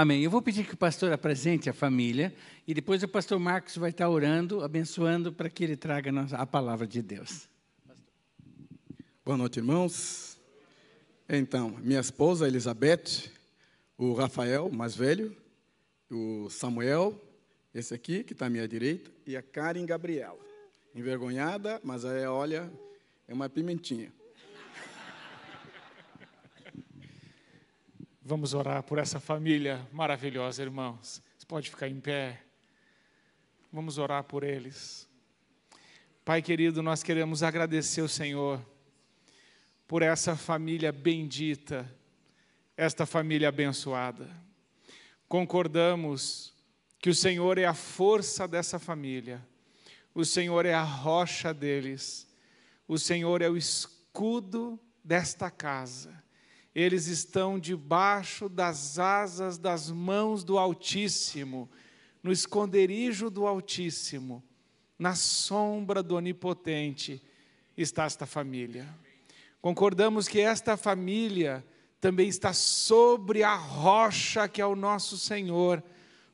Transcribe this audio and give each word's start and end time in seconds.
Amém. 0.00 0.22
Eu 0.22 0.30
vou 0.30 0.40
pedir 0.40 0.64
que 0.64 0.74
o 0.74 0.76
pastor 0.76 1.12
apresente 1.12 1.68
a 1.68 1.72
família 1.72 2.32
e 2.68 2.72
depois 2.72 3.02
o 3.02 3.08
pastor 3.08 3.36
Marcos 3.40 3.76
vai 3.76 3.90
estar 3.90 4.08
orando, 4.08 4.62
abençoando 4.62 5.32
para 5.32 5.50
que 5.50 5.64
ele 5.64 5.76
traga 5.76 6.12
a 6.36 6.46
palavra 6.46 6.86
de 6.86 7.02
Deus. 7.02 7.48
Boa 9.24 9.36
noite, 9.36 9.56
irmãos. 9.56 10.38
Então, 11.28 11.70
minha 11.82 11.98
esposa 11.98 12.46
Elizabeth, 12.46 13.28
o 13.96 14.12
Rafael, 14.12 14.70
mais 14.70 14.94
velho, 14.94 15.36
o 16.08 16.48
Samuel, 16.48 17.20
esse 17.74 17.92
aqui 17.92 18.22
que 18.22 18.34
está 18.34 18.46
à 18.46 18.50
minha 18.50 18.68
direita, 18.68 19.10
e 19.26 19.36
a 19.36 19.42
Karen 19.42 19.84
Gabriela. 19.84 20.38
Envergonhada, 20.94 21.80
mas 21.82 22.04
aí, 22.04 22.24
olha, 22.24 22.72
é 23.26 23.34
uma 23.34 23.48
pimentinha. 23.48 24.12
Vamos 28.28 28.52
orar 28.52 28.82
por 28.82 28.98
essa 28.98 29.18
família 29.18 29.88
maravilhosa, 29.90 30.62
irmãos. 30.62 31.22
Você 31.38 31.46
pode 31.46 31.70
ficar 31.70 31.88
em 31.88 31.98
pé. 31.98 32.42
Vamos 33.72 33.96
orar 33.96 34.22
por 34.22 34.44
eles. 34.44 35.08
Pai 36.26 36.42
querido, 36.42 36.82
nós 36.82 37.02
queremos 37.02 37.42
agradecer 37.42 38.02
o 38.02 38.08
Senhor 38.08 38.62
por 39.86 40.02
essa 40.02 40.36
família 40.36 40.92
bendita, 40.92 41.90
esta 42.76 43.06
família 43.06 43.48
abençoada. 43.48 44.28
Concordamos 45.26 46.52
que 46.98 47.08
o 47.08 47.14
Senhor 47.14 47.56
é 47.56 47.64
a 47.64 47.72
força 47.72 48.46
dessa 48.46 48.78
família, 48.78 49.42
o 50.14 50.22
Senhor 50.22 50.66
é 50.66 50.74
a 50.74 50.82
rocha 50.82 51.54
deles, 51.54 52.28
o 52.86 52.98
Senhor 52.98 53.40
é 53.40 53.48
o 53.48 53.56
escudo 53.56 54.78
desta 55.02 55.50
casa 55.50 56.27
eles 56.80 57.08
estão 57.08 57.58
debaixo 57.58 58.48
das 58.48 59.00
asas 59.00 59.58
das 59.58 59.90
mãos 59.90 60.44
do 60.44 60.56
Altíssimo, 60.56 61.68
no 62.22 62.30
esconderijo 62.30 63.28
do 63.28 63.48
Altíssimo, 63.48 64.44
na 64.96 65.16
sombra 65.16 66.04
do 66.04 66.14
Onipotente 66.14 67.20
está 67.76 68.04
esta 68.04 68.26
família. 68.26 68.88
Concordamos 69.60 70.28
que 70.28 70.38
esta 70.38 70.76
família 70.76 71.66
também 72.00 72.28
está 72.28 72.52
sobre 72.52 73.42
a 73.42 73.56
rocha 73.56 74.46
que 74.46 74.60
é 74.60 74.66
o 74.66 74.76
nosso 74.76 75.18
Senhor. 75.18 75.82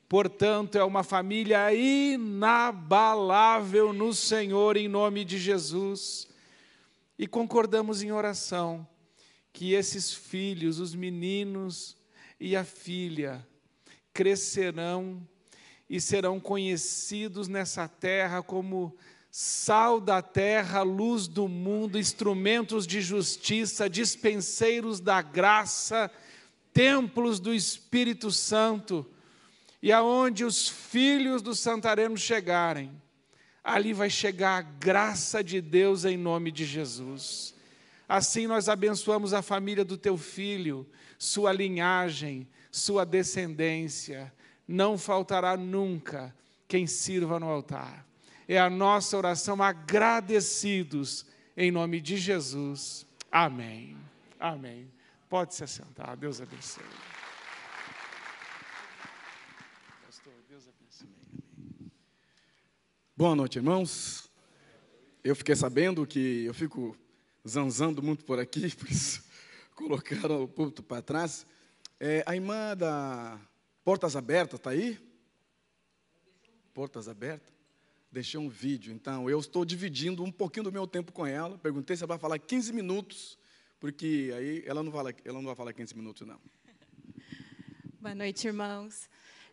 Portanto, 0.07 0.77
é 0.77 0.83
uma 0.83 1.01
família 1.03 1.73
inabalável 1.73 2.31
no 3.91 4.13
Senhor, 4.13 4.77
em 4.77 4.87
nome 4.87 5.25
de 5.25 5.39
Jesus. 5.39 6.27
E 7.17 7.25
concordamos 7.25 8.03
em 8.03 8.11
oração 8.11 8.87
que 9.55 9.71
esses 9.71 10.13
filhos, 10.13 10.81
os 10.81 10.93
meninos 10.93 11.95
e 12.37 12.57
a 12.57 12.65
filha, 12.65 13.47
crescerão 14.13 15.25
e 15.89 16.01
serão 16.01 16.41
conhecidos 16.41 17.47
nessa 17.47 17.87
terra 17.87 18.43
como 18.43 18.93
sal 19.31 20.01
da 20.01 20.21
terra, 20.21 20.81
luz 20.81 21.25
do 21.25 21.47
mundo, 21.47 21.97
instrumentos 21.97 22.85
de 22.85 23.01
justiça, 23.01 23.89
dispenseiros 23.89 24.99
da 24.99 25.21
graça, 25.21 26.11
templos 26.73 27.39
do 27.39 27.53
Espírito 27.53 28.31
Santo. 28.31 29.09
E 29.81 29.89
aonde 29.89 30.43
os 30.43 30.67
filhos 30.67 31.41
do 31.41 31.55
Santareno 31.55 32.17
chegarem, 32.17 32.91
ali 33.63 33.93
vai 33.93 34.09
chegar 34.09 34.57
a 34.57 34.61
graça 34.61 35.41
de 35.41 35.61
Deus 35.61 36.03
em 36.03 36.17
nome 36.17 36.51
de 36.51 36.65
Jesus. 36.65 37.54
Assim 38.07 38.47
nós 38.47 38.69
abençoamos 38.69 39.33
a 39.33 39.41
família 39.41 39.83
do 39.83 39.97
teu 39.97 40.17
filho, 40.17 40.87
sua 41.17 41.51
linhagem, 41.51 42.47
sua 42.71 43.05
descendência. 43.05 44.31
Não 44.67 44.97
faltará 44.97 45.57
nunca 45.57 46.35
quem 46.67 46.85
sirva 46.85 47.39
no 47.39 47.47
altar. 47.47 48.05
É 48.47 48.59
a 48.59 48.69
nossa 48.69 49.17
oração 49.17 49.61
agradecidos 49.61 51.25
em 51.57 51.71
nome 51.71 51.99
de 51.99 52.17
Jesus. 52.17 53.07
Amém. 53.31 53.97
Amém. 54.39 54.91
Pode 55.29 55.55
se 55.55 55.63
assentar. 55.63 56.15
Deus 56.15 56.39
abençoe. 56.39 56.83
Deus 60.47 60.67
abençoe. 60.67 61.09
Boa 63.17 63.35
noite, 63.35 63.57
irmãos. 63.57 64.29
Eu 65.23 65.35
fiquei 65.35 65.55
sabendo 65.55 66.05
que 66.05 66.45
eu 66.45 66.53
fico 66.53 66.95
zanzando 67.47 68.01
muito 68.01 68.25
por 68.25 68.39
aqui, 68.39 68.73
por 68.75 68.89
isso 68.89 69.23
colocaram 69.75 70.43
o 70.43 70.47
púlpito 70.47 70.81
para 70.81 71.01
trás. 71.01 71.45
É, 71.99 72.23
a 72.25 72.33
irmã 72.33 72.75
da 72.75 73.39
Portas 73.83 74.15
Abertas 74.15 74.59
está 74.59 74.71
aí? 74.71 74.97
Portas 76.73 77.07
Abertas? 77.07 77.53
Deixei 78.11 78.39
um 78.39 78.49
vídeo, 78.49 78.93
então 78.93 79.29
eu 79.29 79.37
estou 79.39 79.65
dividindo 79.65 80.23
um 80.23 80.31
pouquinho 80.31 80.63
do 80.63 80.71
meu 80.71 80.87
tempo 80.87 81.11
com 81.11 81.25
ela. 81.25 81.57
Perguntei 81.57 81.95
se 81.95 82.03
ela 82.03 82.07
vai 82.07 82.17
falar 82.17 82.39
15 82.39 82.71
minutos, 82.71 83.37
porque 83.79 84.31
aí 84.35 84.63
ela 84.65 84.81
não, 84.81 84.91
fala, 84.91 85.13
ela 85.25 85.39
não 85.39 85.45
vai 85.45 85.55
falar 85.55 85.73
15 85.73 85.95
minutos, 85.95 86.25
não. 86.25 86.39
Boa 87.99 88.15
noite, 88.15 88.47
irmãos. 88.47 89.09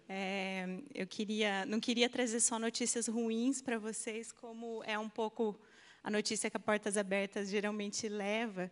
É, 0.08 0.78
eu 0.94 1.06
queria, 1.06 1.66
não 1.66 1.81
queria 1.81 2.08
trazer 2.08 2.38
só 2.38 2.58
notícias 2.58 3.08
ruins 3.08 3.60
para 3.60 3.78
vocês, 3.78 4.31
como 4.31 4.82
é 4.84 4.98
um 4.98 5.08
pouco 5.08 5.58
a 6.02 6.10
notícia 6.10 6.50
que 6.50 6.56
a 6.56 6.60
Portas 6.60 6.96
Abertas 6.96 7.48
geralmente 7.48 8.08
leva, 8.08 8.70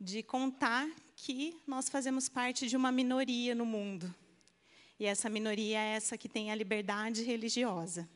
de 0.00 0.22
contar 0.22 0.88
que 1.14 1.60
nós 1.66 1.88
fazemos 1.88 2.28
parte 2.28 2.66
de 2.66 2.76
uma 2.76 2.90
minoria 2.90 3.54
no 3.54 3.66
mundo. 3.66 4.12
E 4.98 5.04
essa 5.04 5.28
minoria 5.28 5.78
é 5.78 5.94
essa 5.94 6.16
que 6.16 6.28
tem 6.28 6.50
a 6.50 6.54
liberdade 6.54 7.22
religiosa. 7.22 8.08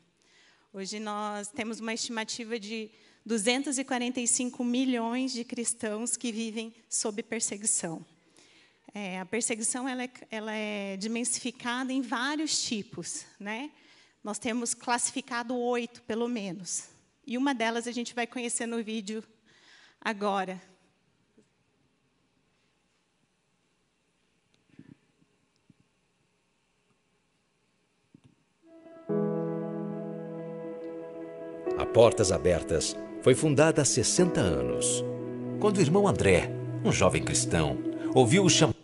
Hoje 0.72 0.98
nós 0.98 1.48
temos 1.48 1.80
uma 1.80 1.94
estimativa 1.94 2.58
de 2.58 2.90
245 3.24 4.64
milhões 4.64 5.32
de 5.32 5.44
cristãos 5.44 6.16
que 6.16 6.32
vivem 6.32 6.74
sob 6.88 7.22
perseguição. 7.22 8.04
É, 8.94 9.20
a 9.20 9.26
perseguição 9.26 9.88
ela 9.88 10.04
é, 10.04 10.10
ela 10.30 10.52
é 10.54 10.96
dimensificada 10.96 11.92
em 11.92 12.00
vários 12.00 12.62
tipos. 12.62 13.26
Né? 13.38 13.70
Nós 14.24 14.38
temos 14.38 14.74
classificado 14.74 15.54
oito, 15.56 16.02
pelo 16.02 16.28
menos. 16.28 16.95
E 17.26 17.36
uma 17.36 17.52
delas 17.52 17.88
a 17.88 17.92
gente 17.92 18.14
vai 18.14 18.26
conhecer 18.26 18.66
no 18.66 18.82
vídeo 18.82 19.24
agora. 20.00 20.60
A 31.76 31.84
Portas 31.84 32.30
Abertas 32.30 32.96
foi 33.22 33.34
fundada 33.34 33.82
há 33.82 33.84
60 33.84 34.40
anos. 34.40 35.04
Quando 35.60 35.78
o 35.78 35.80
irmão 35.80 36.06
André, 36.06 36.48
um 36.84 36.92
jovem 36.92 37.24
cristão, 37.24 37.76
ouviu 38.14 38.44
o 38.44 38.48
chamado. 38.48 38.76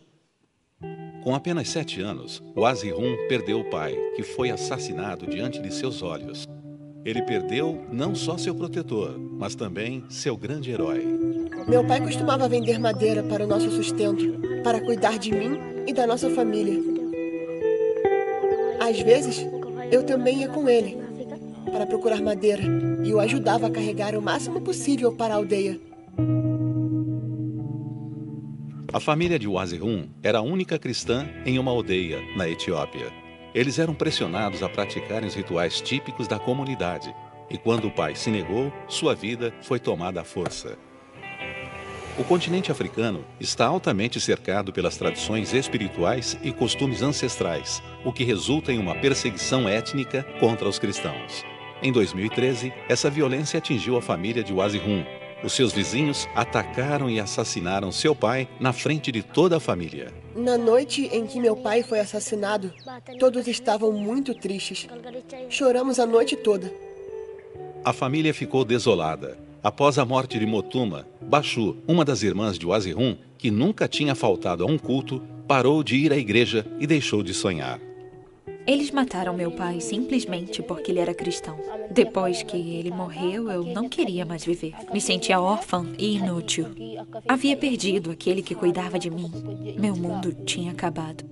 Com 1.22 1.36
apenas 1.36 1.69
sete 1.69 2.00
anos, 2.00 2.42
o 2.56 2.66
Azirrum 2.66 3.16
perdeu 3.28 3.60
o 3.60 3.70
pai, 3.70 3.94
que 4.16 4.24
foi 4.24 4.50
assassinado 4.50 5.28
diante 5.28 5.62
de 5.62 5.72
seus 5.72 6.03
olhos. 6.03 6.44
Ele 7.05 7.21
perdeu 7.23 7.85
não 7.91 8.15
só 8.15 8.39
seu 8.39 8.55
protetor, 8.55 9.19
mas 9.19 9.55
também 9.55 10.05
seu 10.09 10.37
grande 10.37 10.71
herói. 10.71 11.05
Meu 11.67 11.85
pai 11.85 12.01
costumava 12.01 12.49
vender 12.49 12.79
madeira 12.79 13.23
para 13.23 13.45
o 13.45 13.47
nosso 13.47 13.71
sustento, 13.71 14.39
para 14.63 14.81
cuidar 14.81 15.19
de 15.19 15.33
mim 15.33 15.59
e 15.87 15.93
da 15.93 16.07
nossa 16.07 16.31
família. 16.31 16.81
Às 18.81 19.01
vezes, 19.01 19.45
eu 19.91 20.05
também 20.05 20.41
ia 20.41 20.49
com 20.49 20.69
ele 20.69 20.97
para 21.73 21.87
procurar 21.87 22.21
madeira 22.21 22.63
e 23.05 23.13
o 23.13 23.19
ajudava 23.19 23.67
a 23.67 23.71
carregar 23.71 24.15
o 24.15 24.23
máximo 24.23 24.61
possível 24.61 25.13
para 25.13 25.34
a 25.34 25.37
aldeia. 25.39 25.81
A 28.93 29.01
família 29.01 29.39
de 29.39 29.49
Wazirun 29.49 30.07
era 30.23 30.39
a 30.39 30.43
única 30.43 30.79
cristã 30.79 31.27
em 31.47 31.59
uma 31.59 31.71
aldeia 31.71 32.21
na 32.37 32.49
Etiópia. 32.49 33.22
Eles 33.55 33.78
eram 33.78 33.95
pressionados 33.95 34.63
a 34.63 34.69
praticarem 34.69 35.28
os 35.28 35.34
rituais 35.34 35.81
típicos 35.81 36.27
da 36.27 36.39
comunidade, 36.39 37.15
e 37.51 37.59
quando 37.59 37.87
o 37.87 37.91
pai 37.91 38.15
se 38.15 38.31
negou, 38.31 38.72
sua 38.89 39.15
vida 39.15 39.53
foi 39.63 39.78
tomada 39.78 40.22
à 40.22 40.25
força. 40.25 40.78
O 42.19 42.25
continente 42.25 42.71
africano 42.71 43.25
está 43.41 43.66
altamente 43.66 44.21
cercado 44.21 44.72
pelas 44.72 44.97
tradições 44.97 45.53
espirituais 45.53 46.39
e 46.43 46.53
costumes 46.53 47.03
ancestrais, 47.03 47.83
o 48.04 48.13
que 48.13 48.25
resulta 48.25 48.72
em 48.72 48.78
uma 48.78 48.95
perseguição 48.95 49.69
étnica 49.69 50.22
contra 50.39 50.69
os 50.69 50.78
cristãos. 50.78 51.45
Em 51.83 51.91
2013, 51.91 52.72
essa 52.89 53.10
violência 53.10 53.59
atingiu 53.59 53.97
a 53.97 54.03
família 54.03 54.45
de 54.45 54.53
Wazirun, 54.53 55.05
os 55.44 55.53
seus 55.53 55.72
vizinhos 55.72 56.28
atacaram 56.34 57.10
e 57.10 57.18
assassinaram 57.18 57.91
seu 57.91 58.15
pai 58.15 58.48
na 58.60 58.72
frente 58.72 59.10
de 59.10 59.22
toda 59.22 59.56
a 59.56 59.60
família. 59.60 60.12
Na 60.34 60.56
noite 60.56 61.09
em 61.12 61.27
que 61.27 61.41
meu 61.41 61.56
pai 61.56 61.83
foi 61.83 62.00
assassinado, 62.00 62.72
todos 63.18 63.47
estavam 63.47 63.92
muito 63.92 64.34
tristes. 64.34 64.86
Choramos 65.48 65.98
a 65.98 66.06
noite 66.06 66.36
toda. 66.36 66.72
A 67.84 67.92
família 67.92 68.33
ficou 68.33 68.65
desolada. 68.65 69.36
Após 69.62 69.98
a 69.98 70.04
morte 70.04 70.39
de 70.39 70.47
Motuma, 70.47 71.06
Bashu, 71.21 71.77
uma 71.86 72.04
das 72.04 72.22
irmãs 72.22 72.59
de 72.59 72.66
Wazirun, 72.66 73.16
que 73.38 73.50
nunca 73.50 73.86
tinha 73.86 74.15
faltado 74.15 74.65
a 74.65 74.66
um 74.66 74.78
culto, 74.78 75.22
parou 75.47 75.83
de 75.83 75.97
ir 75.97 76.12
à 76.12 76.16
igreja 76.16 76.66
e 76.80 76.86
deixou 76.86 77.22
de 77.22 77.34
sonhar. 77.34 77.78
Eles 78.66 78.91
mataram 78.91 79.34
meu 79.34 79.50
pai 79.50 79.80
simplesmente 79.80 80.62
porque 80.62 80.92
ele 80.92 81.00
era 81.00 81.14
cristão. 81.14 81.59
Depois 81.91 82.42
que 82.42 82.56
ele 82.56 82.91
morreu, 82.91 83.50
eu 83.50 83.64
não 83.64 83.88
queria 83.88 84.24
mais 84.24 84.44
viver. 84.44 84.72
Me 84.92 85.00
sentia 85.00 85.41
órfã 85.41 85.86
e 85.98 86.16
inútil. 86.16 86.66
Havia 87.26 87.56
perdido 87.56 88.10
aquele 88.10 88.42
que 88.42 88.54
cuidava 88.54 88.98
de 88.98 89.10
mim. 89.10 89.30
Meu 89.78 89.97
mundo 89.97 90.32
tinha 90.44 90.70
acabado. 90.70 91.24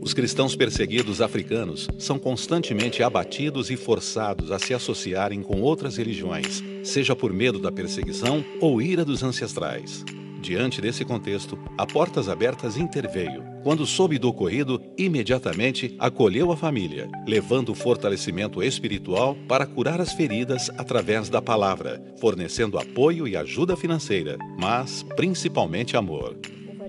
Os 0.00 0.14
cristãos 0.14 0.56
perseguidos 0.56 1.20
africanos 1.20 1.86
são 1.98 2.18
constantemente 2.18 3.02
abatidos 3.02 3.70
e 3.70 3.76
forçados 3.76 4.50
a 4.50 4.58
se 4.58 4.72
associarem 4.72 5.42
com 5.42 5.60
outras 5.60 5.96
religiões, 5.96 6.62
seja 6.82 7.14
por 7.14 7.32
medo 7.32 7.58
da 7.58 7.70
perseguição 7.70 8.42
ou 8.60 8.80
ira 8.80 9.04
dos 9.04 9.22
ancestrais. 9.22 10.04
Diante 10.40 10.80
desse 10.80 11.04
contexto, 11.04 11.58
a 11.76 11.84
Portas 11.84 12.28
Abertas 12.28 12.76
interveio. 12.76 13.47
Quando 13.62 13.84
soube 13.86 14.18
do 14.18 14.28
ocorrido, 14.28 14.80
imediatamente 14.96 15.94
acolheu 15.98 16.52
a 16.52 16.56
família, 16.56 17.08
levando 17.26 17.74
fortalecimento 17.74 18.62
espiritual 18.62 19.36
para 19.48 19.66
curar 19.66 20.00
as 20.00 20.12
feridas 20.12 20.70
através 20.78 21.28
da 21.28 21.42
palavra, 21.42 22.02
fornecendo 22.18 22.78
apoio 22.78 23.26
e 23.26 23.36
ajuda 23.36 23.76
financeira, 23.76 24.38
mas 24.58 25.02
principalmente 25.16 25.96
amor. 25.96 26.36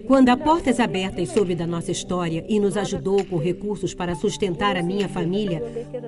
Quando 0.05 0.29
a 0.29 0.37
Portas 0.37 0.79
Abertas 0.79 1.29
soube 1.29 1.53
da 1.53 1.67
nossa 1.67 1.91
história 1.91 2.43
e 2.47 2.59
nos 2.59 2.77
ajudou 2.77 3.23
com 3.25 3.37
recursos 3.37 3.93
para 3.93 4.15
sustentar 4.15 4.75
a 4.75 4.81
minha 4.81 5.07
família, 5.07 5.61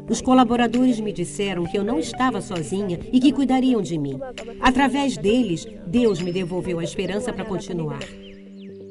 os 0.10 0.22
colaboradores 0.22 1.00
me 1.00 1.12
disseram 1.13 1.66
que 1.66 1.78
eu 1.78 1.84
não 1.84 2.00
estava 2.00 2.42
sozinha 2.42 3.00
e 3.12 3.19
que 3.19 3.31
cuidariam 3.31 3.81
de 3.81 3.98
mim. 3.98 4.19
Através 4.60 5.18
deles, 5.18 5.68
Deus 5.86 6.19
me 6.19 6.31
devolveu 6.31 6.80
a 6.80 6.84
esperança 6.84 7.31
para 7.31 7.46
continuar. 7.46 8.00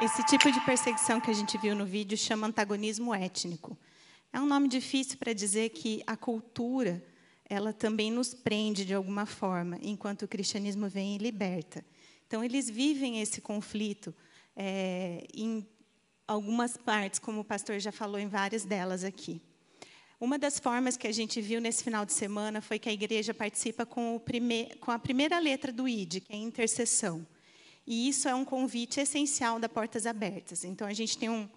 Esse 0.00 0.24
tipo 0.24 0.50
de 0.50 0.58
perseguição 0.60 1.20
que 1.20 1.30
a 1.30 1.34
gente 1.34 1.56
viu 1.58 1.76
no 1.76 1.86
vídeo 1.86 2.18
chama 2.18 2.48
antagonismo 2.48 3.14
étnico. 3.14 3.78
É 4.32 4.40
um 4.40 4.46
nome 4.46 4.66
difícil 4.66 5.16
para 5.16 5.32
dizer 5.32 5.68
que 5.68 6.02
a 6.06 6.16
cultura 6.16 7.00
ela 7.48 7.72
também 7.72 8.10
nos 8.10 8.34
prende 8.34 8.84
de 8.84 8.94
alguma 8.94 9.26
forma, 9.26 9.78
enquanto 9.82 10.22
o 10.22 10.28
cristianismo 10.28 10.88
vem 10.88 11.14
e 11.14 11.18
liberta. 11.18 11.84
Então, 12.26 12.42
eles 12.42 12.68
vivem 12.68 13.20
esse 13.20 13.42
conflito 13.42 14.12
é, 14.56 15.26
em 15.34 15.68
algumas 16.26 16.78
partes, 16.78 17.18
como 17.18 17.40
o 17.40 17.44
pastor 17.44 17.78
já 17.78 17.92
falou 17.92 18.18
em 18.18 18.26
várias 18.26 18.64
delas 18.64 19.04
aqui. 19.04 19.40
Uma 20.22 20.38
das 20.38 20.60
formas 20.60 20.96
que 20.96 21.08
a 21.08 21.12
gente 21.12 21.40
viu 21.40 21.60
nesse 21.60 21.82
final 21.82 22.06
de 22.06 22.12
semana 22.12 22.60
foi 22.60 22.78
que 22.78 22.88
a 22.88 22.92
igreja 22.92 23.34
participa 23.34 23.84
com, 23.84 24.22
com 24.78 24.92
a 24.92 24.96
primeira 24.96 25.36
letra 25.40 25.72
do 25.72 25.88
ID, 25.88 26.20
que 26.20 26.32
é 26.32 26.36
intercessão. 26.36 27.26
E 27.84 28.08
isso 28.08 28.28
é 28.28 28.34
um 28.36 28.44
convite 28.44 29.00
essencial 29.00 29.58
da 29.58 29.68
Portas 29.68 30.06
Abertas. 30.06 30.62
Então, 30.62 30.86
a 30.86 30.92
gente 30.92 31.18
tem 31.18 31.28
um, 31.28 31.48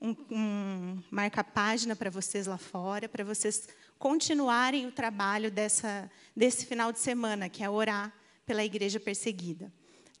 um, 0.00 0.16
um 0.30 1.02
marca-página 1.10 1.94
para 1.94 2.08
vocês 2.08 2.46
lá 2.46 2.56
fora, 2.56 3.06
para 3.06 3.22
vocês 3.22 3.68
continuarem 3.98 4.86
o 4.86 4.92
trabalho 4.92 5.50
dessa, 5.50 6.10
desse 6.34 6.64
final 6.64 6.92
de 6.92 7.00
semana, 7.00 7.50
que 7.50 7.62
é 7.62 7.68
orar 7.68 8.10
pela 8.46 8.64
igreja 8.64 8.98
perseguida. 8.98 9.70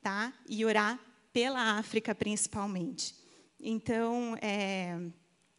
Tá? 0.02 0.34
E 0.46 0.66
orar 0.66 1.00
pela 1.32 1.78
África, 1.78 2.14
principalmente. 2.14 3.14
Então, 3.58 4.36
é, 4.42 4.98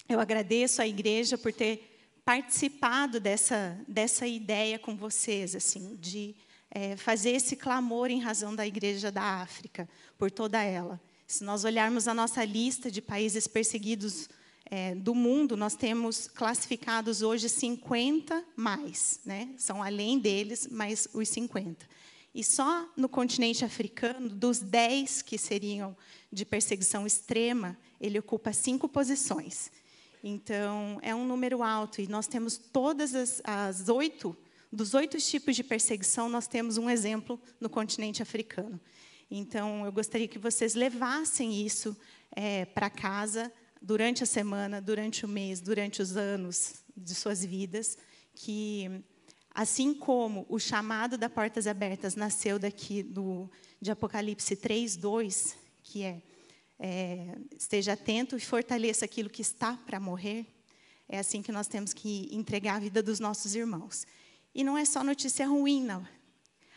eu 0.07 0.19
agradeço 0.19 0.83
à 0.83 0.87
igreja 0.87 1.35
por 1.35 1.51
ter 1.51 1.95
participado 2.27 3.21
dessa, 3.21 3.79
dessa 3.87 4.27
ideia 4.27 4.77
com 4.77 4.97
vocês, 4.97 5.55
assim, 5.55 5.95
de 5.95 6.35
é, 6.69 6.97
fazer 6.97 7.29
esse 7.29 7.55
clamor 7.55 8.11
em 8.11 8.19
razão 8.19 8.53
da 8.53 8.67
Igreja 8.67 9.09
da 9.09 9.21
África, 9.41 9.87
por 10.17 10.29
toda 10.29 10.61
ela. 10.61 10.99
Se 11.25 11.45
nós 11.45 11.63
olharmos 11.63 12.05
a 12.05 12.13
nossa 12.13 12.43
lista 12.43 12.91
de 12.91 13.01
países 13.01 13.47
perseguidos 13.47 14.27
é, 14.65 14.93
do 14.93 15.15
mundo, 15.15 15.55
nós 15.55 15.73
temos 15.73 16.27
classificados 16.27 17.21
hoje 17.21 17.47
50 17.47 18.43
mais, 18.57 19.21
né? 19.23 19.47
são 19.57 19.81
além 19.81 20.19
deles, 20.19 20.67
mais 20.67 21.07
os 21.13 21.29
50. 21.29 21.87
E 22.35 22.43
só 22.43 22.89
no 22.97 23.07
continente 23.07 23.63
africano, 23.63 24.27
dos 24.27 24.59
10 24.59 25.21
que 25.21 25.37
seriam 25.37 25.95
de 26.29 26.43
perseguição 26.43 27.07
extrema, 27.07 27.77
ele 28.01 28.19
ocupa 28.19 28.51
cinco 28.51 28.89
posições. 28.89 29.71
Então, 30.27 30.99
é 31.01 31.15
um 31.15 31.25
número 31.25 31.63
alto. 31.63 32.01
E 32.01 32.07
nós 32.07 32.27
temos 32.27 32.57
todas 32.57 33.15
as, 33.15 33.41
as 33.45 33.87
oito, 33.87 34.35
dos 34.69 34.93
oito 34.93 35.17
tipos 35.17 35.55
de 35.55 35.63
perseguição, 35.63 36.27
nós 36.27 36.47
temos 36.47 36.77
um 36.77 36.89
exemplo 36.89 37.39
no 37.61 37.69
continente 37.69 38.21
africano. 38.21 38.79
Então, 39.31 39.85
eu 39.85 39.91
gostaria 39.91 40.27
que 40.27 40.37
vocês 40.37 40.75
levassem 40.75 41.65
isso 41.65 41.95
é, 42.35 42.65
para 42.65 42.89
casa 42.89 43.51
durante 43.81 44.21
a 44.21 44.25
semana, 44.25 44.81
durante 44.81 45.25
o 45.25 45.29
mês, 45.29 45.61
durante 45.61 46.01
os 46.01 46.17
anos 46.17 46.83
de 46.95 47.15
suas 47.15 47.45
vidas, 47.45 47.97
que 48.35 49.01
assim 49.53 49.93
como 49.93 50.45
o 50.49 50.59
chamado 50.59 51.17
da 51.17 51.29
Portas 51.29 51.67
Abertas 51.67 52.15
nasceu 52.15 52.59
daqui 52.59 53.01
do, 53.01 53.49
de 53.81 53.91
Apocalipse 53.91 54.55
3, 54.57 54.97
2, 54.97 55.57
que 55.83 56.03
é 56.03 56.21
é, 56.79 57.37
esteja 57.57 57.93
atento 57.93 58.35
e 58.37 58.39
fortaleça 58.39 59.05
aquilo 59.05 59.29
que 59.29 59.41
está 59.41 59.75
para 59.75 59.99
morrer. 59.99 60.45
É 61.09 61.19
assim 61.19 61.41
que 61.41 61.51
nós 61.51 61.67
temos 61.67 61.93
que 61.93 62.29
entregar 62.31 62.75
a 62.75 62.79
vida 62.79 63.01
dos 63.01 63.19
nossos 63.19 63.55
irmãos. 63.55 64.05
E 64.53 64.63
não 64.63 64.77
é 64.77 64.85
só 64.85 65.03
notícia 65.03 65.47
ruim, 65.47 65.83
não. 65.83 66.07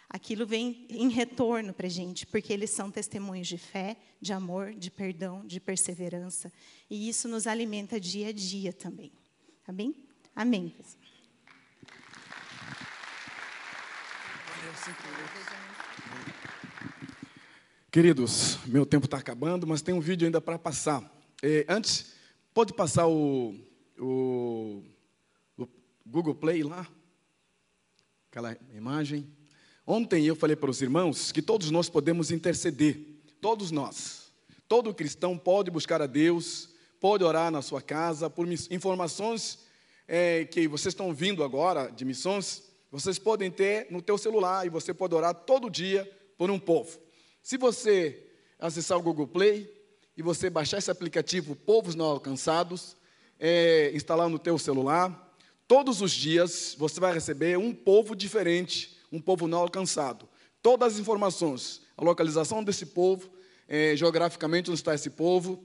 Aquilo 0.09 0.45
vem 0.47 0.87
em 0.91 1.09
retorno 1.09 1.73
para 1.73 1.87
a 1.87 1.91
gente, 1.91 2.27
porque 2.27 2.53
eles 2.53 2.71
são 2.71 2.91
testemunhos 2.91 3.47
de 3.47 3.57
fé, 3.57 3.97
de 4.21 4.33
amor, 4.33 4.75
de 4.75 4.91
perdão, 4.91 5.47
de 5.47 5.61
perseverança. 5.61 6.53
E 6.89 7.09
isso 7.09 7.29
nos 7.29 7.47
alimenta 7.47 8.01
dia 8.01 8.29
a 8.29 8.33
dia 8.33 8.73
também. 8.73 9.13
Tá 9.65 9.73
bem? 9.73 9.95
Amém. 10.35 10.75
Queridos, 17.91 18.57
meu 18.67 18.87
tempo 18.87 19.07
está 19.07 19.17
acabando, 19.17 19.67
mas 19.67 19.83
tem 19.83 19.93
um 19.93 19.99
vídeo 19.99 20.25
ainda 20.25 20.41
para 20.41 20.57
passar. 20.57 21.03
É, 21.43 21.67
antes, 21.69 22.13
pode 22.55 22.73
passar 22.73 23.09
o, 23.09 23.57
o, 23.99 24.85
o, 25.59 25.69
Google 26.07 26.37
Play 26.37 26.63
lá? 26.63 26.87
Aquela 28.31 28.57
imagem. 28.77 29.27
Ontem 29.85 30.25
eu 30.25 30.37
falei 30.37 30.55
para 30.55 30.71
os 30.71 30.81
irmãos 30.81 31.33
que 31.33 31.43
todos 31.43 31.73
nós 31.73 31.89
podemos 31.89 32.31
interceder. 32.31 32.97
Todos 33.41 33.73
nós. 33.73 34.31
Todo 34.69 34.95
cristão 34.95 35.37
pode 35.37 35.69
buscar 35.69 36.01
a 36.01 36.07
Deus, 36.07 36.69
pode 37.01 37.25
orar 37.25 37.51
na 37.51 37.61
sua 37.61 37.83
casa, 37.83 38.31
por 38.31 38.47
informações 38.71 39.59
é, 40.07 40.45
que 40.45 40.69
vocês 40.69 40.93
estão 40.93 41.13
vindo 41.13 41.43
agora 41.43 41.89
de 41.91 42.05
missões, 42.05 42.63
vocês 42.89 43.19
podem 43.19 43.51
ter 43.51 43.89
no 43.91 44.01
teu 44.01 44.17
celular 44.17 44.65
e 44.65 44.69
você 44.69 44.95
pode 44.95 45.13
orar 45.13 45.35
todo 45.35 45.69
dia 45.69 46.09
por 46.39 46.53
um 46.53 46.59
povo. 46.59 47.10
Se 47.43 47.57
você 47.57 48.27
acessar 48.59 48.99
o 48.99 49.03
Google 49.03 49.27
Play 49.27 49.71
e 50.17 50.23
você 50.23 50.51
baixar 50.51 50.79
esse 50.79 50.91
aplicativo 50.91 51.57
Povos 51.57 51.95
Não 51.95 52.07
Alcançados, 52.07 52.97
é, 53.39 53.91
instalar 53.95 54.29
no 54.29 54.39
teu 54.39 54.59
celular, 54.59 55.35
todos 55.67 56.03
os 56.03 56.13
dias 56.13 56.77
você 56.79 57.01
vai 57.01 57.15
receber 57.15 57.57
um 57.57 57.75
povo 57.75 58.15
diferente, 58.15 58.99
um 59.11 59.21
povo 59.21 59.49
não 59.49 59.59
alcançado. 59.59 60.29
Todas 60.63 60.95
as 60.95 60.99
informações, 61.01 61.81
a 61.97 62.05
localização 62.05 62.63
desse 62.63 62.87
povo, 62.87 63.31
é, 63.67 63.97
geograficamente 63.97 64.71
onde 64.71 64.79
está 64.79 64.95
esse 64.95 65.09
povo, 65.09 65.65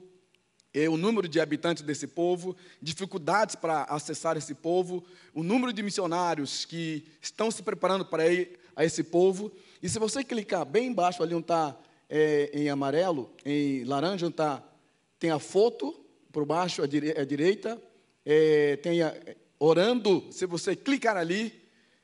o 0.90 0.96
número 0.98 1.26
de 1.26 1.40
habitantes 1.40 1.82
desse 1.82 2.06
povo, 2.06 2.54
dificuldades 2.82 3.54
para 3.56 3.84
acessar 3.84 4.36
esse 4.36 4.54
povo, 4.54 5.02
o 5.32 5.42
número 5.42 5.72
de 5.72 5.82
missionários 5.82 6.66
que 6.66 7.04
estão 7.20 7.50
se 7.50 7.62
preparando 7.62 8.04
para 8.04 8.30
ir 8.30 8.58
a 8.76 8.84
esse 8.84 9.02
povo. 9.02 9.50
E 9.82 9.88
se 9.88 9.98
você 9.98 10.22
clicar 10.22 10.66
bem 10.66 10.88
embaixo, 10.88 11.22
ali 11.22 11.34
onde 11.34 11.44
está 11.44 11.74
é, 12.10 12.50
em 12.52 12.68
amarelo, 12.68 13.30
em 13.44 13.84
laranja, 13.84 14.26
onde 14.26 14.34
está, 14.34 14.62
tem 15.18 15.30
a 15.30 15.38
foto, 15.38 15.98
por 16.30 16.44
baixo, 16.44 16.82
à, 16.82 16.86
dire, 16.86 17.18
à 17.18 17.24
direita, 17.24 17.80
é, 18.24 18.76
tem 18.76 19.02
a, 19.02 19.14
orando. 19.58 20.26
Se 20.30 20.44
você 20.44 20.76
clicar 20.76 21.16
ali, 21.16 21.52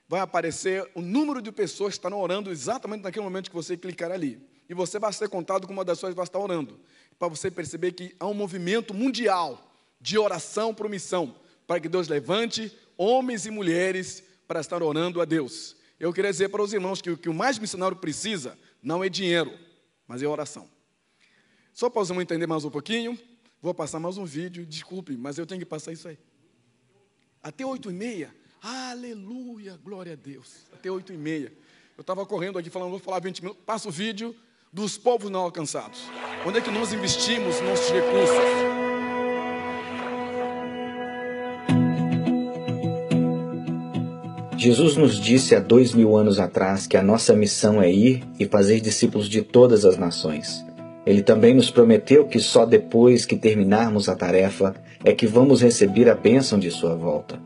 vai 0.08 0.20
aparecer 0.20 0.88
o 0.94 1.02
número 1.02 1.42
de 1.42 1.52
pessoas 1.52 1.94
que 1.94 1.98
estão 1.98 2.18
orando 2.18 2.50
exatamente 2.50 3.02
naquele 3.02 3.24
momento 3.24 3.50
que 3.50 3.56
você 3.56 3.76
clicar 3.76 4.10
ali. 4.10 4.40
E 4.68 4.74
você 4.74 4.98
vai 4.98 5.12
ser 5.12 5.28
contado 5.28 5.66
como 5.66 5.78
uma 5.80 5.84
das 5.84 5.98
pessoas 5.98 6.12
que 6.12 6.16
vai 6.16 6.24
estar 6.24 6.38
orando. 6.38 6.80
Para 7.22 7.28
você 7.28 7.52
perceber 7.52 7.92
que 7.92 8.16
há 8.18 8.26
um 8.26 8.34
movimento 8.34 8.92
mundial 8.92 9.72
de 10.00 10.18
oração 10.18 10.74
por 10.74 10.88
missão, 10.88 11.36
para 11.68 11.78
que 11.78 11.88
Deus 11.88 12.08
levante 12.08 12.76
homens 12.96 13.46
e 13.46 13.50
mulheres 13.52 14.24
para 14.48 14.58
estar 14.58 14.82
orando 14.82 15.20
a 15.20 15.24
Deus. 15.24 15.76
Eu 16.00 16.12
queria 16.12 16.32
dizer 16.32 16.48
para 16.48 16.60
os 16.60 16.72
irmãos 16.72 17.00
que 17.00 17.10
o 17.10 17.16
que 17.16 17.28
o 17.28 17.32
mais 17.32 17.60
missionário 17.60 17.96
precisa 17.96 18.58
não 18.82 19.04
é 19.04 19.08
dinheiro, 19.08 19.56
mas 20.04 20.20
é 20.20 20.26
oração. 20.26 20.68
Só 21.72 21.88
para 21.88 22.04
você 22.04 22.12
entender 22.12 22.48
mais 22.48 22.64
um 22.64 22.70
pouquinho, 22.70 23.16
vou 23.60 23.72
passar 23.72 24.00
mais 24.00 24.18
um 24.18 24.24
vídeo, 24.24 24.66
desculpe, 24.66 25.16
mas 25.16 25.38
eu 25.38 25.46
tenho 25.46 25.60
que 25.60 25.64
passar 25.64 25.92
isso 25.92 26.08
aí. 26.08 26.18
Até 27.40 27.64
oito 27.64 27.88
e 27.88 27.94
meia, 27.94 28.34
aleluia, 28.60 29.76
glória 29.76 30.14
a 30.14 30.16
Deus. 30.16 30.66
Até 30.72 30.90
oito 30.90 31.12
e 31.12 31.16
meia. 31.16 31.52
Eu 31.96 32.00
estava 32.00 32.26
correndo 32.26 32.58
aqui 32.58 32.68
falando, 32.68 32.90
vou 32.90 32.98
falar 32.98 33.20
20 33.20 33.42
minutos, 33.42 33.62
passa 33.64 33.88
o 33.88 33.92
vídeo 33.92 34.34
dos 34.72 34.96
povos 34.96 35.30
não 35.30 35.40
alcançados. 35.40 36.08
Onde 36.46 36.58
é 36.58 36.60
que 36.62 36.70
nós 36.70 36.94
investimos 36.94 37.60
nossos 37.60 37.90
recursos? 37.90 38.36
Jesus 44.56 44.96
nos 44.96 45.20
disse 45.20 45.54
há 45.54 45.60
dois 45.60 45.92
mil 45.92 46.16
anos 46.16 46.38
atrás 46.38 46.86
que 46.86 46.96
a 46.96 47.02
nossa 47.02 47.34
missão 47.34 47.82
é 47.82 47.92
ir 47.92 48.24
e 48.38 48.46
fazer 48.46 48.80
discípulos 48.80 49.28
de 49.28 49.42
todas 49.42 49.84
as 49.84 49.98
nações. 49.98 50.64
Ele 51.04 51.20
também 51.20 51.52
nos 51.52 51.68
prometeu 51.68 52.26
que 52.26 52.38
só 52.38 52.64
depois 52.64 53.26
que 53.26 53.36
terminarmos 53.36 54.08
a 54.08 54.14
tarefa 54.14 54.74
é 55.04 55.12
que 55.12 55.26
vamos 55.26 55.60
receber 55.60 56.08
a 56.08 56.14
bênção 56.14 56.58
de 56.58 56.70
Sua 56.70 56.94
volta. 56.94 57.38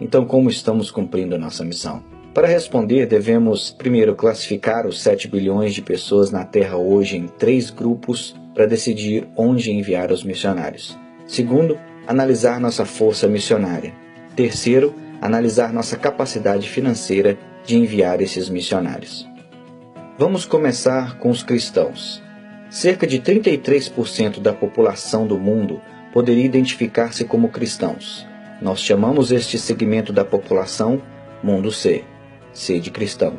Então, 0.00 0.24
como 0.24 0.48
estamos 0.48 0.90
cumprindo 0.90 1.34
a 1.34 1.38
nossa 1.38 1.64
missão? 1.64 2.11
Para 2.34 2.48
responder, 2.48 3.06
devemos 3.06 3.70
primeiro 3.70 4.14
classificar 4.14 4.86
os 4.86 5.02
7 5.02 5.28
bilhões 5.28 5.74
de 5.74 5.82
pessoas 5.82 6.30
na 6.30 6.44
Terra 6.46 6.78
hoje 6.78 7.18
em 7.18 7.26
três 7.26 7.68
grupos 7.68 8.34
para 8.54 8.66
decidir 8.66 9.28
onde 9.36 9.70
enviar 9.70 10.10
os 10.10 10.24
missionários. 10.24 10.98
Segundo, 11.26 11.78
analisar 12.06 12.58
nossa 12.58 12.86
força 12.86 13.28
missionária. 13.28 13.92
Terceiro, 14.34 14.94
analisar 15.20 15.74
nossa 15.74 15.94
capacidade 15.98 16.70
financeira 16.70 17.36
de 17.66 17.76
enviar 17.76 18.22
esses 18.22 18.48
missionários. 18.48 19.28
Vamos 20.18 20.46
começar 20.46 21.18
com 21.18 21.28
os 21.28 21.42
cristãos. 21.42 22.22
Cerca 22.70 23.06
de 23.06 23.20
33% 23.20 24.40
da 24.40 24.54
população 24.54 25.26
do 25.26 25.38
mundo 25.38 25.82
poderia 26.14 26.46
identificar-se 26.46 27.26
como 27.26 27.50
cristãos. 27.50 28.26
Nós 28.60 28.80
chamamos 28.80 29.30
este 29.30 29.58
segmento 29.58 30.14
da 30.14 30.24
população 30.24 31.02
Mundo 31.42 31.72
C, 31.72 32.04
C 32.52 32.78
de 32.78 32.90
cristão. 32.90 33.34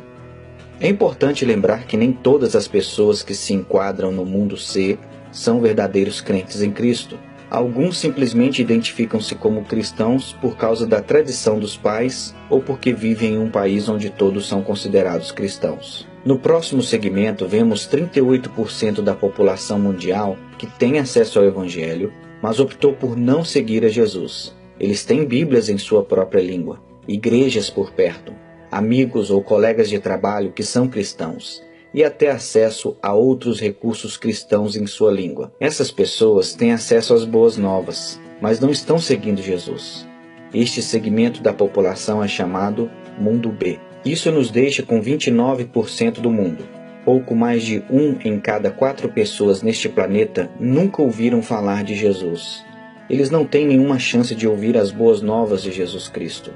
É 0.80 0.88
importante 0.88 1.44
lembrar 1.44 1.86
que 1.86 1.96
nem 1.96 2.12
todas 2.12 2.56
as 2.56 2.66
pessoas 2.66 3.22
que 3.22 3.34
se 3.34 3.54
enquadram 3.54 4.10
no 4.10 4.24
mundo 4.24 4.56
C 4.56 4.98
são 5.30 5.60
verdadeiros 5.60 6.20
crentes 6.20 6.62
em 6.62 6.70
Cristo. 6.70 7.18
Alguns 7.48 7.98
simplesmente 7.98 8.60
identificam-se 8.60 9.34
como 9.34 9.64
cristãos 9.64 10.32
por 10.40 10.56
causa 10.56 10.86
da 10.86 11.00
tradição 11.00 11.58
dos 11.58 11.76
pais 11.76 12.34
ou 12.50 12.60
porque 12.60 12.92
vivem 12.92 13.34
em 13.34 13.38
um 13.38 13.50
país 13.50 13.88
onde 13.88 14.10
todos 14.10 14.48
são 14.48 14.62
considerados 14.62 15.30
cristãos. 15.30 16.06
No 16.24 16.38
próximo 16.38 16.82
segmento, 16.82 17.46
vemos 17.46 17.86
38% 17.86 19.02
da 19.02 19.14
população 19.14 19.78
mundial 19.78 20.36
que 20.58 20.66
tem 20.66 20.98
acesso 20.98 21.38
ao 21.38 21.44
Evangelho, 21.44 22.12
mas 22.42 22.58
optou 22.58 22.94
por 22.94 23.16
não 23.16 23.44
seguir 23.44 23.84
a 23.84 23.88
Jesus. 23.88 24.54
Eles 24.80 25.04
têm 25.04 25.24
Bíblias 25.24 25.68
em 25.68 25.78
sua 25.78 26.02
própria 26.02 26.40
língua, 26.40 26.82
igrejas 27.06 27.70
por 27.70 27.92
perto, 27.92 28.32
amigos 28.74 29.30
ou 29.30 29.40
colegas 29.40 29.88
de 29.88 30.00
trabalho 30.00 30.50
que 30.50 30.64
são 30.64 30.88
cristãos, 30.88 31.62
e 31.94 32.02
até 32.02 32.28
acesso 32.28 32.96
a 33.00 33.14
outros 33.14 33.60
recursos 33.60 34.16
cristãos 34.16 34.74
em 34.74 34.84
sua 34.84 35.12
língua. 35.12 35.52
Essas 35.60 35.92
pessoas 35.92 36.54
têm 36.54 36.72
acesso 36.72 37.14
às 37.14 37.24
boas 37.24 37.56
novas, 37.56 38.20
mas 38.40 38.58
não 38.58 38.70
estão 38.70 38.98
seguindo 38.98 39.40
Jesus. 39.40 40.04
Este 40.52 40.82
segmento 40.82 41.40
da 41.40 41.52
população 41.52 42.22
é 42.22 42.26
chamado 42.26 42.90
Mundo 43.16 43.48
B. 43.52 43.78
Isso 44.04 44.32
nos 44.32 44.50
deixa 44.50 44.82
com 44.82 45.00
29% 45.00 46.20
do 46.20 46.30
mundo. 46.30 46.66
Pouco 47.04 47.32
mais 47.36 47.62
de 47.62 47.84
um 47.88 48.18
em 48.24 48.40
cada 48.40 48.72
quatro 48.72 49.08
pessoas 49.08 49.62
neste 49.62 49.88
planeta 49.88 50.50
nunca 50.58 51.00
ouviram 51.00 51.40
falar 51.42 51.84
de 51.84 51.94
Jesus. 51.94 52.64
Eles 53.08 53.30
não 53.30 53.44
têm 53.44 53.66
nenhuma 53.68 54.00
chance 54.00 54.34
de 54.34 54.48
ouvir 54.48 54.76
as 54.76 54.90
boas 54.90 55.22
novas 55.22 55.62
de 55.62 55.70
Jesus 55.70 56.08
Cristo. 56.08 56.50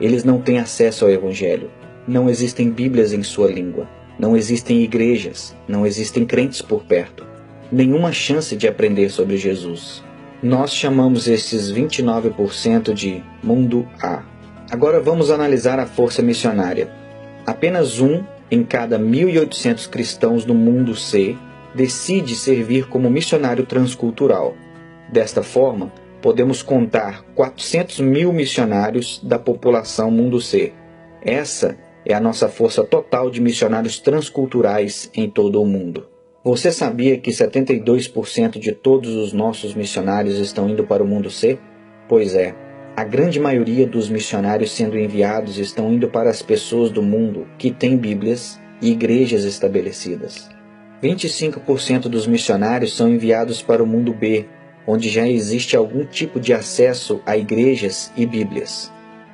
Eles 0.00 0.24
não 0.24 0.40
têm 0.40 0.58
acesso 0.58 1.04
ao 1.04 1.10
Evangelho. 1.10 1.70
Não 2.06 2.28
existem 2.28 2.70
Bíblias 2.70 3.12
em 3.12 3.22
sua 3.22 3.48
língua. 3.48 3.88
Não 4.18 4.34
existem 4.34 4.82
igrejas, 4.82 5.54
não 5.68 5.86
existem 5.86 6.24
crentes 6.24 6.62
por 6.62 6.84
perto, 6.84 7.26
nenhuma 7.70 8.12
chance 8.12 8.56
de 8.56 8.66
aprender 8.66 9.10
sobre 9.10 9.36
Jesus. 9.36 10.02
Nós 10.42 10.72
chamamos 10.72 11.28
esses 11.28 11.70
29% 11.70 12.94
de 12.94 13.22
mundo 13.42 13.86
A. 14.02 14.22
Agora 14.70 15.00
vamos 15.00 15.30
analisar 15.30 15.78
a 15.78 15.86
força 15.86 16.22
missionária. 16.22 16.90
Apenas 17.46 18.00
um 18.00 18.24
em 18.50 18.62
cada 18.64 18.98
1.800 18.98 19.88
cristãos 19.88 20.46
no 20.46 20.54
mundo 20.54 20.94
C 20.94 21.36
decide 21.74 22.34
servir 22.34 22.88
como 22.88 23.10
missionário 23.10 23.66
transcultural. 23.66 24.56
Desta 25.12 25.42
forma, 25.42 25.92
podemos 26.26 26.60
contar 26.60 27.22
400 27.36 28.00
mil 28.00 28.32
missionários 28.32 29.20
da 29.22 29.38
população 29.38 30.10
mundo 30.10 30.40
C. 30.40 30.72
Essa 31.22 31.78
é 32.04 32.12
a 32.14 32.20
nossa 32.20 32.48
força 32.48 32.82
total 32.82 33.30
de 33.30 33.40
missionários 33.40 34.00
transculturais 34.00 35.08
em 35.14 35.30
todo 35.30 35.62
o 35.62 35.64
mundo. 35.64 36.08
Você 36.42 36.72
sabia 36.72 37.16
que 37.16 37.30
72% 37.30 38.58
de 38.58 38.72
todos 38.72 39.14
os 39.14 39.32
nossos 39.32 39.72
missionários 39.72 40.40
estão 40.40 40.68
indo 40.68 40.82
para 40.82 41.00
o 41.00 41.06
mundo 41.06 41.30
C? 41.30 41.60
Pois 42.08 42.34
é, 42.34 42.56
a 42.96 43.04
grande 43.04 43.38
maioria 43.38 43.86
dos 43.86 44.08
missionários 44.08 44.72
sendo 44.72 44.98
enviados 44.98 45.58
estão 45.58 45.92
indo 45.92 46.08
para 46.08 46.28
as 46.28 46.42
pessoas 46.42 46.90
do 46.90 47.04
mundo 47.04 47.46
que 47.56 47.70
têm 47.70 47.96
Bíblias 47.96 48.60
e 48.82 48.90
igrejas 48.90 49.44
estabelecidas. 49.44 50.48
25% 51.00 52.08
dos 52.08 52.26
missionários 52.26 52.96
são 52.96 53.08
enviados 53.08 53.62
para 53.62 53.80
o 53.80 53.86
mundo 53.86 54.12
B, 54.12 54.44
onde 54.86 55.08
já 55.08 55.28
existe 55.28 55.76
algum 55.76 56.04
tipo 56.04 56.38
de 56.38 56.52
acesso 56.52 57.20
a 57.26 57.36
igrejas 57.36 58.12
e 58.16 58.24
Bíblias. 58.24 58.92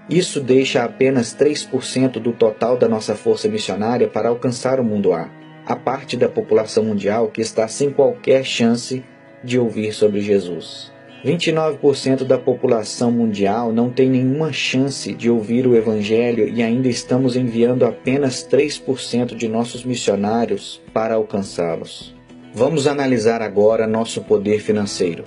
Isso 0.09 0.41
deixa 0.41 0.83
apenas 0.83 1.35
3% 1.35 2.21
do 2.21 2.33
total 2.33 2.77
da 2.77 2.89
nossa 2.89 3.15
força 3.15 3.49
missionária 3.49 4.09
para 4.09 4.29
alcançar 4.29 4.81
o 4.81 4.85
mundo 4.85 5.13
A, 5.13 5.31
a 5.65 5.77
parte 5.77 6.17
da 6.17 6.29
população 6.29 6.85
mundial 6.85 7.29
que 7.29 7.41
está 7.41 7.69
sem 7.69 7.91
qualquer 7.91 8.45
chance 8.45 9.05
de 9.45 9.59
ouvir 9.59 9.93
sobre 9.93 10.21
Jesus. 10.21 10.93
29% 11.25 12.25
da 12.25 12.37
população 12.37 13.13
mundial 13.13 13.73
não 13.73 13.91
tem 13.91 14.11
nenhuma 14.11 14.53
chance 14.53 15.13
de 15.15 15.31
ouvir 15.31 15.69
o 15.69 15.77
Evangelho 15.77 16.49
e 16.49 16.63
ainda 16.63 16.89
estamos 16.89 17.37
enviando 17.37 17.85
apenas 17.85 18.47
3% 18.47 19.37
de 19.37 19.47
nossos 19.47 19.85
missionários 19.85 20.83
para 20.93 21.15
alcançá-los. 21.15 22.13
Vamos 22.55 22.87
analisar 22.87 23.41
agora 23.41 23.87
nosso 23.87 24.21
poder 24.21 24.61
financeiro. 24.61 25.25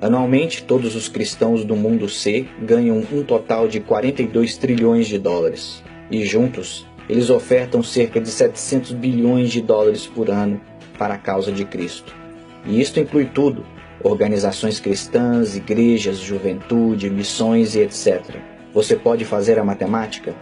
Anualmente, 0.00 0.64
todos 0.64 0.96
os 0.96 1.06
cristãos 1.08 1.64
do 1.64 1.76
mundo 1.76 2.08
C 2.08 2.48
ganham 2.60 2.98
um 3.12 3.22
total 3.22 3.68
de 3.68 3.78
42 3.78 4.56
trilhões 4.56 5.06
de 5.06 5.16
dólares. 5.16 5.84
E 6.10 6.24
juntos, 6.24 6.84
eles 7.08 7.30
ofertam 7.30 7.80
cerca 7.80 8.20
de 8.20 8.28
700 8.28 8.90
bilhões 8.90 9.52
de 9.52 9.60
dólares 9.60 10.04
por 10.04 10.28
ano 10.28 10.60
para 10.98 11.14
a 11.14 11.18
causa 11.18 11.52
de 11.52 11.64
Cristo. 11.64 12.12
E 12.66 12.80
isto 12.80 12.98
inclui 12.98 13.26
tudo: 13.26 13.64
organizações 14.02 14.80
cristãs, 14.80 15.56
igrejas, 15.56 16.18
juventude, 16.18 17.08
missões 17.08 17.76
e 17.76 17.82
etc. 17.82 18.34
Você 18.72 18.96
pode 18.96 19.24
fazer 19.24 19.60
a 19.60 19.64
matemática? 19.64 20.34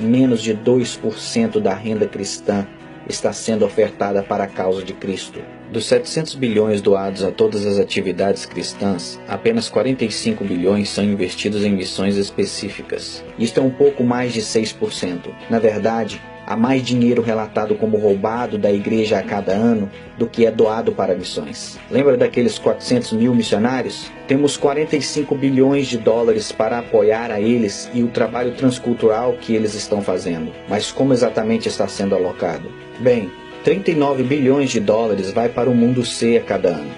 Menos 0.00 0.42
de 0.42 0.52
2% 0.52 1.60
da 1.60 1.74
renda 1.74 2.08
cristã 2.08 2.66
está 3.08 3.32
sendo 3.32 3.64
ofertada 3.64 4.20
para 4.20 4.44
a 4.44 4.48
causa 4.48 4.82
de 4.82 4.92
Cristo. 4.92 5.40
Dos 5.72 5.86
700 5.86 6.36
bilhões 6.36 6.80
doados 6.80 7.24
a 7.24 7.30
todas 7.30 7.66
as 7.66 7.78
atividades 7.78 8.46
cristãs, 8.46 9.18
apenas 9.26 9.68
45 9.68 10.44
bilhões 10.44 10.88
são 10.88 11.04
investidos 11.04 11.64
em 11.64 11.72
missões 11.72 12.16
específicas. 12.16 13.24
Isto 13.38 13.60
é 13.60 13.62
um 13.62 13.70
pouco 13.70 14.04
mais 14.04 14.32
de 14.32 14.40
6%. 14.40 15.34
Na 15.50 15.58
verdade, 15.58 16.22
há 16.46 16.56
mais 16.56 16.82
dinheiro 16.82 17.20
relatado 17.20 17.74
como 17.74 17.96
roubado 17.96 18.56
da 18.56 18.70
igreja 18.70 19.18
a 19.18 19.22
cada 19.22 19.52
ano 19.52 19.90
do 20.16 20.28
que 20.28 20.46
é 20.46 20.50
doado 20.52 20.92
para 20.92 21.16
missões. 21.16 21.78
Lembra 21.90 22.16
daqueles 22.16 22.58
400 22.58 23.12
mil 23.12 23.34
missionários? 23.34 24.10
Temos 24.28 24.56
45 24.56 25.34
bilhões 25.34 25.88
de 25.88 25.98
dólares 25.98 26.52
para 26.52 26.78
apoiar 26.78 27.32
a 27.32 27.40
eles 27.40 27.90
e 27.92 28.04
o 28.04 28.08
trabalho 28.08 28.54
transcultural 28.54 29.32
que 29.40 29.54
eles 29.54 29.74
estão 29.74 30.00
fazendo. 30.00 30.52
Mas 30.68 30.92
como 30.92 31.12
exatamente 31.12 31.68
está 31.68 31.88
sendo 31.88 32.14
alocado? 32.14 32.70
Bem, 33.00 33.30
39 33.66 34.22
bilhões 34.22 34.70
de 34.70 34.78
dólares 34.78 35.32
vai 35.32 35.48
para 35.48 35.68
o 35.68 35.74
mundo 35.74 36.04
C 36.04 36.36
a 36.36 36.40
cada 36.40 36.68
ano. 36.68 36.90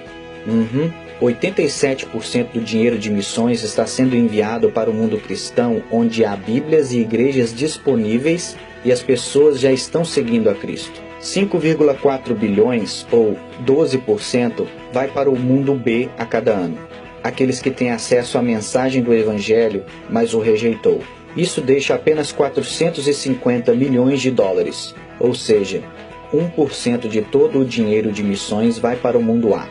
Uhum. 0.46 0.92
87% 1.18 2.52
do 2.52 2.60
dinheiro 2.60 2.98
de 2.98 3.08
missões 3.08 3.62
está 3.62 3.86
sendo 3.86 4.14
enviado 4.14 4.70
para 4.70 4.90
o 4.90 4.92
mundo 4.92 5.16
cristão, 5.16 5.82
onde 5.90 6.26
há 6.26 6.36
Bíblias 6.36 6.92
e 6.92 6.98
igrejas 6.98 7.54
disponíveis 7.54 8.54
e 8.84 8.92
as 8.92 9.02
pessoas 9.02 9.58
já 9.58 9.72
estão 9.72 10.04
seguindo 10.04 10.50
a 10.50 10.54
Cristo. 10.54 11.00
5,4 11.22 12.34
bilhões, 12.34 13.06
ou 13.10 13.34
12%, 13.64 14.66
vai 14.92 15.08
para 15.08 15.30
o 15.30 15.38
mundo 15.38 15.74
B 15.74 16.10
a 16.18 16.26
cada 16.26 16.52
ano. 16.52 16.76
Aqueles 17.24 17.62
que 17.62 17.70
têm 17.70 17.92
acesso 17.92 18.36
à 18.36 18.42
mensagem 18.42 19.02
do 19.02 19.14
Evangelho, 19.14 19.84
mas 20.10 20.34
o 20.34 20.38
rejeitou. 20.38 21.00
Isso 21.34 21.62
deixa 21.62 21.94
apenas 21.94 22.30
450 22.30 23.72
milhões 23.72 24.20
de 24.20 24.30
dólares, 24.30 24.94
ou 25.18 25.34
seja, 25.34 25.82
1% 26.32 27.08
de 27.08 27.22
todo 27.22 27.60
o 27.60 27.64
dinheiro 27.64 28.12
de 28.12 28.22
missões 28.22 28.78
vai 28.78 28.96
para 28.96 29.18
o 29.18 29.22
mundo 29.22 29.54
A, 29.54 29.68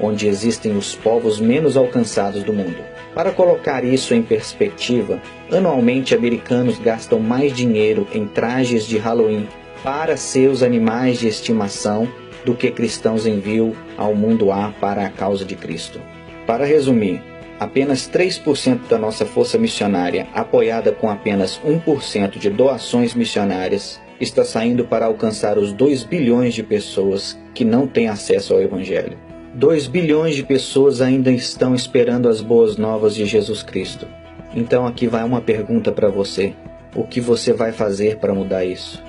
onde 0.00 0.26
existem 0.26 0.76
os 0.76 0.94
povos 0.94 1.40
menos 1.40 1.76
alcançados 1.76 2.42
do 2.42 2.52
mundo. 2.52 2.78
Para 3.14 3.32
colocar 3.32 3.84
isso 3.84 4.14
em 4.14 4.22
perspectiva, 4.22 5.20
anualmente 5.50 6.14
americanos 6.14 6.78
gastam 6.78 7.18
mais 7.18 7.52
dinheiro 7.52 8.06
em 8.12 8.26
trajes 8.26 8.86
de 8.86 8.96
Halloween 8.96 9.48
para 9.82 10.16
seus 10.16 10.62
animais 10.62 11.18
de 11.18 11.28
estimação 11.28 12.08
do 12.44 12.54
que 12.54 12.70
cristãos 12.70 13.26
enviam 13.26 13.72
ao 13.96 14.14
mundo 14.14 14.52
A 14.52 14.72
para 14.80 15.04
a 15.04 15.10
causa 15.10 15.44
de 15.44 15.56
Cristo. 15.56 16.00
Para 16.46 16.64
resumir, 16.64 17.22
apenas 17.58 18.08
3% 18.08 18.88
da 18.88 18.98
nossa 18.98 19.26
força 19.26 19.58
missionária, 19.58 20.28
apoiada 20.32 20.92
com 20.92 21.10
apenas 21.10 21.60
1% 21.64 22.38
de 22.38 22.48
doações 22.48 23.14
missionárias, 23.14 24.00
está 24.20 24.44
saindo 24.44 24.84
para 24.84 25.06
alcançar 25.06 25.58
os 25.58 25.72
2 25.72 26.04
bilhões 26.04 26.54
de 26.54 26.62
pessoas 26.62 27.38
que 27.54 27.64
não 27.64 27.86
têm 27.86 28.08
acesso 28.08 28.54
ao 28.54 28.60
Evangelho. 28.60 29.18
2 29.54 29.86
bilhões 29.86 30.36
de 30.36 30.42
pessoas 30.42 31.00
ainda 31.00 31.30
estão 31.30 31.74
esperando 31.74 32.28
as 32.28 32.40
boas 32.40 32.76
novas 32.76 33.14
de 33.14 33.24
Jesus 33.26 33.62
Cristo. 33.62 34.06
Então 34.54 34.86
aqui 34.86 35.06
vai 35.06 35.24
uma 35.24 35.40
pergunta 35.40 35.92
para 35.92 36.08
você. 36.08 36.54
O 36.94 37.06
que 37.06 37.20
você 37.20 37.52
vai 37.52 37.72
fazer 37.72 38.18
para 38.18 38.34
mudar 38.34 38.64
isso? 38.64 39.02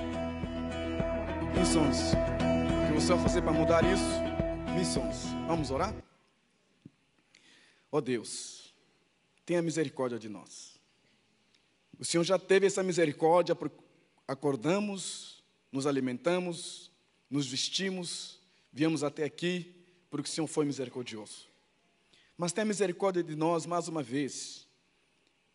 Missões. 1.56 2.12
O 2.12 2.86
que 2.86 3.00
você 3.00 3.12
vai 3.12 3.22
fazer 3.22 3.42
para 3.42 3.52
mudar 3.52 3.84
isso? 3.84 4.74
Missões. 4.74 5.26
Vamos 5.46 5.70
orar? 5.70 5.94
Ó 7.92 7.98
oh 7.98 8.00
Deus, 8.00 8.72
tenha 9.44 9.60
misericórdia 9.60 10.18
de 10.18 10.28
nós. 10.28 10.78
O 11.98 12.04
Senhor 12.04 12.22
já 12.22 12.38
teve 12.38 12.66
essa 12.66 12.82
misericórdia 12.82 13.54
acordamos, 14.30 15.42
nos 15.72 15.88
alimentamos, 15.88 16.88
nos 17.28 17.48
vestimos, 17.48 18.38
viemos 18.72 19.02
até 19.02 19.24
aqui, 19.24 19.74
porque 20.08 20.28
o 20.28 20.32
Senhor 20.32 20.46
foi 20.46 20.64
misericordioso. 20.64 21.48
Mas 22.36 22.52
tenha 22.52 22.64
misericórdia 22.64 23.24
de 23.24 23.34
nós 23.34 23.66
mais 23.66 23.88
uma 23.88 24.04
vez, 24.04 24.68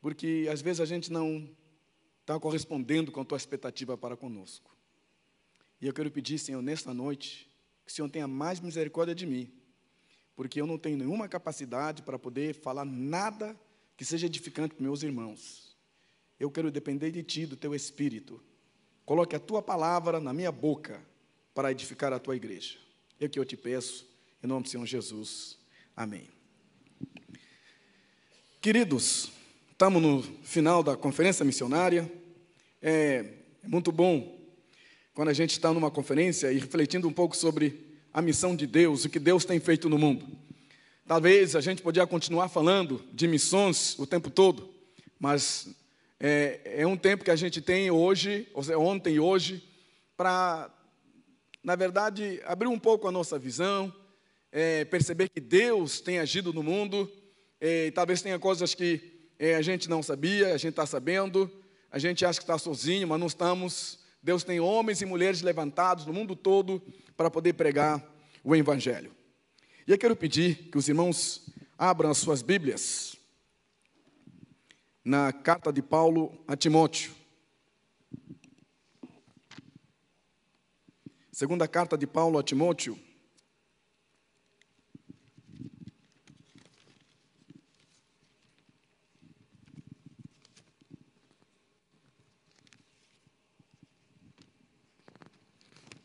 porque 0.01 0.49
às 0.51 0.61
vezes 0.61 0.81
a 0.81 0.85
gente 0.85 1.09
não 1.09 1.49
está 2.19 2.37
correspondendo 2.37 3.13
com 3.13 3.21
a 3.21 3.25
tua 3.25 3.37
expectativa 3.37 3.97
para 3.97 4.17
conosco. 4.17 4.75
E 5.79 5.87
eu 5.87 5.93
quero 5.93 6.11
pedir, 6.11 6.37
Senhor, 6.37 6.61
nesta 6.61 6.93
noite, 6.93 7.49
que 7.85 7.93
o 7.93 7.95
Senhor 7.95 8.09
tenha 8.09 8.27
mais 8.27 8.59
misericórdia 8.59 9.15
de 9.15 9.25
mim, 9.25 9.49
porque 10.35 10.59
eu 10.59 10.67
não 10.67 10.77
tenho 10.77 10.97
nenhuma 10.97 11.29
capacidade 11.29 12.01
para 12.01 12.19
poder 12.19 12.53
falar 12.53 12.83
nada 12.83 13.57
que 13.95 14.03
seja 14.03 14.25
edificante 14.25 14.75
para 14.75 14.83
meus 14.83 15.01
irmãos. 15.01 15.77
Eu 16.37 16.51
quero 16.51 16.69
depender 16.69 17.09
de 17.11 17.23
Ti, 17.23 17.45
do 17.45 17.55
Teu 17.55 17.73
Espírito, 17.73 18.43
Coloque 19.05 19.35
a 19.35 19.39
tua 19.39 19.61
palavra 19.61 20.19
na 20.19 20.33
minha 20.33 20.51
boca 20.51 20.99
para 21.53 21.71
edificar 21.71 22.11
a 22.11 22.17
tua 22.17 22.35
igreja. 22.35 22.77
É 23.19 23.25
o 23.25 23.29
que 23.29 23.37
eu 23.37 23.45
te 23.45 23.55
peço, 23.55 24.03
em 24.43 24.47
nome 24.47 24.63
do 24.63 24.69
Senhor 24.69 24.85
Jesus. 24.85 25.59
Amém. 25.95 26.27
Queridos, 28.59 29.31
estamos 29.71 30.01
no 30.01 30.23
final 30.41 30.81
da 30.81 30.97
conferência 30.97 31.45
missionária. 31.45 32.11
É, 32.81 33.25
muito 33.61 33.91
bom 33.91 34.39
quando 35.13 35.29
a 35.29 35.33
gente 35.33 35.51
está 35.51 35.71
numa 35.71 35.91
conferência 35.91 36.51
e 36.51 36.57
refletindo 36.57 37.07
um 37.07 37.13
pouco 37.13 37.37
sobre 37.37 37.85
a 38.11 38.23
missão 38.23 38.55
de 38.55 38.65
Deus, 38.65 39.05
o 39.05 39.09
que 39.09 39.19
Deus 39.19 39.45
tem 39.45 39.59
feito 39.59 39.87
no 39.87 39.99
mundo. 39.99 40.25
Talvez 41.05 41.55
a 41.55 41.61
gente 41.61 41.83
podia 41.83 42.07
continuar 42.07 42.49
falando 42.49 43.05
de 43.13 43.27
missões 43.27 43.99
o 43.99 44.07
tempo 44.07 44.31
todo, 44.31 44.67
mas 45.19 45.69
é, 46.19 46.81
é 46.81 46.87
um 46.87 46.97
tempo 46.97 47.23
que 47.23 47.31
a 47.31 47.35
gente 47.35 47.61
tem 47.61 47.91
hoje, 47.91 48.47
ou 48.53 48.63
seja, 48.63 48.77
ontem 48.77 49.15
e 49.15 49.19
hoje, 49.19 49.63
para, 50.15 50.69
na 51.63 51.75
verdade, 51.75 52.41
abrir 52.45 52.67
um 52.67 52.79
pouco 52.79 53.07
a 53.07 53.11
nossa 53.11 53.37
visão, 53.37 53.93
é, 54.51 54.85
perceber 54.85 55.29
que 55.29 55.41
Deus 55.41 55.99
tem 55.99 56.19
agido 56.19 56.53
no 56.53 56.63
mundo, 56.63 57.11
é, 57.59 57.91
talvez 57.91 58.21
tenha 58.21 58.39
coisas 58.39 58.73
que 58.73 59.29
é, 59.37 59.55
a 59.55 59.61
gente 59.61 59.89
não 59.89 60.01
sabia, 60.01 60.53
a 60.53 60.57
gente 60.57 60.69
está 60.69 60.85
sabendo, 60.85 61.51
a 61.91 61.99
gente 61.99 62.25
acha 62.25 62.39
que 62.39 62.43
está 62.43 62.57
sozinho, 62.57 63.07
mas 63.07 63.19
não 63.19 63.27
estamos. 63.27 63.99
Deus 64.21 64.43
tem 64.43 64.59
homens 64.59 65.01
e 65.01 65.05
mulheres 65.05 65.41
levantados 65.41 66.05
no 66.05 66.13
mundo 66.13 66.35
todo 66.35 66.81
para 67.15 67.29
poder 67.29 67.53
pregar 67.53 68.03
o 68.43 68.55
Evangelho. 68.55 69.11
E 69.87 69.91
eu 69.91 69.97
quero 69.97 70.15
pedir 70.15 70.69
que 70.71 70.77
os 70.77 70.87
irmãos 70.87 71.47
abram 71.77 72.09
as 72.09 72.17
suas 72.17 72.41
Bíblias 72.41 73.14
na 75.05 75.31
carta 75.31 75.71
de 75.71 75.83
Paulo 75.83 76.35
a 76.47 76.57
Timóteo. 76.57 77.13
Segunda 81.31 81.67
carta 81.67 81.95
de 81.95 82.07
Paulo 82.07 82.39
a 82.39 82.43
Timóteo. 82.43 82.99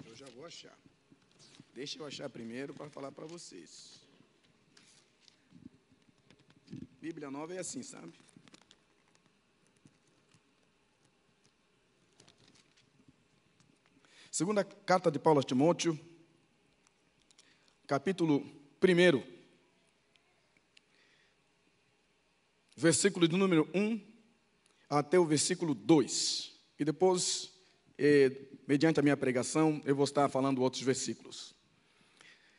Eu 0.04 0.14
já 0.14 0.26
vou 0.26 0.44
achar. 0.44 0.76
Deixa 1.72 1.98
eu 1.98 2.06
achar 2.06 2.28
primeiro 2.28 2.74
para 2.74 2.90
falar 2.90 3.10
para 3.12 3.24
vocês. 3.24 3.98
Bíblia 7.00 7.30
nova 7.30 7.54
é 7.54 7.60
assim, 7.60 7.82
sabe? 7.82 8.12
Segunda 14.40 14.64
carta 14.64 15.10
de 15.10 15.18
Paulo 15.18 15.40
a 15.40 15.42
Timóteo, 15.42 16.00
capítulo 17.86 18.42
1, 18.82 19.22
versículo 22.74 23.28
de 23.28 23.36
número 23.36 23.68
1 23.74 24.00
até 24.88 25.18
o 25.18 25.26
versículo 25.26 25.74
2. 25.74 26.52
E 26.78 26.86
depois, 26.86 27.52
eh, 27.98 28.34
mediante 28.66 28.98
a 28.98 29.02
minha 29.02 29.14
pregação, 29.14 29.78
eu 29.84 29.94
vou 29.94 30.04
estar 30.04 30.26
falando 30.30 30.62
outros 30.62 30.82
versículos. 30.82 31.54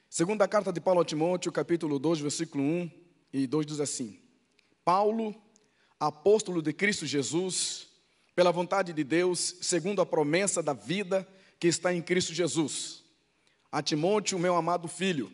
Segunda 0.08 0.48
carta 0.48 0.72
de 0.72 0.80
Paulo 0.80 1.02
a 1.02 1.06
Timóteo, 1.06 1.52
capítulo 1.52 1.98
2, 1.98 2.20
versículo 2.20 2.64
1 2.64 2.92
e 3.34 3.48
2 3.48 3.66
diz 3.66 3.80
assim: 3.80 4.22
Paulo, 4.86 5.34
apóstolo 6.00 6.62
de 6.62 6.74
Cristo 6.74 7.08
Jesus, 7.08 7.88
pela 8.36 8.52
vontade 8.52 8.94
de 8.94 9.04
Deus, 9.04 9.56
segundo 9.62 10.00
a 10.00 10.06
promessa 10.06 10.62
da 10.62 10.74
vida 10.74 11.28
que 11.62 11.68
está 11.68 11.94
em 11.94 12.02
Cristo 12.02 12.34
Jesus. 12.34 13.04
A 13.72 13.84
Timóteo, 13.84 14.40
meu 14.40 14.56
amado 14.56 14.88
filho, 14.88 15.32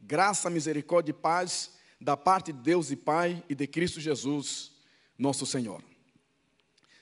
graça, 0.00 0.48
misericórdia 0.48 1.10
e 1.10 1.12
paz 1.12 1.72
da 2.00 2.16
parte 2.16 2.52
de 2.52 2.60
Deus 2.60 2.92
e 2.92 2.96
Pai 2.96 3.42
e 3.48 3.56
de 3.56 3.66
Cristo 3.66 4.00
Jesus, 4.00 4.70
nosso 5.18 5.44
Senhor. 5.44 5.82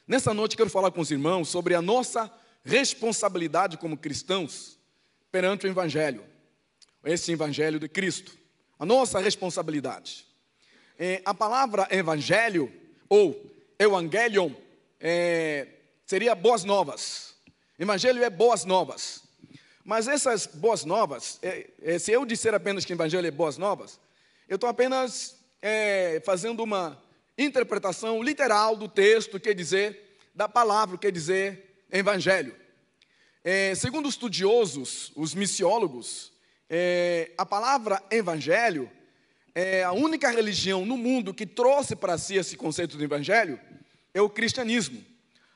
Nessa 0.08 0.32
noite 0.32 0.56
quero 0.56 0.70
falar 0.70 0.90
com 0.90 1.02
os 1.02 1.11
irmãos 1.11 1.50
sobre 1.50 1.74
a 1.74 1.82
nossa 1.82 2.32
responsabilidade 2.64 3.76
como 3.76 3.94
cristãos 3.94 4.78
perante 5.30 5.66
o 5.66 5.68
Evangelho, 5.68 6.24
esse 7.04 7.30
Evangelho 7.30 7.78
de 7.78 7.90
Cristo, 7.90 8.35
a 8.78 8.87
nossa 8.87 9.20
responsabilidade. 9.20 10.26
É, 10.98 11.20
a 11.26 11.35
palavra 11.35 11.87
Evangelho 11.90 12.72
ou 13.06 13.38
Evangelion 13.78 14.50
é, 14.98 15.68
seria 16.06 16.35
boas 16.35 16.64
novas. 16.64 17.32
Evangelho 17.83 18.23
é 18.23 18.31
boas 18.31 18.64
novas. 18.64 19.25
Mas 19.85 20.07
essas 20.07 20.47
boas 20.47 20.85
novas, 20.85 21.40
é, 21.42 21.68
é, 21.83 21.99
se 21.99 22.12
eu 22.12 22.25
disser 22.25 22.55
apenas 22.55 22.85
que 22.85 22.92
Evangelho 22.92 23.27
é 23.27 23.31
boas 23.33 23.59
novas, 23.59 23.99
eu 24.49 24.55
estou 24.55 24.71
apenas 24.71 25.35
é, 25.61 26.23
fazendo 26.25 26.62
uma 26.62 27.03
interpretação 27.37 28.23
literal 28.23 28.77
do 28.77 28.87
texto, 28.87 29.40
quer 29.40 29.53
dizer, 29.53 30.16
da 30.33 30.49
palavra, 30.49 30.97
quer 30.97 31.11
dizer, 31.11 31.75
Evangelho. 31.90 32.55
É, 33.42 33.75
segundo 33.75 34.07
os 34.07 34.14
estudiosos, 34.14 35.11
os 35.16 35.35
missiólogos, 35.35 36.33
é, 36.71 37.33
a 37.37 37.45
palavra 37.45 38.01
Evangelho 38.12 38.88
é 39.57 39.83
a 39.83 39.90
única 39.90 40.31
religião 40.31 40.87
no 40.87 40.97
mundo 40.97 41.35
que 41.35 41.47
trouxe 41.47 41.97
para 41.97 42.16
si 42.16 42.37
esse 42.37 42.57
conceito 42.57 42.97
do 42.97 43.03
Evangelho 43.03 43.59
é 44.14 44.23
o 44.23 44.31
cristianismo. 44.31 45.05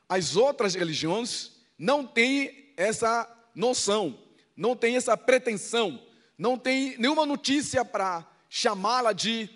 As 0.08 0.34
outras 0.34 0.74
religiões 0.74 1.54
não 1.78 2.06
tem 2.06 2.72
essa 2.76 3.28
noção, 3.54 4.18
não 4.56 4.76
tem 4.76 4.96
essa 4.96 5.16
pretensão, 5.16 6.00
não 6.36 6.58
tem 6.58 6.96
nenhuma 6.98 7.24
notícia 7.24 7.84
para 7.84 8.26
chamá-la 8.48 9.12
de 9.12 9.48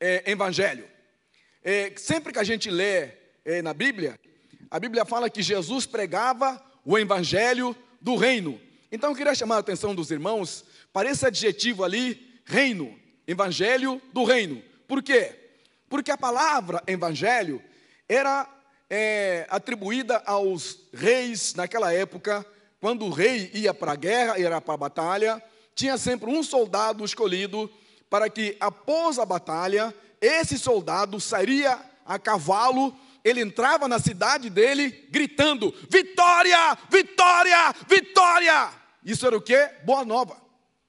é, 0.00 0.30
evangelho. 0.30 0.88
É, 1.62 1.92
sempre 1.96 2.32
que 2.32 2.38
a 2.38 2.44
gente 2.44 2.70
lê 2.70 3.10
é, 3.44 3.62
na 3.62 3.72
Bíblia, 3.72 4.18
a 4.70 4.80
Bíblia 4.80 5.04
fala 5.04 5.30
que 5.30 5.42
Jesus 5.42 5.86
pregava 5.86 6.62
o 6.84 6.98
evangelho 6.98 7.76
do 8.00 8.16
reino 8.16 8.60
Então 8.90 9.10
eu 9.10 9.16
queria 9.16 9.34
chamar 9.34 9.56
a 9.56 9.60
atenção 9.60 9.94
dos 9.94 10.10
irmãos 10.10 10.64
para 10.92 11.08
esse 11.08 11.24
adjetivo 11.24 11.84
ali, 11.84 12.40
reino, 12.44 12.98
evangelho 13.26 14.02
do 14.12 14.24
reino. 14.24 14.62
Por 14.88 15.02
quê? 15.02 15.32
Porque 15.88 16.10
a 16.10 16.18
palavra 16.18 16.82
evangelho 16.86 17.62
era 18.08 18.48
é, 18.94 19.46
atribuída 19.48 20.22
aos 20.26 20.80
reis 20.92 21.54
naquela 21.54 21.90
época, 21.94 22.44
quando 22.78 23.06
o 23.06 23.10
rei 23.10 23.50
ia 23.54 23.72
para 23.72 23.92
a 23.92 23.96
guerra, 23.96 24.38
ia 24.38 24.60
para 24.60 24.74
a 24.74 24.76
batalha, 24.76 25.42
tinha 25.74 25.96
sempre 25.96 26.28
um 26.28 26.42
soldado 26.42 27.02
escolhido 27.02 27.72
para 28.10 28.28
que, 28.28 28.54
após 28.60 29.18
a 29.18 29.24
batalha, 29.24 29.94
esse 30.20 30.58
soldado 30.58 31.18
sairia 31.18 31.80
a 32.04 32.18
cavalo, 32.18 32.94
ele 33.24 33.40
entrava 33.40 33.88
na 33.88 33.98
cidade 33.98 34.50
dele 34.50 34.90
gritando: 35.08 35.74
Vitória! 35.88 36.76
Vitória! 36.90 37.74
Vitória! 37.88 38.68
Isso 39.02 39.26
era 39.26 39.38
o 39.38 39.40
que? 39.40 39.70
Boa 39.86 40.04
nova. 40.04 40.36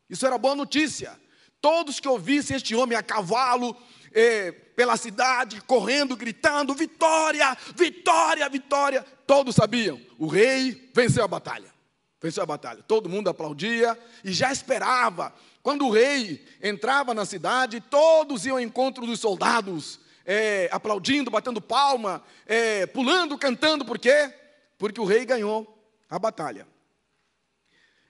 Isso 0.10 0.28
era 0.28 0.38
boa 0.38 0.56
notícia. 0.56 1.18
Todos 1.62 2.02
que 2.02 2.08
ouvissem 2.10 2.58
este 2.58 2.76
homem 2.76 2.98
a 2.98 3.02
cavalo, 3.02 3.78
eh, 4.14 4.52
pela 4.52 4.98
cidade, 4.98 5.62
correndo, 5.62 6.16
gritando: 6.16 6.74
Vitória! 6.74 7.58
Vitória! 7.76 8.48
Vitória! 8.50 9.06
Todos 9.26 9.56
sabiam: 9.56 10.00
o 10.18 10.28
rei 10.28 10.90
venceu 10.94 11.24
a 11.24 11.28
batalha. 11.28 11.74
Venceu 12.22 12.44
a 12.44 12.46
batalha. 12.46 12.84
Todo 12.84 13.10
mundo 13.10 13.30
aplaudia 13.30 13.98
e 14.24 14.32
já 14.32 14.52
esperava. 14.52 15.34
Quando 15.62 15.86
o 15.86 15.92
rei 15.92 16.46
entrava 16.62 17.14
na 17.14 17.26
cidade, 17.26 17.82
todos 17.82 18.46
iam 18.46 18.56
ao 18.56 18.62
encontro 18.62 19.06
dos 19.06 19.20
soldados, 19.20 20.00
é, 20.26 20.70
aplaudindo, 20.72 21.32
batendo 21.32 21.62
palma, 21.62 22.24
é, 22.46 22.86
pulando, 22.86 23.38
cantando, 23.38 23.84
por 23.84 24.00
quê? 24.00 24.34
Porque 24.78 25.00
o 25.00 25.06
rei 25.06 25.26
ganhou 25.26 25.78
a 26.10 26.18
batalha. 26.18 26.68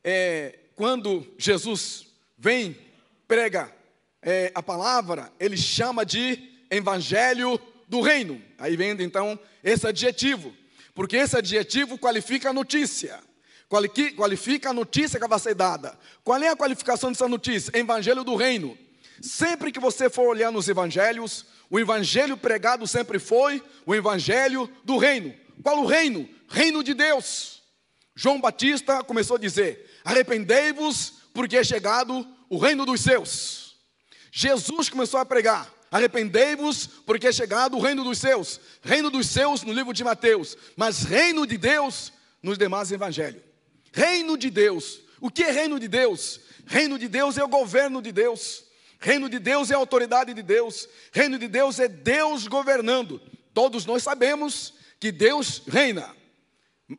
É, 0.04 0.60
quando 0.76 1.34
Jesus 1.38 2.08
vem, 2.38 2.78
prega 3.28 3.74
é, 4.24 4.52
a 4.56 4.64
palavra, 4.64 5.32
ele 5.40 5.58
chama 5.58 6.06
de 6.06 6.52
evangelho 6.70 7.60
do 7.88 8.02
reino. 8.02 8.42
Aí 8.58 8.76
vem 8.76 8.92
então 9.02 9.38
esse 9.64 9.86
adjetivo, 9.86 10.54
porque 10.96 11.18
esse 11.18 11.38
adjetivo 11.38 11.98
qualifica 11.98 12.50
a 12.50 12.54
notícia. 12.54 13.20
Qualifica 14.16 14.70
a 14.70 14.74
notícia 14.74 15.20
que 15.20 15.28
vai 15.28 15.40
ser 15.40 15.56
dada. 15.56 15.98
Qual 16.24 16.42
é 16.42 16.48
a 16.48 16.56
qualificação 16.56 17.12
dessa 17.12 17.28
notícia? 17.28 17.76
Evangelho 17.76 18.24
do 18.24 18.36
reino. 18.36 18.78
Sempre 19.20 19.72
que 19.72 19.80
você 19.80 20.10
for 20.10 20.28
olhar 20.28 20.52
nos 20.52 20.68
evangelhos, 20.68 21.46
o 21.70 21.80
evangelho 21.80 22.38
pregado 22.38 22.86
sempre 22.86 23.18
foi 23.18 23.64
o 23.86 23.96
evangelho 23.96 24.70
do 24.84 24.98
reino. 24.98 25.34
Qual 25.64 25.80
o 25.80 25.86
reino? 25.86 26.30
Reino 26.48 26.84
de 26.84 26.94
Deus. 26.94 27.64
João 28.16 28.40
Batista 28.40 29.04
começou 29.04 29.38
a 29.38 29.40
dizer: 29.40 29.90
Arrependei-vos, 30.04 31.14
porque 31.34 31.58
é 31.58 31.64
chegado 31.64 32.28
o 32.50 32.60
reino 32.60 32.86
dos 32.86 33.02
seus. 33.02 33.63
Jesus 34.36 34.90
começou 34.90 35.20
a 35.20 35.26
pregar: 35.26 35.72
Arrependei-vos, 35.92 36.88
porque 37.06 37.28
é 37.28 37.32
chegado 37.32 37.78
o 37.78 37.80
reino 37.80 38.04
dos 38.04 38.18
seus. 38.18 38.60
Reino 38.82 39.12
dos 39.12 39.28
seus 39.30 39.62
no 39.62 39.72
livro 39.72 39.94
de 39.94 40.04
Mateus, 40.04 40.58
mas 40.76 41.04
reino 41.04 41.46
de 41.46 41.56
Deus 41.56 42.12
nos 42.42 42.58
demais 42.58 42.92
evangelhos. 42.92 43.44
Reino 43.92 44.36
de 44.36 44.50
Deus. 44.50 45.02
O 45.22 45.30
que 45.30 45.44
é 45.44 45.52
reino 45.52 45.80
de 45.80 45.88
Deus? 45.88 46.40
Reino 46.66 46.98
de 46.98 47.08
Deus 47.08 47.38
é 47.38 47.44
o 47.44 47.48
governo 47.48 48.02
de 48.02 48.12
Deus. 48.12 48.64
Reino 49.00 49.30
de 49.30 49.38
Deus 49.38 49.70
é 49.70 49.76
a 49.76 49.78
autoridade 49.78 50.34
de 50.34 50.42
Deus. 50.42 50.90
Reino 51.12 51.38
de 51.38 51.48
Deus 51.48 51.80
é 51.80 51.88
Deus 51.88 52.48
governando. 52.48 53.22
Todos 53.54 53.86
nós 53.86 54.02
sabemos 54.02 54.74
que 55.00 55.12
Deus 55.12 55.62
reina. 55.68 56.10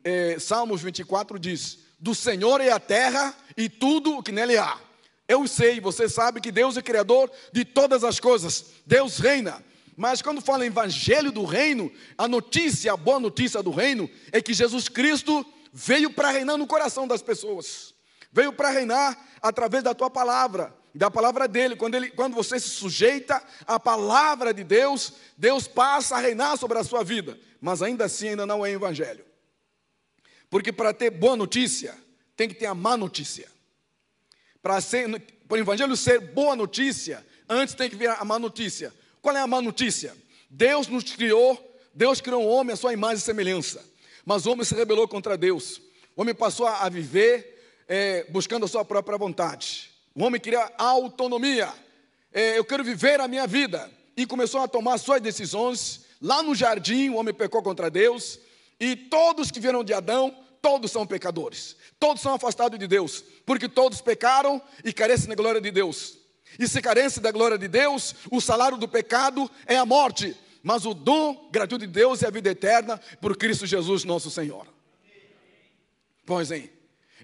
É, 0.05 0.39
Salmos 0.39 0.83
24 0.83 1.37
diz: 1.37 1.81
Do 1.99 2.15
Senhor 2.15 2.61
é 2.61 2.71
a 2.71 2.79
terra 2.79 3.37
e 3.57 3.69
tudo 3.69 4.19
o 4.19 4.23
que 4.23 4.31
nele 4.31 4.57
há. 4.57 4.79
Eu 5.29 5.47
sei, 5.47 5.81
você 5.81 6.09
sabe 6.09 6.41
que 6.41 6.53
Deus 6.53 6.77
é 6.77 6.83
criador 6.83 7.31
de 7.53 7.65
todas 7.65 8.05
as 8.05 8.21
coisas. 8.21 8.67
Deus 8.87 9.19
reina. 9.19 9.65
Mas 9.97 10.21
quando 10.21 10.41
fala 10.41 10.67
evangelho 10.67 11.31
do 11.31 11.45
reino, 11.45 11.91
a 12.19 12.27
notícia, 12.29 12.93
a 12.93 12.97
boa 12.97 13.21
notícia 13.21 13.63
do 13.63 13.71
reino 13.71 14.11
é 14.33 14.43
que 14.43 14.53
Jesus 14.53 14.89
Cristo 14.89 15.47
veio 15.73 16.11
para 16.11 16.31
reinar 16.31 16.59
no 16.59 16.67
coração 16.67 17.07
das 17.07 17.23
pessoas. 17.23 17.95
Veio 18.33 18.53
para 18.53 18.71
reinar 18.71 19.17
através 19.41 19.83
da 19.83 19.95
tua 19.95 20.11
palavra 20.11 20.75
da 20.95 21.11
palavra 21.11 21.49
dele. 21.49 21.75
Quando, 21.77 21.97
ele, 21.97 22.11
quando 22.11 22.35
você 22.35 22.61
se 22.61 22.69
sujeita 22.69 23.43
à 23.67 23.81
palavra 23.81 24.55
de 24.55 24.63
Deus, 24.63 25.15
Deus 25.37 25.67
passa 25.67 26.17
a 26.17 26.21
reinar 26.21 26.57
sobre 26.57 26.79
a 26.79 26.85
sua 26.85 27.03
vida. 27.03 27.39
Mas 27.61 27.83
ainda 27.83 28.05
assim, 28.05 28.29
ainda 28.29 28.47
não 28.47 28.65
é 28.65 28.71
evangelho. 28.71 29.25
Porque 30.49 30.73
para 30.73 30.93
ter 30.93 31.11
boa 31.11 31.37
notícia, 31.37 31.97
tem 32.37 32.49
que 32.49 32.55
ter 32.55 32.67
a 32.67 32.75
má 32.75 32.97
notícia. 32.97 33.49
Para 34.65 34.79
o 35.51 35.57
evangelho 35.59 35.95
ser 35.95 36.21
boa 36.21 36.57
notícia, 36.57 37.23
antes 37.47 37.75
tem 37.75 37.91
que 37.91 37.97
vir 37.97 38.09
a 38.09 38.25
má 38.25 38.39
notícia. 38.39 38.95
Qual 39.21 39.37
é 39.37 39.41
a 39.41 39.47
má 39.47 39.61
notícia? 39.61 40.17
Deus 40.49 40.89
nos 40.89 41.05
criou, 41.05 41.79
Deus 41.93 42.23
criou 42.23 42.43
um 42.43 42.49
homem 42.49 42.73
à 42.73 42.77
sua 42.77 42.95
imagem 42.95 43.19
e 43.19 43.21
semelhança. 43.21 43.85
Mas 44.25 44.47
o 44.47 44.53
homem 44.53 44.65
se 44.65 44.75
rebelou 44.75 45.07
contra 45.07 45.37
Deus. 45.37 45.83
O 46.17 46.23
homem 46.23 46.35
passou 46.35 46.67
a 46.67 46.89
viver 46.89 47.85
é, 47.87 48.25
buscando 48.31 48.65
a 48.65 48.69
sua 48.69 48.87
própria 48.87 49.19
vontade. 49.19 49.91
O 50.15 50.25
homem 50.25 50.41
queria 50.41 50.73
autonomia. 50.79 51.71
É, 52.33 52.57
eu 52.57 52.65
quero 52.65 52.83
viver 52.83 53.21
a 53.21 53.29
minha 53.29 53.47
vida. 53.47 53.91
E 54.17 54.25
começou 54.25 54.63
a 54.63 54.67
tomar 54.67 54.97
suas 54.97 55.21
decisões. 55.21 56.07
Lá 56.23 56.43
no 56.43 56.55
jardim, 56.55 57.11
o 57.11 57.17
homem 57.17 57.35
pecou 57.35 57.63
contra 57.63 57.91
Deus. 57.91 58.39
E 58.81 58.97
todos 58.97 59.51
que 59.51 59.61
vieram 59.61 59.85
de 59.85 59.93
Adão, 59.93 60.35
todos 60.63 60.91
são 60.91 61.07
pecadores. 61.07 61.77
Todos 62.05 62.21
são 62.21 62.35
afastados 62.35 62.79
de 62.79 62.87
Deus. 62.87 63.25
Porque 63.47 63.67
todos 63.67 64.03
pecaram 64.03 64.61
e 64.85 64.93
carecem 64.93 65.27
da 65.27 65.35
glória 65.35 65.59
de 65.59 65.71
Deus. 65.71 66.19
E 66.59 66.69
se 66.69 66.83
carece 66.83 67.19
da 67.19 67.33
glória 67.33 67.57
de 67.57 67.67
Deus, 67.67 68.15
o 68.31 68.43
salário 68.43 68.77
do 68.77 68.87
pecado 68.87 69.51
é 69.65 69.79
a 69.79 69.87
morte. 69.87 70.37
Mas 70.63 70.85
o 70.85 70.93
dom 70.93 71.49
gratuito 71.51 71.87
de 71.87 71.91
Deus 71.91 72.23
é 72.23 72.27
a 72.27 72.31
vida 72.31 72.51
eterna 72.51 73.01
por 73.23 73.35
Cristo 73.39 73.65
Jesus, 73.65 74.05
nosso 74.05 74.31
Senhor. 74.31 74.67
Pois 76.27 76.51
é. 76.51 76.69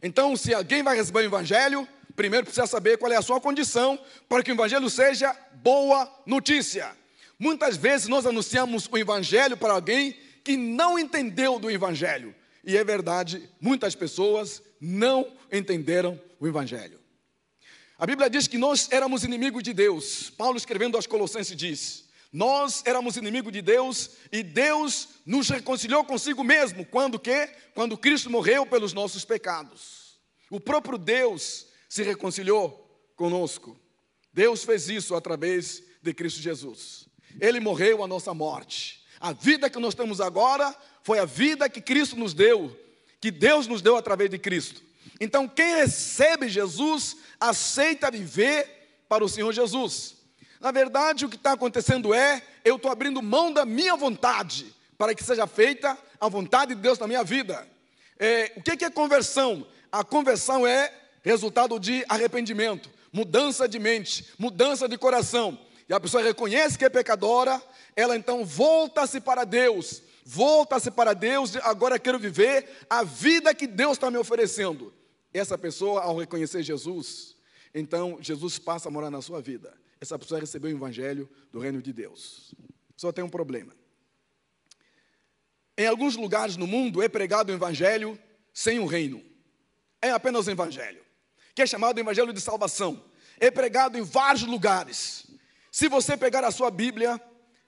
Então, 0.03 0.35
se 0.35 0.55
alguém 0.55 0.83
vai 0.83 0.97
receber 0.97 1.19
o 1.19 1.25
Evangelho, 1.25 1.87
primeiro 2.17 2.47
precisa 2.47 2.67
saber 2.67 2.97
qual 2.97 3.13
é 3.13 3.17
a 3.17 3.23
sua 3.23 3.39
condição 3.39 3.99
para 4.31 4.43
que 4.43 4.51
o 4.51 4.55
evangelho 4.55 4.89
seja 4.89 5.37
boa 5.57 6.11
notícia. 6.25 6.91
Muitas 7.39 7.77
vezes 7.77 8.09
nós 8.09 8.25
anunciamos 8.25 8.89
o 8.91 8.97
evangelho 8.97 9.59
para 9.59 9.75
alguém 9.75 10.17
que 10.43 10.57
não 10.57 10.99
entendeu 10.99 11.59
do 11.59 11.71
evangelho. 11.71 12.35
E 12.65 12.79
é 12.79 12.85
verdade, 12.85 13.47
muitas 13.61 13.95
pessoas 13.95 14.63
não 14.81 15.37
entenderam 15.53 16.21
o 16.39 16.47
evangelho. 16.47 16.99
A 17.99 18.07
Bíblia 18.07 18.31
diz 18.31 18.47
que 18.47 18.57
nós 18.57 18.89
éramos 18.91 19.25
inimigos 19.25 19.63
de 19.63 19.75
Deus. 19.75 20.31
Paulo 20.31 20.57
escrevendo 20.57 20.97
aos 20.97 21.07
Colossenses 21.07 21.55
diz: 21.55 22.09
Nós 22.33 22.83
éramos 22.87 23.17
inimigos 23.17 23.53
de 23.53 23.61
Deus 23.61 24.13
e 24.33 24.43
Deus 24.43 25.09
nos 25.27 25.51
reconciliou 25.51 26.03
consigo 26.03 26.43
mesmo. 26.43 26.87
Quando 26.87 27.19
que? 27.19 27.47
Quando 27.75 27.99
Cristo 27.99 28.31
morreu 28.31 28.65
pelos 28.65 28.95
nossos 28.95 29.25
pecados. 29.25 30.19
O 30.51 30.59
próprio 30.59 30.97
Deus 30.97 31.67
se 31.91 32.03
reconciliou 32.03 32.89
conosco. 33.15 33.79
Deus 34.33 34.65
fez 34.65 34.89
isso 34.89 35.15
através 35.15 35.83
de 36.03 36.15
Cristo 36.15 36.41
Jesus. 36.41 37.07
Ele 37.39 37.61
morreu 37.61 38.03
a 38.03 38.09
nossa 38.09 38.33
morte. 38.33 39.05
A 39.21 39.33
vida 39.33 39.69
que 39.69 39.79
nós 39.79 39.95
temos 39.95 40.21
agora 40.21 40.75
foi 41.03 41.19
a 41.19 41.27
vida 41.27 41.69
que 41.69 41.83
Cristo 41.83 42.17
nos 42.17 42.33
deu, 42.33 42.75
que 43.21 43.31
Deus 43.31 43.67
nos 43.67 43.83
deu 43.83 43.97
através 43.97 44.31
de 44.31 44.39
Cristo. 44.39 44.83
Então, 45.21 45.47
quem 45.47 45.77
recebe 45.77 46.49
Jesus, 46.49 47.17
aceita 47.39 48.11
viver 48.11 49.03
para 49.09 49.25
o 49.25 49.29
Senhor 49.29 49.53
Jesus. 49.53 50.17
Na 50.61 50.71
verdade, 50.71 51.25
o 51.25 51.29
que 51.29 51.37
está 51.37 51.53
acontecendo 51.53 52.15
é, 52.15 52.43
eu 52.65 52.77
estou 52.77 52.91
abrindo 52.91 53.23
mão 53.23 53.53
da 53.53 53.65
minha 53.65 53.97
vontade, 53.97 54.75
para 54.97 55.15
que 55.15 55.25
seja 55.25 55.47
feita 55.47 55.97
a 56.21 56.29
vontade 56.29 56.75
de 56.75 56.81
Deus 56.81 56.99
na 56.99 57.07
minha 57.07 57.25
vida. 57.25 57.67
É, 58.19 58.53
o 58.57 58.63
que 58.63 58.85
é 58.85 58.91
conversão? 58.91 59.67
A 59.91 60.05
conversão 60.05 60.67
é 60.67 60.93
resultado 61.23 61.79
de 61.79 62.05
arrependimento, 62.09 62.91
mudança 63.13 63.69
de 63.69 63.79
mente, 63.79 64.27
mudança 64.39 64.89
de 64.89 64.97
coração. 64.97 65.59
E 65.89 65.93
a 65.93 66.01
pessoa 66.01 66.23
reconhece 66.23 66.79
que 66.79 66.85
é 66.85 66.89
pecadora, 66.89 67.61
ela 67.97 68.17
então 68.17 68.45
volta-se 68.45 69.21
para 69.21 69.45
Deus, 69.45 70.03
volta-se 70.31 70.91
para 70.91 71.15
Deus, 71.15 71.57
agora 71.57 71.99
quero 71.99 72.19
viver 72.19 72.69
a 72.89 73.03
vida 73.03 73.55
que 73.55 73.67
Deus 73.67 73.93
está 73.93 74.11
me 74.11 74.19
oferecendo. 74.19 74.93
Essa 75.33 75.57
pessoa, 75.57 76.03
ao 76.03 76.17
reconhecer 76.17 76.63
Jesus, 76.63 77.37
então 77.75 78.19
Jesus 78.21 78.59
passa 78.59 78.89
a 78.89 78.93
morar 78.93 79.11
na 79.11 79.23
sua 79.23 79.41
vida. 79.41 79.77
Essa 80.01 80.19
pessoa 80.19 80.41
recebeu 80.41 80.71
o 80.71 80.75
evangelho 80.75 81.29
do 81.53 81.59
reino 81.59 81.81
de 81.81 81.93
Deus. 81.93 82.55
Só 82.97 83.13
tem 83.13 83.25
um 83.25 83.29
problema. 83.29 83.73
Em 85.77 85.87
alguns 85.87 86.17
lugares 86.17 86.57
no 86.57 86.67
mundo 86.67 87.03
é 87.03 87.09
pregado 87.09 87.51
o 87.51 87.55
evangelho 87.55 88.19
sem 88.53 88.79
o 88.79 88.87
reino. 88.87 89.23
É 90.03 90.11
apenas 90.11 90.47
o 90.47 90.51
evangelho 90.51 91.01
que 91.61 91.63
é 91.63 91.67
chamado 91.67 91.99
Evangelho 91.99 92.33
de 92.33 92.41
Salvação. 92.41 93.05
É 93.39 93.51
pregado 93.51 93.99
em 93.99 94.03
vários 94.03 94.45
lugares. 94.45 95.27
Se 95.71 95.89
você 95.89 96.17
pegar 96.17 96.43
a 96.43 96.51
sua 96.51 96.71
Bíblia, 96.71 97.21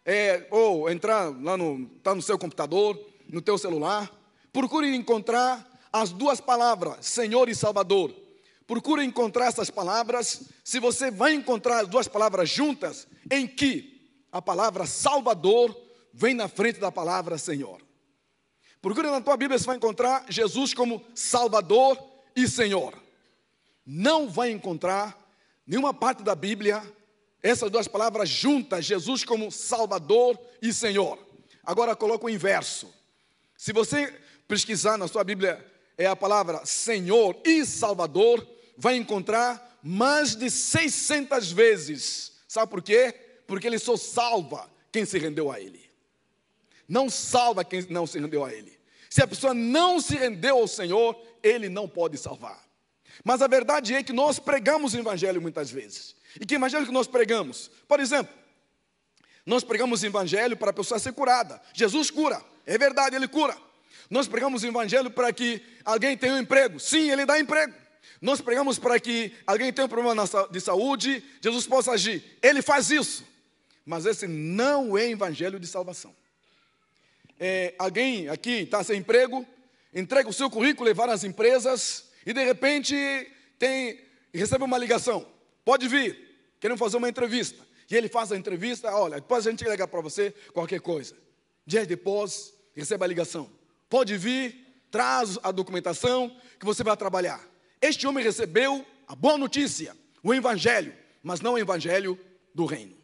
é, 0.04 0.46
ou 0.50 0.90
entrar 0.90 1.28
lá 1.42 1.56
no, 1.56 1.86
tá 2.02 2.14
no 2.14 2.22
seu 2.22 2.38
computador, 2.38 2.98
no 3.28 3.40
teu 3.40 3.56
celular, 3.56 4.10
procure 4.52 4.94
encontrar 4.94 5.66
as 5.92 6.10
duas 6.10 6.40
palavras, 6.40 7.06
Senhor 7.06 7.48
e 7.48 7.54
Salvador. 7.54 8.14
Procure 8.66 9.04
encontrar 9.04 9.46
essas 9.46 9.70
palavras. 9.70 10.44
Se 10.64 10.80
você 10.80 11.10
vai 11.10 11.34
encontrar 11.34 11.80
as 11.80 11.88
duas 11.88 12.08
palavras 12.08 12.48
juntas, 12.48 13.06
em 13.30 13.46
que 13.46 13.92
a 14.30 14.40
palavra 14.40 14.86
Salvador 14.86 15.76
vem 16.12 16.34
na 16.34 16.48
frente 16.48 16.80
da 16.80 16.90
palavra 16.90 17.36
Senhor. 17.38 17.80
Procure 18.80 19.10
na 19.10 19.20
tua 19.20 19.36
Bíblia, 19.36 19.58
você 19.58 19.66
vai 19.66 19.76
encontrar 19.76 20.24
Jesus 20.28 20.74
como 20.74 21.04
Salvador 21.14 21.98
e 22.34 22.48
Senhor. 22.48 22.94
Não 23.84 24.28
vai 24.28 24.50
encontrar 24.50 25.16
nenhuma 25.66 25.92
parte 25.92 26.22
da 26.22 26.34
Bíblia 26.34 26.82
essas 27.42 27.70
duas 27.70 27.88
palavras 27.88 28.28
juntas, 28.28 28.84
Jesus 28.84 29.24
como 29.24 29.50
Salvador 29.50 30.38
e 30.60 30.72
Senhor. 30.72 31.18
Agora 31.64 31.96
coloca 31.96 32.26
o 32.26 32.30
inverso. 32.30 32.92
Se 33.56 33.72
você 33.72 34.12
pesquisar 34.46 34.96
na 34.96 35.08
sua 35.08 35.24
Bíblia 35.24 35.64
é 35.98 36.06
a 36.06 36.16
palavra 36.16 36.64
Senhor 36.64 37.36
e 37.44 37.64
Salvador, 37.64 38.46
vai 38.76 38.96
encontrar 38.96 39.78
mais 39.82 40.36
de 40.36 40.50
600 40.50 41.50
vezes. 41.50 42.32
Sabe 42.46 42.70
por 42.70 42.82
quê? 42.82 43.14
Porque 43.46 43.66
ele 43.66 43.78
só 43.78 43.96
salva 43.96 44.70
quem 44.92 45.04
se 45.04 45.18
rendeu 45.18 45.50
a 45.50 45.60
ele. 45.60 45.90
Não 46.88 47.08
salva 47.08 47.64
quem 47.64 47.84
não 47.88 48.06
se 48.06 48.18
rendeu 48.18 48.44
a 48.44 48.52
ele. 48.52 48.78
Se 49.10 49.22
a 49.22 49.26
pessoa 49.26 49.52
não 49.52 50.00
se 50.00 50.14
rendeu 50.14 50.58
ao 50.58 50.68
Senhor, 50.68 51.20
ele 51.42 51.68
não 51.68 51.88
pode 51.88 52.18
salvar. 52.18 52.62
Mas 53.24 53.42
a 53.42 53.46
verdade 53.46 53.94
é 53.94 54.02
que 54.02 54.12
nós 54.12 54.38
pregamos 54.38 54.94
o 54.94 54.98
evangelho 54.98 55.40
muitas 55.40 55.70
vezes. 55.70 56.14
E 56.40 56.46
que 56.46 56.54
evangelho 56.54 56.86
que 56.86 56.92
nós 56.92 57.06
pregamos? 57.06 57.70
Por 57.86 58.00
exemplo, 58.00 58.32
nós 59.44 59.64
pregamos 59.64 60.02
evangelho 60.04 60.56
para 60.56 60.70
a 60.70 60.72
pessoa 60.72 60.98
ser 60.98 61.12
curada. 61.12 61.60
Jesus 61.74 62.10
cura, 62.10 62.42
é 62.66 62.78
verdade, 62.78 63.16
ele 63.16 63.28
cura. 63.28 63.56
Nós 64.08 64.28
pregamos 64.28 64.62
evangelho 64.62 65.10
para 65.10 65.32
que 65.32 65.62
alguém 65.84 66.16
tenha 66.16 66.34
um 66.34 66.38
emprego. 66.38 66.78
Sim, 66.78 67.10
ele 67.10 67.24
dá 67.24 67.38
emprego. 67.38 67.74
Nós 68.20 68.40
pregamos 68.40 68.78
para 68.78 69.00
que 69.00 69.32
alguém 69.46 69.72
tenha 69.72 69.86
um 69.86 69.88
problema 69.88 70.24
de 70.50 70.60
saúde, 70.60 71.24
Jesus 71.40 71.66
possa 71.66 71.92
agir. 71.92 72.22
Ele 72.40 72.62
faz 72.62 72.90
isso. 72.90 73.24
Mas 73.84 74.06
esse 74.06 74.28
não 74.28 74.96
é 74.96 75.10
evangelho 75.10 75.58
de 75.58 75.66
salvação. 75.66 76.14
É, 77.38 77.74
alguém 77.78 78.28
aqui 78.28 78.60
está 78.60 78.84
sem 78.84 78.98
emprego, 78.98 79.44
entrega 79.92 80.28
o 80.28 80.32
seu 80.32 80.48
currículo, 80.48 80.86
levar 80.86 81.08
às 81.08 81.24
empresas 81.24 82.04
e 82.24 82.32
de 82.32 82.44
repente 82.44 82.94
tem 83.58 84.00
recebe 84.32 84.62
uma 84.62 84.78
ligação. 84.78 85.26
Pode 85.64 85.88
vir, 85.88 86.54
queremos 86.60 86.78
fazer 86.78 86.96
uma 86.96 87.08
entrevista. 87.08 87.62
E 87.90 87.96
ele 87.96 88.08
faz 88.08 88.32
a 88.32 88.36
entrevista, 88.36 88.90
olha, 88.94 89.16
depois 89.16 89.46
a 89.46 89.50
gente 89.50 89.64
liga 89.64 89.86
para 89.86 90.00
você 90.00 90.30
qualquer 90.52 90.80
coisa. 90.80 91.14
Dias 91.66 91.86
depois, 91.86 92.54
recebe 92.74 93.04
a 93.04 93.06
ligação. 93.06 93.50
Pode 93.88 94.16
vir, 94.16 94.84
traz 94.90 95.38
a 95.42 95.50
documentação 95.50 96.34
que 96.58 96.64
você 96.64 96.82
vai 96.82 96.96
trabalhar. 96.96 97.40
Este 97.80 98.06
homem 98.06 98.24
recebeu 98.24 98.86
a 99.06 99.14
boa 99.14 99.36
notícia, 99.36 99.96
o 100.22 100.32
evangelho, 100.32 100.94
mas 101.22 101.40
não 101.40 101.54
o 101.54 101.58
evangelho 101.58 102.18
do 102.54 102.64
reino. 102.64 102.96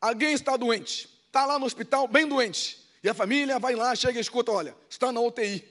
Alguém 0.00 0.32
está 0.32 0.56
doente, 0.56 1.08
está 1.26 1.44
lá 1.44 1.58
no 1.58 1.66
hospital, 1.66 2.06
bem 2.06 2.26
doente. 2.26 2.82
E 3.02 3.08
a 3.08 3.14
família 3.14 3.58
vai 3.58 3.74
lá, 3.74 3.94
chega 3.94 4.18
e 4.18 4.20
escuta: 4.20 4.52
olha, 4.52 4.76
está 4.88 5.10
na 5.10 5.20
UTI. 5.20 5.64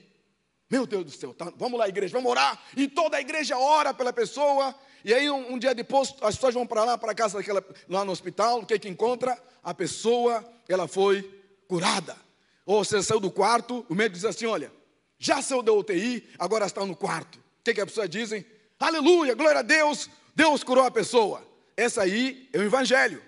Meu 0.70 0.86
Deus 0.86 1.04
do 1.04 1.10
céu, 1.10 1.34
tá, 1.34 1.52
vamos 1.56 1.78
lá, 1.78 1.88
igreja, 1.88 2.12
vamos 2.12 2.30
orar. 2.30 2.62
E 2.76 2.88
toda 2.88 3.16
a 3.16 3.20
igreja 3.20 3.58
ora 3.58 3.92
pela 3.94 4.12
pessoa. 4.12 4.74
E 5.04 5.12
aí, 5.12 5.30
um, 5.30 5.54
um 5.54 5.58
dia 5.58 5.74
depois, 5.74 6.14
as 6.20 6.34
pessoas 6.34 6.54
vão 6.54 6.66
para 6.66 6.84
lá, 6.84 6.98
para 6.98 7.14
casa 7.14 7.38
daquela, 7.38 7.64
lá 7.88 8.04
no 8.04 8.12
hospital. 8.12 8.60
O 8.60 8.66
que 8.66 8.78
que 8.78 8.88
encontra? 8.88 9.36
A 9.62 9.74
pessoa, 9.74 10.44
ela 10.68 10.86
foi 10.86 11.22
curada. 11.66 12.16
Ou 12.64 12.84
você 12.84 13.02
saiu 13.02 13.20
do 13.20 13.30
quarto, 13.30 13.84
o 13.88 13.94
médico 13.94 14.16
diz 14.16 14.24
assim: 14.24 14.46
olha, 14.46 14.72
já 15.18 15.40
saiu 15.42 15.62
da 15.62 15.72
UTI, 15.72 16.28
agora 16.38 16.66
está 16.66 16.84
no 16.84 16.96
quarto. 16.96 17.38
O 17.38 17.64
que, 17.64 17.74
que 17.74 17.80
as 17.80 17.86
pessoas 17.86 18.08
dizem? 18.08 18.44
Aleluia, 18.78 19.34
glória 19.34 19.60
a 19.60 19.62
Deus, 19.62 20.10
Deus 20.34 20.64
curou 20.64 20.84
a 20.84 20.90
pessoa. 20.90 21.46
Essa 21.76 22.02
aí 22.02 22.48
é 22.52 22.58
o 22.58 22.62
evangelho. 22.62 23.22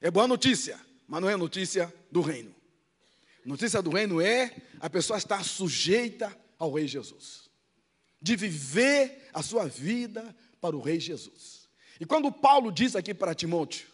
É 0.00 0.10
boa 0.10 0.26
notícia, 0.26 0.78
mas 1.06 1.20
não 1.20 1.28
é 1.28 1.36
notícia 1.36 1.92
do 2.10 2.20
reino. 2.20 2.54
Notícia 3.44 3.82
do 3.82 3.90
reino 3.90 4.20
é 4.20 4.54
a 4.80 4.88
pessoa 4.88 5.18
estar 5.18 5.44
sujeita 5.44 6.34
ao 6.58 6.72
Rei 6.72 6.88
Jesus, 6.88 7.50
de 8.20 8.36
viver 8.36 9.28
a 9.34 9.42
sua 9.42 9.66
vida 9.66 10.34
para 10.64 10.74
o 10.74 10.80
Rei 10.80 10.98
Jesus. 10.98 11.68
E 12.00 12.06
quando 12.06 12.32
Paulo 12.32 12.72
diz 12.72 12.96
aqui 12.96 13.12
para 13.12 13.34
Timóteo, 13.34 13.86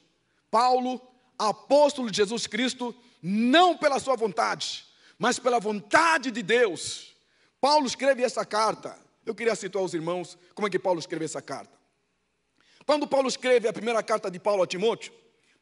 Paulo, 0.49 1.01
apóstolo 1.37 2.09
de 2.09 2.19
Jesus 2.19 2.47
Cristo, 2.47 2.95
não 3.21 3.77
pela 3.77 3.99
sua 3.99 4.15
vontade, 4.15 4.87
mas 5.19 5.37
pela 5.37 5.59
vontade 5.59 6.31
de 6.31 6.45
Deus, 6.45 7.13
Paulo 7.61 7.89
escreve 7.89 8.23
essa 8.23 8.45
carta. 8.45 8.97
Eu 9.27 9.35
queria 9.35 9.57
citar 9.57 9.83
aos 9.83 9.95
irmãos 9.95 10.39
como 10.55 10.69
é 10.69 10.71
que 10.71 10.79
Paulo 10.79 11.01
escreve 11.01 11.25
essa 11.25 11.43
carta. 11.43 11.77
Quando 12.87 13.05
Paulo 13.05 13.27
escreve 13.27 13.67
a 13.67 13.73
primeira 13.73 14.01
carta 14.01 14.31
de 14.31 14.39
Paulo 14.39 14.63
a 14.63 14.67
Timóteo, 14.69 15.13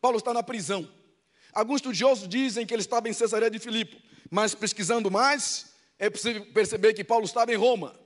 Paulo 0.03 0.19
está 0.19 0.35
na 0.35 0.43
prisão. 0.43 0.87
Alguns 1.55 1.77
estudiosos 1.77 2.29
dizem 2.29 2.67
que 2.67 2.75
ele 2.75 2.83
estava 2.83 3.09
em 3.09 3.15
Cesareia 3.15 3.51
de 3.51 3.59
Filipe, 3.59 4.05
mas 4.31 4.55
pesquisando 4.55 5.11
mais, 5.11 5.73
é 5.99 6.11
possível 6.11 6.45
perceber 6.53 6.93
que 6.93 7.03
Paulo 7.03 7.25
estava 7.25 7.51
em 7.51 7.57
Roma. 7.57 7.99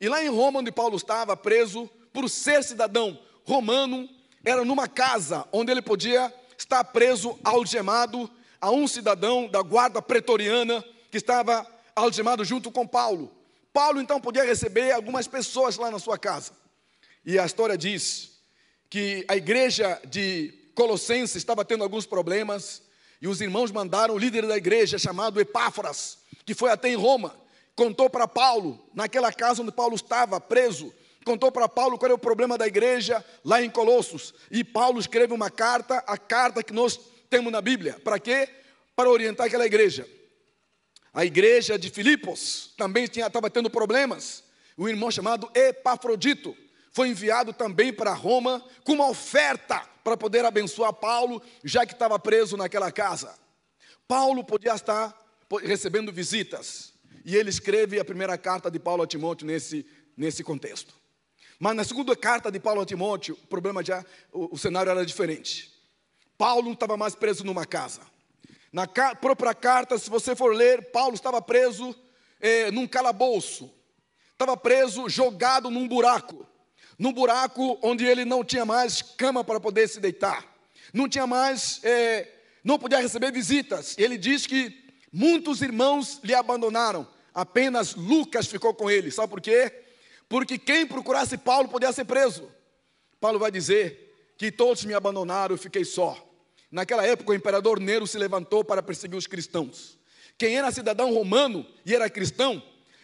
E 0.00 0.08
lá 0.08 0.20
em 0.24 0.28
Roma, 0.28 0.58
onde 0.58 0.72
Paulo 0.72 0.96
estava 0.96 1.36
preso, 1.36 1.88
por 2.12 2.28
ser 2.28 2.62
cidadão 2.62 3.18
romano, 3.44 4.08
era 4.44 4.64
numa 4.64 4.88
casa 4.88 5.46
onde 5.52 5.70
ele 5.70 5.82
podia 5.82 6.32
estar 6.56 6.82
preso, 6.84 7.38
algemado, 7.42 8.30
a 8.60 8.70
um 8.70 8.86
cidadão 8.86 9.48
da 9.48 9.62
guarda 9.62 10.00
pretoriana 10.00 10.84
que 11.10 11.16
estava 11.16 11.66
algemado 11.96 12.44
junto 12.44 12.70
com 12.70 12.86
Paulo. 12.86 13.32
Paulo 13.72 14.00
então 14.00 14.20
podia 14.20 14.44
receber 14.44 14.92
algumas 14.92 15.26
pessoas 15.26 15.76
lá 15.76 15.90
na 15.90 15.98
sua 15.98 16.18
casa. 16.18 16.52
E 17.24 17.38
a 17.38 17.46
história 17.46 17.76
diz 17.76 18.32
que 18.88 19.24
a 19.28 19.36
igreja 19.36 20.00
de 20.06 20.52
Colossenses 20.74 21.36
estava 21.36 21.64
tendo 21.64 21.82
alguns 21.82 22.06
problemas 22.06 22.82
e 23.20 23.26
os 23.26 23.40
irmãos 23.40 23.70
mandaram 23.70 24.14
o 24.14 24.18
líder 24.18 24.46
da 24.46 24.56
igreja 24.56 24.98
chamado 24.98 25.40
Epáfras 25.40 26.22
que 26.44 26.54
foi 26.54 26.70
até 26.70 26.88
em 26.88 26.96
Roma, 26.96 27.34
contou 27.74 28.10
para 28.10 28.28
Paulo, 28.28 28.78
naquela 28.94 29.32
casa 29.32 29.62
onde 29.62 29.72
Paulo 29.72 29.94
estava 29.94 30.40
preso, 30.40 30.92
contou 31.22 31.50
para 31.50 31.68
Paulo 31.68 31.98
qual 31.98 32.06
era 32.06 32.14
o 32.14 32.18
problema 32.18 32.58
da 32.58 32.66
igreja 32.66 33.24
lá 33.44 33.62
em 33.62 33.70
Colossos. 33.70 34.34
E 34.50 34.62
Paulo 34.64 34.98
escreve 34.98 35.32
uma 35.32 35.50
carta, 35.50 35.98
a 36.06 36.16
carta 36.18 36.62
que 36.62 36.72
nós 36.72 36.98
temos 37.28 37.52
na 37.52 37.60
Bíblia. 37.60 38.00
Para 38.04 38.18
quê? 38.18 38.48
Para 38.94 39.10
orientar 39.10 39.46
aquela 39.46 39.66
igreja. 39.66 40.06
A 41.12 41.24
igreja 41.24 41.78
de 41.78 41.90
Filipos 41.90 42.72
também 42.76 43.04
estava 43.04 43.50
tendo 43.50 43.68
problemas. 43.68 44.44
Um 44.78 44.88
irmão 44.88 45.10
chamado 45.10 45.50
Epafrodito 45.54 46.56
foi 46.90 47.08
enviado 47.08 47.52
também 47.52 47.92
para 47.92 48.12
Roma 48.12 48.64
com 48.84 48.92
uma 48.92 49.08
oferta 49.08 49.82
para 50.02 50.16
poder 50.16 50.44
abençoar 50.44 50.92
Paulo, 50.92 51.42
já 51.62 51.86
que 51.86 51.92
estava 51.92 52.18
preso 52.18 52.56
naquela 52.56 52.90
casa. 52.90 53.34
Paulo 54.06 54.44
podia 54.44 54.74
estar 54.74 55.16
recebendo 55.62 56.12
visitas. 56.12 56.92
E 57.24 57.36
ele 57.36 57.50
escreve 57.50 58.00
a 58.00 58.04
primeira 58.04 58.36
carta 58.36 58.70
de 58.70 58.78
Paulo 58.78 59.02
a 59.02 59.06
Timóteo 59.06 59.46
nesse, 59.46 59.86
nesse 60.16 60.42
contexto. 60.42 61.01
Mas 61.62 61.76
na 61.76 61.84
segunda 61.84 62.16
carta 62.16 62.50
de 62.50 62.58
Paulo 62.58 62.80
a 62.80 62.84
Timóteo, 62.84 63.38
o 63.40 63.46
problema 63.46 63.84
já, 63.84 64.04
o, 64.32 64.56
o 64.56 64.58
cenário 64.58 64.90
era 64.90 65.06
diferente. 65.06 65.72
Paulo 66.36 66.64
não 66.64 66.72
estava 66.72 66.96
mais 66.96 67.14
preso 67.14 67.44
numa 67.44 67.64
casa. 67.64 68.00
Na 68.72 68.84
ca 68.84 69.14
própria 69.14 69.54
carta, 69.54 69.96
se 69.96 70.10
você 70.10 70.34
for 70.34 70.52
ler, 70.52 70.90
Paulo 70.90 71.14
estava 71.14 71.40
preso 71.40 71.94
eh, 72.40 72.72
num 72.72 72.88
calabouço. 72.88 73.70
Estava 74.32 74.56
preso, 74.56 75.08
jogado 75.08 75.70
num 75.70 75.86
buraco. 75.86 76.44
Num 76.98 77.12
buraco 77.12 77.78
onde 77.80 78.04
ele 78.04 78.24
não 78.24 78.42
tinha 78.42 78.64
mais 78.64 79.00
cama 79.00 79.44
para 79.44 79.60
poder 79.60 79.88
se 79.88 80.00
deitar. 80.00 80.44
Não 80.92 81.08
tinha 81.08 81.28
mais, 81.28 81.78
eh, 81.84 82.28
não 82.64 82.76
podia 82.76 82.98
receber 82.98 83.30
visitas. 83.30 83.96
Ele 83.96 84.18
diz 84.18 84.48
que 84.48 84.82
Muitos 85.14 85.60
irmãos 85.60 86.20
lhe 86.24 86.34
abandonaram, 86.34 87.06
apenas 87.34 87.94
Lucas 87.94 88.46
ficou 88.46 88.72
com 88.72 88.90
ele. 88.90 89.10
Sabe 89.10 89.28
por 89.28 89.42
quê? 89.42 89.81
Porque 90.32 90.56
quem 90.56 90.86
procurasse 90.86 91.36
Paulo 91.36 91.68
podia 91.68 91.92
ser 91.92 92.06
preso. 92.06 92.50
Paulo 93.20 93.38
vai 93.38 93.50
dizer 93.50 94.32
que 94.38 94.50
todos 94.50 94.82
me 94.82 94.94
abandonaram, 94.94 95.54
eu 95.54 95.58
fiquei 95.58 95.84
só. 95.84 96.16
Naquela 96.70 97.06
época, 97.06 97.32
o 97.32 97.34
imperador 97.34 97.78
Nero 97.78 98.06
se 98.06 98.16
levantou 98.16 98.64
para 98.64 98.82
perseguir 98.82 99.18
os 99.18 99.26
cristãos. 99.26 99.98
Quem 100.38 100.56
era 100.56 100.72
cidadão 100.72 101.12
romano 101.12 101.66
e 101.84 101.94
era 101.94 102.08
cristão, 102.08 102.62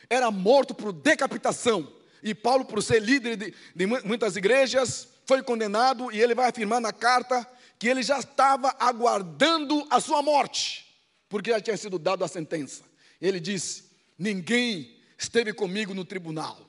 era 0.09 0.31
morto 0.31 0.75
por 0.75 0.91
decapitação. 0.91 1.93
E 2.23 2.35
Paulo, 2.35 2.65
por 2.65 2.83
ser 2.83 3.03
líder 3.03 3.37
de, 3.37 3.55
de 3.77 3.87
muitas 3.87 4.35
igrejas, 4.35 5.07
foi 5.27 5.43
condenado 5.43 6.11
e 6.11 6.19
ele 6.19 6.35
vai 6.35 6.49
afirmar 6.49 6.81
na 6.81 6.95
carta 6.95 7.47
que 7.79 7.89
ele 7.89 8.03
já 8.03 8.21
estava 8.21 8.75
aguardando 8.81 9.87
a 9.91 10.01
sua 10.01 10.23
morte 10.23 10.89
porque 11.29 11.51
já 11.51 11.61
tinha 11.61 11.77
sido 11.77 11.99
dado 11.99 12.25
a 12.25 12.29
sentença. 12.29 12.85
Ele 13.21 13.39
disse: 13.39 13.85
Ninguém 14.19 14.97
esteve 15.19 15.53
comigo 15.53 15.93
no 15.93 16.07
tribunal, 16.07 16.68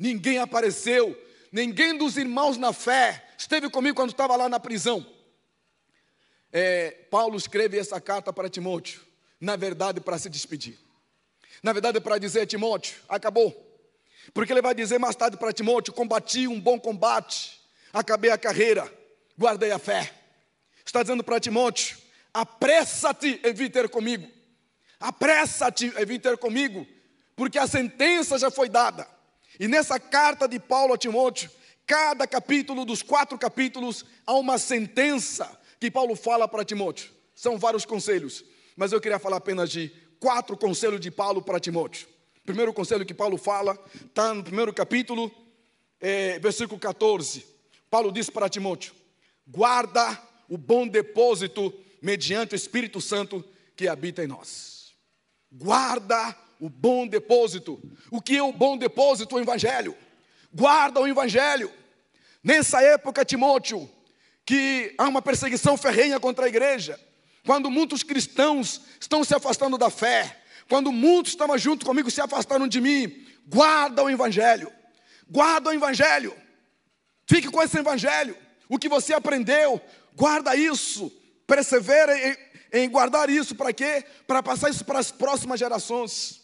ninguém 0.00 0.38
apareceu, 0.38 1.14
ninguém 1.52 1.96
dos 1.96 2.16
irmãos 2.16 2.56
na 2.56 2.72
fé 2.72 3.28
esteve 3.36 3.68
comigo 3.68 3.94
quando 3.94 4.10
estava 4.10 4.34
lá 4.34 4.48
na 4.48 4.58
prisão. 4.58 5.06
É, 6.50 6.90
Paulo 7.10 7.36
escreve 7.36 7.78
essa 7.78 8.00
carta 8.00 8.32
para 8.32 8.48
Timóteo, 8.48 9.02
na 9.38 9.54
verdade, 9.54 10.00
para 10.00 10.18
se 10.18 10.30
despedir. 10.30 10.78
Na 11.62 11.72
verdade, 11.72 12.00
para 12.00 12.18
dizer: 12.18 12.46
Timóteo, 12.46 12.96
acabou, 13.08 13.54
Porque 14.32 14.52
ele 14.52 14.62
vai 14.62 14.74
dizer 14.74 14.98
mais 14.98 15.14
tarde 15.14 15.36
para 15.36 15.52
Timóteo: 15.52 15.92
combati 15.92 16.48
um 16.48 16.58
bom 16.58 16.80
combate, 16.80 17.60
acabei 17.92 18.30
a 18.30 18.38
carreira, 18.38 18.90
guardei 19.38 19.70
a 19.70 19.78
fé. 19.78 20.12
Está 20.84 21.02
dizendo 21.02 21.22
para 21.22 21.38
Timóteo: 21.38 21.98
apressa-te 22.32 23.40
em 23.44 23.52
vir 23.52 23.70
ter 23.70 23.88
comigo. 23.90 24.26
Apressa-te 24.98 25.86
em 25.86 26.04
vir 26.04 26.20
ter 26.20 26.36
comigo, 26.38 26.86
porque 27.36 27.58
a 27.58 27.66
sentença 27.66 28.38
já 28.38 28.50
foi 28.50 28.68
dada. 28.68 29.19
E 29.60 29.68
nessa 29.68 30.00
carta 30.00 30.48
de 30.48 30.58
Paulo 30.58 30.94
a 30.94 30.96
Timóteo, 30.96 31.50
cada 31.86 32.26
capítulo 32.26 32.86
dos 32.86 33.02
quatro 33.02 33.36
capítulos 33.36 34.06
há 34.26 34.32
uma 34.32 34.56
sentença 34.56 35.60
que 35.78 35.90
Paulo 35.90 36.16
fala 36.16 36.48
para 36.48 36.64
Timóteo. 36.64 37.10
São 37.34 37.58
vários 37.58 37.84
conselhos, 37.84 38.42
mas 38.74 38.90
eu 38.90 39.00
queria 39.02 39.18
falar 39.18 39.36
apenas 39.36 39.68
de 39.68 39.92
quatro 40.18 40.56
conselhos 40.56 40.98
de 40.98 41.10
Paulo 41.10 41.42
para 41.42 41.60
Timóteo. 41.60 42.08
O 42.38 42.46
primeiro 42.46 42.72
conselho 42.72 43.04
que 43.04 43.12
Paulo 43.12 43.36
fala 43.36 43.78
está 44.06 44.32
no 44.32 44.42
primeiro 44.42 44.72
capítulo, 44.72 45.30
é, 46.00 46.38
versículo 46.38 46.80
14. 46.80 47.44
Paulo 47.90 48.10
diz 48.10 48.30
para 48.30 48.48
Timóteo: 48.48 48.94
guarda 49.46 50.18
o 50.48 50.56
bom 50.56 50.88
depósito 50.88 51.70
mediante 52.00 52.54
o 52.54 52.56
Espírito 52.56 52.98
Santo 52.98 53.44
que 53.76 53.88
habita 53.88 54.24
em 54.24 54.26
nós. 54.26 54.94
Guarda 55.52 56.34
o 56.60 56.68
bom 56.68 57.06
depósito. 57.06 57.80
O 58.10 58.20
que 58.20 58.36
é 58.36 58.42
o 58.42 58.52
bom 58.52 58.76
depósito? 58.76 59.36
O 59.36 59.40
Evangelho. 59.40 59.96
Guarda 60.52 61.00
o 61.00 61.08
Evangelho. 61.08 61.72
Nessa 62.42 62.82
época, 62.82 63.24
Timóteo, 63.24 63.88
que 64.44 64.94
há 64.98 65.08
uma 65.08 65.22
perseguição 65.22 65.76
ferrenha 65.76 66.18
contra 66.20 66.44
a 66.44 66.48
igreja, 66.48 66.98
quando 67.44 67.70
muitos 67.70 68.02
cristãos 68.02 68.80
estão 69.00 69.24
se 69.24 69.34
afastando 69.34 69.78
da 69.78 69.90
fé, 69.90 70.36
quando 70.68 70.92
muitos 70.92 71.32
estavam 71.32 71.56
junto 71.58 71.86
comigo 71.86 72.10
se 72.10 72.20
afastaram 72.20 72.68
de 72.68 72.80
mim, 72.80 73.26
guarda 73.46 74.02
o 74.02 74.10
Evangelho, 74.10 74.72
guarda 75.28 75.70
o 75.70 75.72
Evangelho, 75.72 76.34
fique 77.26 77.48
com 77.50 77.62
esse 77.62 77.78
Evangelho, 77.78 78.36
o 78.68 78.78
que 78.78 78.88
você 78.88 79.12
aprendeu, 79.12 79.80
guarda 80.14 80.54
isso, 80.54 81.10
persevera 81.46 82.16
em, 82.16 82.36
em 82.72 82.90
guardar 82.90 83.28
isso 83.28 83.54
para 83.54 83.72
quê? 83.72 84.04
Para 84.26 84.42
passar 84.42 84.70
isso 84.70 84.84
para 84.84 84.98
as 84.98 85.10
próximas 85.10 85.58
gerações. 85.58 86.39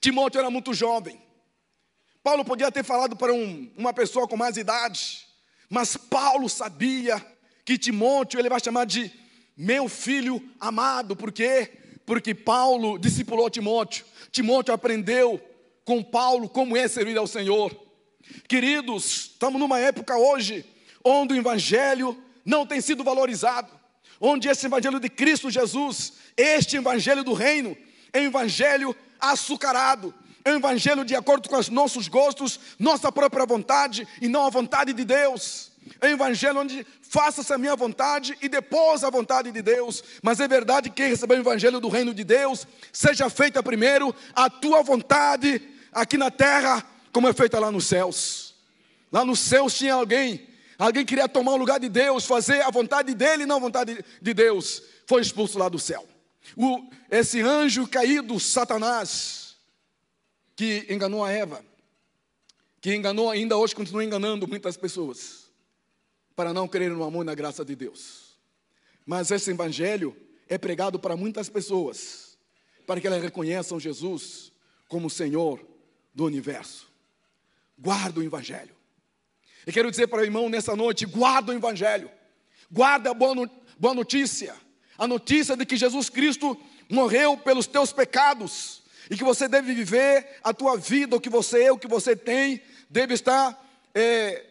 Timóteo 0.00 0.38
era 0.38 0.50
muito 0.50 0.74
jovem. 0.74 1.20
Paulo 2.22 2.44
podia 2.44 2.72
ter 2.72 2.82
falado 2.82 3.16
para 3.16 3.32
um, 3.34 3.70
uma 3.76 3.92
pessoa 3.92 4.26
com 4.26 4.36
mais 4.36 4.56
idade, 4.56 5.26
mas 5.68 5.96
Paulo 5.96 6.48
sabia 6.48 7.24
que 7.64 7.76
Timóteo 7.76 8.38
ele 8.38 8.48
vai 8.48 8.60
chamar 8.60 8.86
de 8.86 9.12
meu 9.56 9.88
filho 9.88 10.42
amado, 10.58 11.14
por 11.14 11.30
quê? 11.30 11.70
Porque 12.04 12.34
Paulo 12.34 12.98
discipulou 12.98 13.48
Timóteo. 13.48 14.04
Timóteo 14.30 14.74
aprendeu 14.74 15.40
com 15.84 16.02
Paulo 16.02 16.48
como 16.48 16.76
é 16.76 16.88
servir 16.88 17.16
ao 17.16 17.26
Senhor. 17.26 17.74
Queridos, 18.48 19.30
estamos 19.32 19.60
numa 19.60 19.78
época 19.78 20.16
hoje 20.16 20.64
onde 21.04 21.34
o 21.34 21.36
evangelho 21.36 22.16
não 22.44 22.66
tem 22.66 22.80
sido 22.80 23.04
valorizado, 23.04 23.70
onde 24.20 24.48
esse 24.48 24.66
evangelho 24.66 24.98
de 24.98 25.08
Cristo 25.08 25.50
Jesus, 25.50 26.14
este 26.36 26.76
evangelho 26.76 27.22
do 27.22 27.32
reino, 27.32 27.76
é 28.12 28.20
um 28.20 28.24
evangelho 28.24 28.96
açucarado, 29.30 30.14
é 30.44 30.52
um 30.52 30.56
evangelho 30.56 31.04
de 31.04 31.16
acordo 31.16 31.48
com 31.48 31.56
os 31.56 31.70
nossos 31.70 32.06
gostos, 32.06 32.60
nossa 32.78 33.10
própria 33.10 33.46
vontade 33.46 34.06
e 34.20 34.28
não 34.28 34.46
a 34.46 34.50
vontade 34.50 34.92
de 34.92 35.04
Deus. 35.04 35.72
É 36.00 36.08
um 36.08 36.10
evangelho 36.10 36.60
onde 36.60 36.86
faça-se 37.00 37.52
a 37.52 37.56
minha 37.56 37.74
vontade 37.74 38.36
e 38.42 38.48
depois 38.48 39.04
a 39.04 39.10
vontade 39.10 39.50
de 39.50 39.62
Deus. 39.62 40.04
Mas 40.22 40.40
é 40.40 40.48
verdade 40.48 40.90
que 40.90 40.96
quem 40.96 41.08
recebeu 41.08 41.38
o 41.38 41.40
evangelho 41.40 41.80
do 41.80 41.88
reino 41.88 42.12
de 42.12 42.24
Deus, 42.24 42.66
seja 42.92 43.30
feita 43.30 43.62
primeiro 43.62 44.14
a 44.34 44.50
tua 44.50 44.82
vontade 44.82 45.62
aqui 45.92 46.18
na 46.18 46.30
terra, 46.30 46.84
como 47.10 47.26
é 47.26 47.32
feita 47.32 47.58
lá 47.58 47.70
nos 47.70 47.86
céus. 47.86 48.54
Lá 49.10 49.24
nos 49.24 49.38
céus 49.38 49.74
tinha 49.74 49.94
alguém, 49.94 50.46
alguém 50.78 51.06
queria 51.06 51.28
tomar 51.28 51.52
o 51.52 51.56
lugar 51.56 51.80
de 51.80 51.88
Deus, 51.88 52.26
fazer 52.26 52.60
a 52.62 52.70
vontade 52.70 53.14
dele 53.14 53.46
não 53.46 53.56
a 53.56 53.60
vontade 53.60 54.04
de 54.20 54.34
Deus. 54.34 54.82
Foi 55.06 55.22
expulso 55.22 55.58
lá 55.58 55.68
do 55.68 55.78
céu. 55.78 56.06
O, 56.56 56.88
esse 57.10 57.40
anjo 57.40 57.86
caído, 57.88 58.38
Satanás, 58.38 59.56
que 60.54 60.86
enganou 60.88 61.24
a 61.24 61.30
Eva, 61.30 61.64
que 62.80 62.94
enganou 62.94 63.30
ainda 63.30 63.56
hoje, 63.56 63.74
continua 63.74 64.04
enganando 64.04 64.46
muitas 64.46 64.76
pessoas 64.76 65.50
para 66.36 66.52
não 66.52 66.68
crer 66.68 66.90
no 66.90 67.04
amor 67.04 67.22
e 67.22 67.26
na 67.26 67.34
graça 67.34 67.64
de 67.64 67.74
Deus. 67.74 68.38
Mas 69.06 69.30
esse 69.30 69.50
evangelho 69.50 70.16
é 70.48 70.58
pregado 70.58 70.98
para 70.98 71.16
muitas 71.16 71.48
pessoas, 71.48 72.36
para 72.86 73.00
que 73.00 73.06
elas 73.06 73.22
reconheçam 73.22 73.80
Jesus 73.80 74.52
como 74.88 75.08
Senhor 75.08 75.64
do 76.14 76.24
universo. 76.24 76.86
Guarda 77.78 78.20
o 78.20 78.22
evangelho. 78.22 78.74
E 79.66 79.72
quero 79.72 79.90
dizer 79.90 80.06
para 80.06 80.20
o 80.20 80.24
irmão 80.24 80.48
nessa 80.48 80.76
noite: 80.76 81.06
guarda 81.06 81.52
o 81.52 81.54
evangelho. 81.54 82.10
Guarda 82.70 83.10
a 83.10 83.14
boa, 83.14 83.50
boa 83.78 83.94
notícia. 83.94 84.54
A 84.96 85.06
notícia 85.06 85.56
de 85.56 85.66
que 85.66 85.76
Jesus 85.76 86.08
Cristo 86.08 86.58
morreu 86.88 87.36
pelos 87.36 87.66
teus 87.66 87.92
pecados 87.92 88.82
e 89.10 89.16
que 89.16 89.24
você 89.24 89.48
deve 89.48 89.74
viver 89.74 90.38
a 90.42 90.54
tua 90.54 90.76
vida, 90.76 91.16
o 91.16 91.20
que 91.20 91.28
você 91.28 91.64
é, 91.64 91.72
o 91.72 91.78
que 91.78 91.88
você 91.88 92.14
tem, 92.14 92.62
deve 92.88 93.14
estar 93.14 93.60
é, 93.94 94.46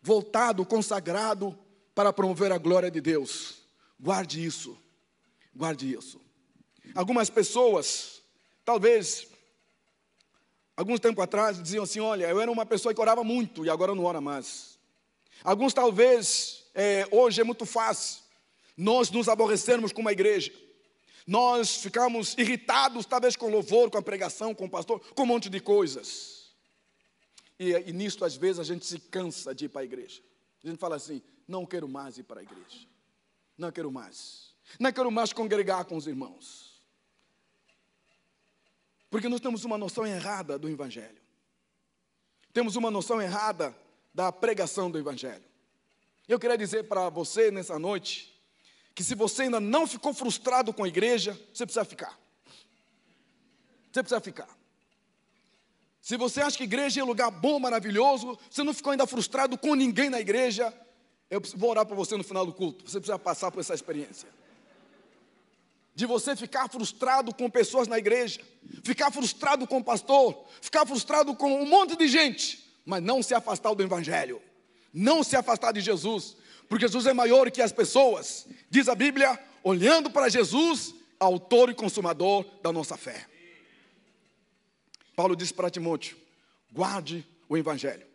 voltado, 0.00 0.64
consagrado 0.64 1.56
para 1.94 2.12
promover 2.12 2.52
a 2.52 2.58
glória 2.58 2.90
de 2.90 3.00
Deus. 3.00 3.62
Guarde 4.00 4.44
isso, 4.44 4.76
guarde 5.54 5.92
isso. 5.92 6.20
Algumas 6.94 7.30
pessoas, 7.30 8.22
talvez, 8.64 9.28
alguns 10.76 11.00
tempo 11.00 11.20
atrás, 11.20 11.62
diziam 11.62 11.84
assim: 11.84 12.00
Olha, 12.00 12.26
eu 12.26 12.40
era 12.40 12.50
uma 12.50 12.66
pessoa 12.66 12.94
que 12.94 13.00
orava 13.00 13.22
muito 13.22 13.64
e 13.64 13.70
agora 13.70 13.94
não 13.94 14.04
ora 14.04 14.20
mais. 14.20 14.78
Alguns, 15.44 15.72
talvez, 15.72 16.64
é, 16.74 17.06
hoje 17.10 17.40
é 17.40 17.44
muito 17.44 17.66
fácil 17.66 18.21
nós 18.76 19.10
nos 19.10 19.28
aborrecermos 19.28 19.92
com 19.92 20.00
uma 20.00 20.12
igreja. 20.12 20.52
Nós 21.26 21.76
ficamos 21.76 22.36
irritados, 22.36 23.06
talvez, 23.06 23.36
com 23.36 23.48
louvor, 23.48 23.90
com 23.90 23.98
a 23.98 24.02
pregação, 24.02 24.54
com 24.54 24.64
o 24.64 24.70
pastor, 24.70 25.00
com 25.14 25.22
um 25.22 25.26
monte 25.26 25.48
de 25.48 25.60
coisas. 25.60 26.52
E, 27.58 27.70
e 27.70 27.92
nisso, 27.92 28.24
às 28.24 28.36
vezes, 28.36 28.58
a 28.58 28.64
gente 28.64 28.84
se 28.84 28.98
cansa 28.98 29.54
de 29.54 29.66
ir 29.66 29.68
para 29.68 29.82
a 29.82 29.84
igreja. 29.84 30.20
A 30.64 30.68
gente 30.68 30.78
fala 30.78 30.96
assim: 30.96 31.22
não 31.46 31.64
quero 31.64 31.88
mais 31.88 32.18
ir 32.18 32.24
para 32.24 32.40
a 32.40 32.42
igreja. 32.42 32.86
Não 33.56 33.70
quero 33.70 33.90
mais. 33.90 34.52
Não 34.78 34.92
quero 34.92 35.10
mais 35.10 35.32
congregar 35.32 35.84
com 35.84 35.96
os 35.96 36.06
irmãos. 36.06 36.82
Porque 39.10 39.28
nós 39.28 39.40
temos 39.40 39.64
uma 39.64 39.76
noção 39.76 40.06
errada 40.06 40.58
do 40.58 40.68
Evangelho. 40.68 41.20
Temos 42.52 42.76
uma 42.76 42.90
noção 42.90 43.20
errada 43.20 43.76
da 44.14 44.32
pregação 44.32 44.90
do 44.90 44.98
Evangelho. 44.98 45.44
Eu 46.26 46.38
queria 46.38 46.56
dizer 46.56 46.84
para 46.84 47.08
você 47.10 47.50
nessa 47.50 47.78
noite 47.78 48.31
que 48.94 49.02
se 49.02 49.14
você 49.14 49.42
ainda 49.42 49.60
não 49.60 49.86
ficou 49.86 50.12
frustrado 50.12 50.72
com 50.72 50.84
a 50.84 50.88
igreja, 50.88 51.38
você 51.52 51.64
precisa 51.64 51.84
ficar. 51.84 52.18
Você 53.90 54.02
precisa 54.02 54.20
ficar. 54.20 54.48
Se 56.00 56.16
você 56.16 56.40
acha 56.40 56.56
que 56.56 56.64
igreja 56.64 57.00
é 57.00 57.04
um 57.04 57.06
lugar 57.06 57.30
bom, 57.30 57.60
maravilhoso, 57.60 58.38
você 58.50 58.62
não 58.62 58.74
ficou 58.74 58.90
ainda 58.90 59.06
frustrado 59.06 59.56
com 59.56 59.74
ninguém 59.74 60.10
na 60.10 60.20
igreja, 60.20 60.74
eu 61.30 61.40
vou 61.56 61.70
orar 61.70 61.86
para 61.86 61.94
você 61.94 62.16
no 62.16 62.24
final 62.24 62.44
do 62.44 62.52
culto. 62.52 62.90
Você 62.90 62.98
precisa 62.98 63.18
passar 63.18 63.50
por 63.50 63.60
essa 63.60 63.72
experiência. 63.72 64.28
De 65.94 66.04
você 66.04 66.34
ficar 66.34 66.68
frustrado 66.68 67.34
com 67.34 67.48
pessoas 67.48 67.86
na 67.86 67.98
igreja, 67.98 68.40
ficar 68.82 69.10
frustrado 69.10 69.66
com 69.66 69.78
o 69.78 69.84
pastor, 69.84 70.44
ficar 70.60 70.84
frustrado 70.84 71.34
com 71.36 71.62
um 71.62 71.66
monte 71.66 71.96
de 71.96 72.08
gente, 72.08 72.68
mas 72.84 73.02
não 73.02 73.22
se 73.22 73.34
afastar 73.34 73.72
do 73.72 73.82
Evangelho, 73.82 74.42
não 74.92 75.22
se 75.22 75.36
afastar 75.36 75.72
de 75.72 75.80
Jesus, 75.80 76.36
porque 76.72 76.86
Jesus 76.86 77.04
é 77.04 77.12
maior 77.12 77.50
que 77.50 77.60
as 77.60 77.70
pessoas, 77.70 78.46
diz 78.70 78.88
a 78.88 78.94
Bíblia, 78.94 79.38
olhando 79.62 80.10
para 80.10 80.30
Jesus, 80.30 80.94
autor 81.20 81.68
e 81.68 81.74
consumador 81.74 82.46
da 82.62 82.72
nossa 82.72 82.96
fé. 82.96 83.28
Paulo 85.14 85.36
disse 85.36 85.52
para 85.52 85.68
Timóteo: 85.68 86.16
guarde 86.72 87.26
o 87.46 87.58
evangelho. 87.58 88.06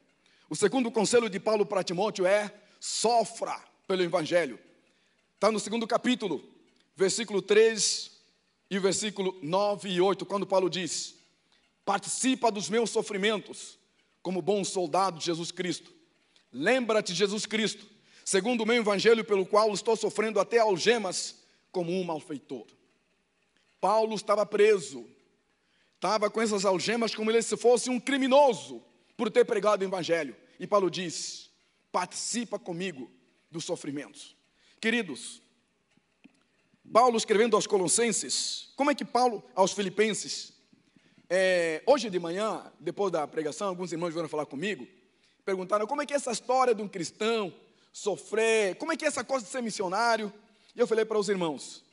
O 0.50 0.56
segundo 0.56 0.90
conselho 0.90 1.30
de 1.30 1.40
Paulo 1.40 1.68
para 1.68 1.84
Timóteo 1.84 2.26
é: 2.26 2.52
sofra 2.80 3.64
pelo 3.88 4.02
evangelho. 4.02 4.58
Está 5.36 5.52
no 5.52 5.60
segundo 5.60 5.86
capítulo, 5.86 6.44
versículo 6.96 7.44
3 7.44 8.12
e 8.72 8.80
versículo 8.80 9.38
9 9.40 9.88
e 9.88 10.02
8, 10.02 10.26
quando 10.26 10.48
Paulo 10.48 10.68
diz: 10.68 11.14
participa 11.86 12.52
dos 12.52 12.72
meus 12.72 12.90
sofrimentos 12.90 13.78
como 14.24 14.42
bom 14.42 14.64
soldado 14.64 15.20
de 15.20 15.26
Jesus 15.26 15.52
Cristo. 15.52 15.94
Lembra-te 16.52 17.14
de 17.14 17.20
Jesus 17.20 17.46
Cristo, 17.46 17.97
segundo 18.28 18.62
o 18.62 18.66
meu 18.66 18.76
evangelho, 18.76 19.24
pelo 19.24 19.46
qual 19.46 19.72
estou 19.74 19.96
sofrendo 19.96 20.38
até 20.38 20.58
algemas 20.60 21.38
como 21.72 21.94
um 21.94 22.04
malfeitor. 22.04 22.68
Paulo 23.80 24.14
estava 24.16 24.46
preso 24.46 25.08
Estava 25.96 26.30
com 26.30 26.40
essas 26.40 26.64
algemas 26.64 27.16
como 27.16 27.32
ele 27.32 27.42
se 27.42 27.58
fosse 27.58 27.90
um 27.90 28.00
criminoso 28.00 28.84
por 29.16 29.32
ter 29.32 29.44
pregado 29.46 29.82
o 29.82 29.88
Evangelho. 29.88 30.36
E 30.60 30.68
Paulo 30.68 30.92
diz: 30.92 31.50
participa 31.92 32.60
comigo 32.60 33.10
dos 33.50 33.66
sofrimentos. 33.66 34.36
Queridos, 34.80 35.42
Paulo 36.94 37.18
escrevendo 37.18 37.56
aos 37.56 37.66
Colossenses, 37.66 38.72
como 38.76 38.92
é 38.92 38.96
que 38.96 39.04
Paulo, 39.04 39.44
aos 39.56 39.74
Filipenses, 39.74 40.54
É, 41.30 41.82
hoje 41.86 42.10
de 42.10 42.20
manhã, 42.20 42.72
depois 42.80 43.12
da 43.12 43.28
pregação, 43.28 43.68
alguns 43.68 43.92
irmãos 43.92 44.14
vieram 44.14 44.30
falar 44.30 44.46
comigo, 44.46 44.88
perguntaram 45.44 45.86
como 45.86 46.02
é 46.02 46.06
que 46.06 46.14
é 46.14 46.16
essa 46.16 46.32
história 46.32 46.74
de 46.74 46.82
um 46.82 46.88
cristão 46.88 47.54
sofrer, 47.92 48.76
como 48.76 48.92
é 48.92 48.98
que 48.98 49.06
é 49.06 49.08
essa 49.08 49.24
coisa 49.24 49.46
de 49.46 49.52
ser 49.52 49.62
missionário. 49.62 50.34
E 50.76 50.80
eu 50.80 50.88
falei 50.88 51.06
para 51.06 51.18
os 51.18 51.30
irmãos: 51.30 51.84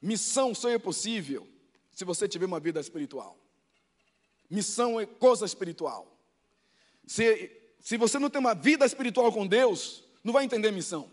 missão 0.00 0.54
só 0.54 0.68
é 0.68 0.78
possível 0.78 1.48
se 1.92 2.04
você 2.04 2.28
tiver 2.28 2.46
uma 2.46 2.60
vida 2.60 2.80
espiritual. 2.80 3.38
Missão 4.50 5.00
é 5.00 5.06
coisa 5.06 5.44
espiritual. 5.44 6.06
Se, 7.06 7.50
se 7.80 7.96
você 7.96 8.18
não 8.18 8.30
tem 8.30 8.40
uma 8.40 8.54
vida 8.54 8.84
espiritual 8.84 9.32
com 9.32 9.46
Deus, 9.46 10.04
não 10.22 10.32
vai 10.32 10.44
entender 10.44 10.70
missão. 10.70 11.10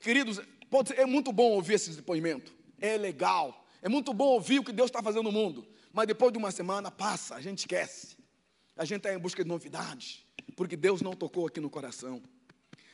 Queridos, 0.00 0.40
pode 0.70 0.92
é 0.94 1.04
muito 1.04 1.32
bom 1.32 1.52
ouvir 1.52 1.74
esse 1.74 1.90
depoimento. 1.90 2.52
É 2.80 2.96
legal. 2.96 3.66
É 3.82 3.88
muito 3.88 4.12
bom 4.12 4.26
ouvir 4.26 4.58
o 4.58 4.64
que 4.64 4.72
Deus 4.72 4.88
está 4.88 5.02
fazendo 5.02 5.24
no 5.24 5.32
mundo. 5.32 5.66
Mas 5.92 6.06
depois 6.06 6.32
de 6.32 6.38
uma 6.38 6.50
semana, 6.50 6.90
passa, 6.90 7.34
a 7.34 7.40
gente 7.40 7.60
esquece. 7.60 8.16
A 8.76 8.84
gente 8.84 8.98
está 8.98 9.12
em 9.12 9.18
busca 9.18 9.42
de 9.42 9.48
novidades. 9.48 10.24
Porque 10.56 10.76
Deus 10.76 11.02
não 11.02 11.12
tocou 11.12 11.46
aqui 11.46 11.60
no 11.60 11.70
coração. 11.70 12.22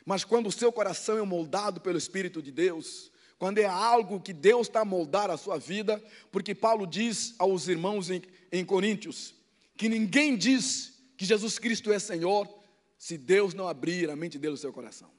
Mas 0.07 0.24
quando 0.24 0.46
o 0.46 0.52
seu 0.52 0.72
coração 0.72 1.18
é 1.18 1.22
moldado 1.22 1.80
pelo 1.80 1.98
Espírito 1.98 2.40
de 2.40 2.52
Deus, 2.52 3.11
quando 3.38 3.59
é 3.59 3.66
algo 3.66 4.20
que 4.20 4.32
Deus 4.32 4.68
está 4.68 4.80
a 4.80 4.84
moldar 4.84 5.30
a 5.30 5.36
sua 5.36 5.59
vida, 5.59 6.02
porque 6.30 6.54
Paulo 6.54 6.86
diz 6.86 7.34
aos 7.38 7.66
irmãos 7.66 8.09
em, 8.09 8.22
em 8.52 8.64
Coríntios 8.64 9.34
que 9.76 9.88
ninguém 9.88 10.36
diz 10.36 10.94
que 11.16 11.26
Jesus 11.26 11.59
Cristo 11.59 11.92
é 11.92 11.98
Senhor 11.98 12.48
se 12.96 13.18
Deus 13.18 13.52
não 13.52 13.68
abrir 13.68 14.09
a 14.09 14.16
mente 14.16 14.38
dele 14.38 14.52
no 14.52 14.57
seu 14.57 14.72
coração. 14.72 15.11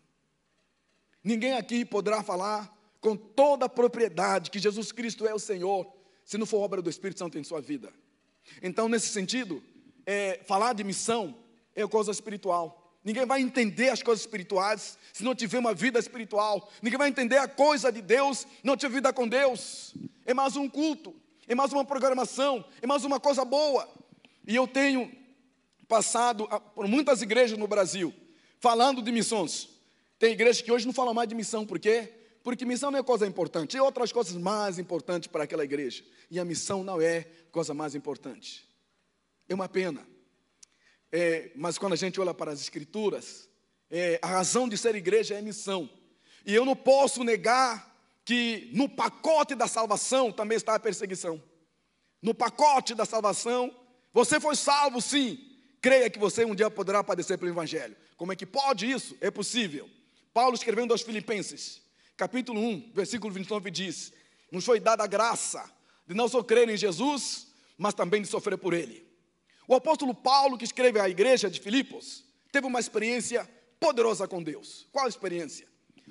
Ninguém 1.24 1.54
aqui 1.54 1.86
poderá 1.86 2.24
falar 2.24 2.74
com 3.00 3.16
toda 3.16 3.66
a 3.66 3.70
propriedade 3.70 4.50
que 4.50 4.58
Jesus 4.58 4.92
Cristo 4.92 5.28
é 5.28 5.34
o 5.34 5.40
Senhor 5.40 5.86
se 6.26 6.38
não 6.38 6.46
for 6.46 6.60
obra 6.60 6.82
do 6.82 6.90
Espírito 6.90 7.20
Santo 7.20 7.38
em 7.38 7.44
sua 7.44 7.62
vida. 7.62 7.94
Então, 8.64 8.90
nesse 8.90 9.08
sentido, 9.08 9.62
é, 10.06 10.42
falar 10.46 10.74
de 10.74 10.84
missão 10.84 11.38
é 11.76 11.86
coisa 11.86 12.12
espiritual. 12.12 12.87
Ninguém 13.08 13.26
vai 13.26 13.40
entender 13.40 13.88
as 13.88 14.04
coisas 14.04 14.26
espirituais 14.26 15.00
se 15.14 15.24
não 15.24 15.34
tiver 15.34 15.60
uma 15.60 15.74
vida 15.74 15.98
espiritual. 15.98 16.70
Ninguém 16.82 16.98
vai 16.98 17.08
entender 17.08 17.38
a 17.38 17.48
coisa 17.48 17.90
de 17.90 18.02
Deus 18.02 18.40
se 18.40 18.48
não 18.66 18.76
tiver 18.76 18.96
vida 18.96 19.14
com 19.14 19.26
Deus. 19.26 19.96
É 20.26 20.34
mais 20.34 20.58
um 20.58 20.68
culto, 20.68 21.16
é 21.48 21.56
mais 21.56 21.72
uma 21.72 21.86
programação, 21.86 22.66
é 22.82 22.86
mais 22.86 23.06
uma 23.06 23.18
coisa 23.18 23.46
boa. 23.46 23.88
E 24.46 24.54
eu 24.54 24.68
tenho 24.68 25.10
passado 25.88 26.50
por 26.76 26.86
muitas 26.86 27.22
igrejas 27.22 27.58
no 27.58 27.66
Brasil 27.66 28.14
falando 28.60 29.02
de 29.02 29.10
missões. 29.10 29.70
Tem 30.20 30.34
igrejas 30.34 30.62
que 30.62 30.70
hoje 30.70 30.86
não 30.86 30.94
falam 30.94 31.14
mais 31.14 31.30
de 31.30 31.36
missão, 31.36 31.66
por 31.66 31.80
quê? 31.80 32.12
Porque 32.44 32.66
missão 32.66 32.92
não 32.92 33.00
é 33.00 33.04
coisa 33.04 33.26
importante, 33.26 33.72
tem 33.72 33.80
outras 33.80 34.12
coisas 34.12 34.34
mais 34.34 34.78
importantes 34.78 35.28
para 35.28 35.46
aquela 35.46 35.64
igreja. 35.64 36.04
E 36.30 36.42
a 36.42 36.44
missão 36.44 36.84
não 36.84 37.00
é 37.00 37.26
coisa 37.54 37.74
mais 37.74 37.96
importante. 37.96 38.68
É 39.48 39.56
uma 39.56 39.70
pena. 39.70 40.06
É, 41.12 41.52
mas 41.56 41.78
quando 41.78 41.94
a 41.94 41.98
gente 41.98 42.20
olha 42.20 42.34
para 42.34 42.52
as 42.52 42.60
Escrituras, 42.60 43.50
é, 43.90 44.20
a 44.22 44.28
razão 44.28 44.68
de 44.68 44.78
ser 44.78 44.96
igreja 44.96 45.36
é 45.36 45.42
missão. 45.42 45.90
E 46.46 46.54
eu 46.54 46.66
não 46.66 46.76
posso 46.76 47.24
negar 47.24 47.96
que 48.26 48.70
no 48.74 48.90
pacote 48.90 49.56
da 49.56 49.68
salvação 49.68 50.32
também 50.32 50.58
está 50.58 50.76
a 50.76 50.80
perseguição. 50.80 51.42
No 52.22 52.34
pacote 52.34 52.94
da 52.94 53.06
salvação, 53.06 53.74
você 54.14 54.40
foi 54.40 54.56
salvo 54.56 55.02
sim. 55.02 55.40
Creia 55.82 56.10
que 56.10 56.20
você 56.20 56.44
um 56.44 56.56
dia 56.56 56.70
poderá 56.70 57.04
padecer 57.04 57.38
pelo 57.38 57.52
Evangelho. 57.52 57.96
Como 58.18 58.34
é 58.34 58.36
que 58.36 58.46
pode 58.46 58.90
isso? 58.90 59.16
É 59.22 59.32
possível. 59.32 59.90
Paulo 60.34 60.56
escrevendo 60.56 60.92
aos 60.92 61.02
Filipenses, 61.02 61.82
capítulo 62.18 62.60
1, 62.60 62.92
versículo 62.94 63.34
29, 63.34 63.72
diz: 63.72 64.12
Nos 64.52 64.66
foi 64.66 64.80
dada 64.80 65.04
a 65.04 65.08
graça 65.08 65.64
de 66.06 66.14
não 66.14 66.28
só 66.28 66.44
crer 66.44 66.68
em 66.68 66.76
Jesus, 66.76 67.48
mas 67.78 67.94
também 67.94 68.22
de 68.22 68.28
sofrer 68.28 68.58
por 68.58 68.74
Ele. 68.74 69.07
O 69.68 69.76
apóstolo 69.76 70.14
Paulo, 70.14 70.58
que 70.58 70.64
escreve 70.64 70.98
à 71.00 71.10
igreja 71.10 71.50
de 71.50 71.60
Filipos, 71.60 72.24
teve 72.52 72.66
uma 72.66 72.80
experiência 72.80 73.48
poderosa 73.80 74.26
com 74.26 74.42
Deus. 74.42 74.88
Qual 74.94 75.06
a 75.06 75.10
experiência? 75.10 75.68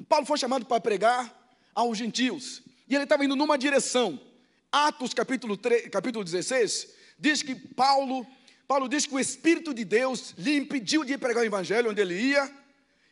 Paulo 0.09 0.26
foi 0.26 0.36
chamado 0.36 0.66
para 0.66 0.80
pregar 0.80 1.34
aos 1.74 1.96
gentios, 1.96 2.62
e 2.86 2.94
ele 2.94 3.04
estava 3.04 3.24
indo 3.24 3.34
numa 3.34 3.57
direção. 3.57 4.20
Atos 4.70 5.14
capítulo, 5.14 5.57
3, 5.57 5.88
capítulo 5.88 6.22
16 6.22 6.94
diz 7.18 7.42
que 7.42 7.54
Paulo, 7.54 8.26
Paulo 8.68 8.88
diz 8.88 9.07
que 9.07 9.14
o 9.14 9.18
Espírito 9.18 9.72
de 9.72 9.84
Deus 9.84 10.34
lhe 10.36 10.57
impediu 10.57 11.02
de 11.02 11.16
pregar 11.16 11.42
o 11.42 11.46
evangelho 11.46 11.90
onde 11.90 12.00
ele 12.00 12.14
ia, 12.14 12.54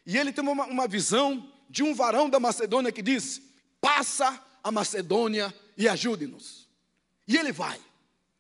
e 0.05 0.18
ele 0.18 0.30
teve 0.30 0.47
uma, 0.47 0.66
uma 0.66 0.86
visão 0.86 1.51
de 1.70 1.82
um 1.82 1.95
varão 1.95 2.28
da 2.28 2.38
Macedônia 2.38 2.92
que 2.92 3.01
diz: 3.01 3.40
passa 3.80 4.38
a 4.62 4.70
Macedônia 4.70 5.55
e 5.76 5.88
ajude-nos. 5.88 6.68
E 7.26 7.36
ele 7.36 7.51
vai. 7.51 7.80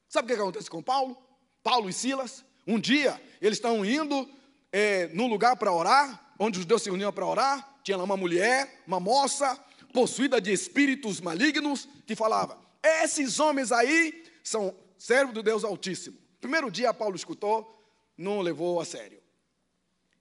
Sabe 0.06 0.26
o 0.26 0.36
que 0.36 0.40
acontece 0.40 0.68
com 0.68 0.82
Paulo? 0.82 1.23
Paulo 1.64 1.88
e 1.88 1.92
Silas, 1.94 2.44
um 2.66 2.78
dia 2.78 3.18
eles 3.40 3.56
estão 3.56 3.84
indo 3.84 4.28
é, 4.70 5.08
num 5.08 5.26
lugar 5.26 5.56
para 5.56 5.72
orar, 5.72 6.34
onde 6.38 6.58
os 6.58 6.62
judeus 6.62 6.82
se 6.82 6.90
uniam 6.90 7.10
para 7.10 7.26
orar, 7.26 7.80
tinha 7.82 7.96
lá 7.96 8.04
uma 8.04 8.18
mulher, 8.18 8.82
uma 8.86 9.00
moça, 9.00 9.58
possuída 9.92 10.40
de 10.40 10.52
espíritos 10.52 11.22
malignos, 11.22 11.88
que 12.06 12.14
falava: 12.14 12.58
Esses 12.82 13.40
homens 13.40 13.72
aí 13.72 14.24
são 14.42 14.76
servos 14.98 15.34
do 15.34 15.42
Deus 15.42 15.64
Altíssimo. 15.64 16.18
Primeiro 16.38 16.70
dia 16.70 16.92
Paulo 16.92 17.16
escutou, 17.16 17.82
não 18.16 18.42
levou 18.42 18.78
a 18.78 18.84
sério. 18.84 19.22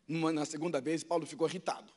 na 0.07 0.45
segunda 0.45 0.79
vez, 0.79 1.03
Paulo 1.03 1.25
ficou 1.25 1.47
irritado, 1.47 1.91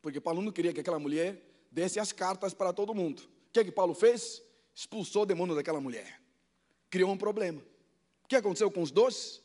porque 0.00 0.18
Paulo 0.18 0.40
não 0.40 0.50
queria 0.50 0.72
que 0.72 0.80
aquela 0.80 0.98
mulher 0.98 1.42
desse 1.70 2.00
as 2.00 2.10
cartas 2.10 2.54
para 2.54 2.72
todo 2.72 2.94
mundo. 2.94 3.20
O 3.20 3.52
que, 3.52 3.60
é 3.60 3.64
que 3.64 3.70
Paulo 3.70 3.94
fez? 3.94 4.42
Expulsou 4.74 5.22
o 5.24 5.26
demônio 5.26 5.54
daquela 5.54 5.80
mulher. 5.80 6.20
Criou 6.88 7.10
um 7.10 7.18
problema. 7.18 7.60
O 8.28 8.36
que 8.36 8.36
aconteceu 8.36 8.70
com 8.70 8.82
os 8.82 8.90
dois? 8.90 9.40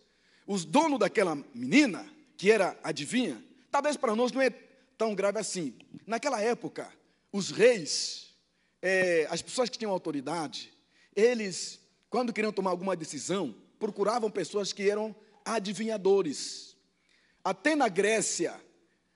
Os 0.46 0.66
donos 0.66 1.00
daquela 1.00 1.36
menina, 1.56 2.06
que 2.36 2.52
era 2.52 2.78
adivinha, 2.84 3.42
talvez 3.72 3.96
para 3.96 4.14
nós 4.14 4.34
não 4.34 4.42
é 4.42 4.50
tão 4.98 5.16
grave 5.16 5.40
assim. 5.40 5.74
Naquela 6.06 6.42
época, 6.42 6.92
os 7.32 7.50
reis, 7.50 8.36
é, 8.82 9.26
as 9.30 9.42
pessoas 9.42 9.70
que 9.70 9.78
tinham 9.78 9.90
autoridade, 9.90 10.74
eles, 11.16 11.80
quando 12.10 12.34
queriam 12.34 12.52
tomar 12.52 12.72
alguma 12.72 12.94
decisão, 12.94 13.56
procuravam 13.80 14.30
pessoas 14.30 14.74
que 14.74 14.90
eram 14.90 15.16
adivinhadores. 15.46 16.76
Até 17.42 17.78
na 17.78 17.88
Grécia, 17.88 18.60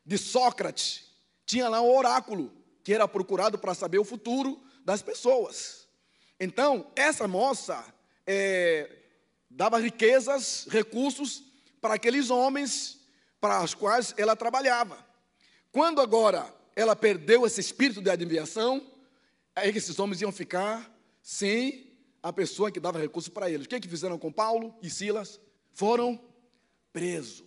de 0.06 0.18
Sócrates, 0.18 1.12
tinha 1.46 1.68
lá 1.68 1.82
um 1.82 1.94
oráculo, 1.94 2.54
que 2.86 2.94
era 2.94 3.06
procurado 3.06 3.60
para 3.60 3.76
saber 3.76 4.00
o 4.00 4.06
futuro 4.06 4.64
das 4.86 5.02
pessoas. 5.02 5.90
Então, 6.40 6.90
essa 6.96 7.28
moça, 7.28 7.84
é, 8.26 8.97
dava 9.50 9.80
riquezas, 9.80 10.68
recursos 10.70 11.44
para 11.82 11.96
aqueles 11.96 12.30
homens 12.30 13.00
para 13.40 13.64
os 13.64 13.74
quais 13.74 14.14
ela 14.18 14.36
trabalhava. 14.36 15.06
Quando 15.72 16.02
agora 16.02 16.54
ela 16.76 16.96
perdeu 16.96 17.46
esse 17.46 17.62
espírito 17.62 18.02
de 18.02 18.10
adivinhação, 18.10 18.86
aí 19.56 19.70
esses 19.70 19.98
homens 20.00 20.22
iam 20.22 20.32
ficar 20.32 20.92
sem 21.22 21.88
a 22.22 22.34
pessoa 22.34 22.72
que 22.72 22.80
dava 22.80 23.00
recursos 23.00 23.30
para 23.30 23.50
eles. 23.50 23.66
O 23.66 23.70
que, 23.70 23.76
é 23.76 23.80
que 23.80 23.88
fizeram 23.88 24.18
com 24.18 24.32
Paulo 24.32 24.76
e 24.82 24.90
Silas? 24.90 25.40
Foram 25.74 26.20
presos. 26.92 27.46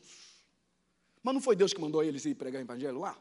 Mas 1.23 1.35
não 1.35 1.41
foi 1.41 1.55
Deus 1.55 1.73
que 1.73 1.81
mandou 1.81 2.03
eles 2.03 2.25
ir 2.25 2.35
pregar 2.35 2.61
o 2.61 2.65
evangelho 2.65 2.99
lá? 2.99 3.17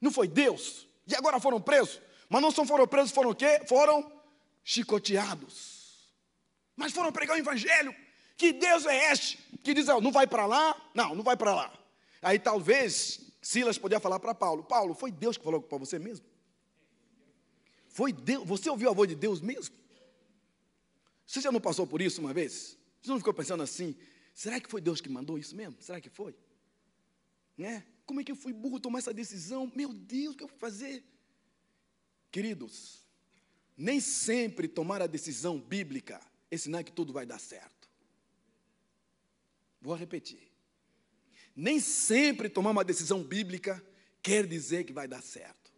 Não 0.00 0.10
foi 0.10 0.28
Deus? 0.28 0.86
E 1.06 1.14
agora 1.14 1.40
foram 1.40 1.60
presos? 1.60 2.00
Mas 2.28 2.42
não 2.42 2.50
só 2.50 2.64
foram 2.64 2.86
presos, 2.86 3.12
foram 3.12 3.30
o 3.30 3.34
quê? 3.34 3.62
Foram 3.66 4.12
chicoteados. 4.62 5.73
Mas 6.76 6.92
foram 6.92 7.12
pregar 7.12 7.36
o 7.36 7.40
evangelho. 7.40 7.94
Que 8.36 8.52
Deus 8.52 8.84
é 8.86 9.12
este? 9.12 9.38
Que 9.62 9.72
diz, 9.72 9.86
não 9.86 10.10
vai 10.10 10.26
para 10.26 10.46
lá? 10.46 10.90
Não, 10.94 11.14
não 11.14 11.22
vai 11.22 11.36
para 11.36 11.54
lá. 11.54 11.78
Aí 12.20 12.38
talvez 12.38 13.20
Silas 13.40 13.78
podia 13.78 14.00
falar 14.00 14.18
para 14.18 14.34
Paulo: 14.34 14.64
Paulo, 14.64 14.94
foi 14.94 15.10
Deus 15.10 15.36
que 15.36 15.44
falou 15.44 15.60
para 15.60 15.78
você 15.78 15.98
mesmo? 15.98 16.24
Foi 17.88 18.12
Deus? 18.12 18.46
Você 18.46 18.68
ouviu 18.70 18.90
a 18.90 18.92
voz 18.92 19.08
de 19.08 19.14
Deus 19.14 19.40
mesmo? 19.40 19.74
Você 21.26 21.40
já 21.40 21.52
não 21.52 21.60
passou 21.60 21.86
por 21.86 22.02
isso 22.02 22.20
uma 22.20 22.32
vez? 22.32 22.76
Você 23.00 23.10
não 23.10 23.18
ficou 23.18 23.34
pensando 23.34 23.62
assim: 23.62 23.94
será 24.34 24.58
que 24.58 24.68
foi 24.68 24.80
Deus 24.80 25.00
que 25.00 25.08
mandou 25.08 25.38
isso 25.38 25.54
mesmo? 25.54 25.76
Será 25.80 26.00
que 26.00 26.08
foi? 26.08 26.34
Né? 27.56 27.84
Como 28.06 28.20
é 28.20 28.24
que 28.24 28.32
eu 28.32 28.36
fui 28.36 28.52
burro 28.52 28.80
tomar 28.80 28.98
essa 28.98 29.14
decisão? 29.14 29.70
Meu 29.74 29.92
Deus, 29.92 30.34
o 30.34 30.36
que 30.36 30.44
eu 30.44 30.48
vou 30.48 30.58
fazer? 30.58 31.04
Queridos, 32.30 33.04
nem 33.76 34.00
sempre 34.00 34.66
tomar 34.66 35.00
a 35.00 35.06
decisão 35.06 35.60
bíblica 35.60 36.20
é 36.54 36.58
sinal 36.58 36.84
que 36.84 36.92
tudo 36.92 37.12
vai 37.12 37.26
dar 37.26 37.38
certo. 37.38 37.88
Vou 39.80 39.94
repetir. 39.94 40.50
Nem 41.54 41.78
sempre 41.78 42.48
tomar 42.48 42.70
uma 42.70 42.84
decisão 42.84 43.22
bíblica 43.22 43.84
quer 44.22 44.46
dizer 44.46 44.84
que 44.84 44.92
vai 44.92 45.06
dar 45.06 45.22
certo. 45.22 45.72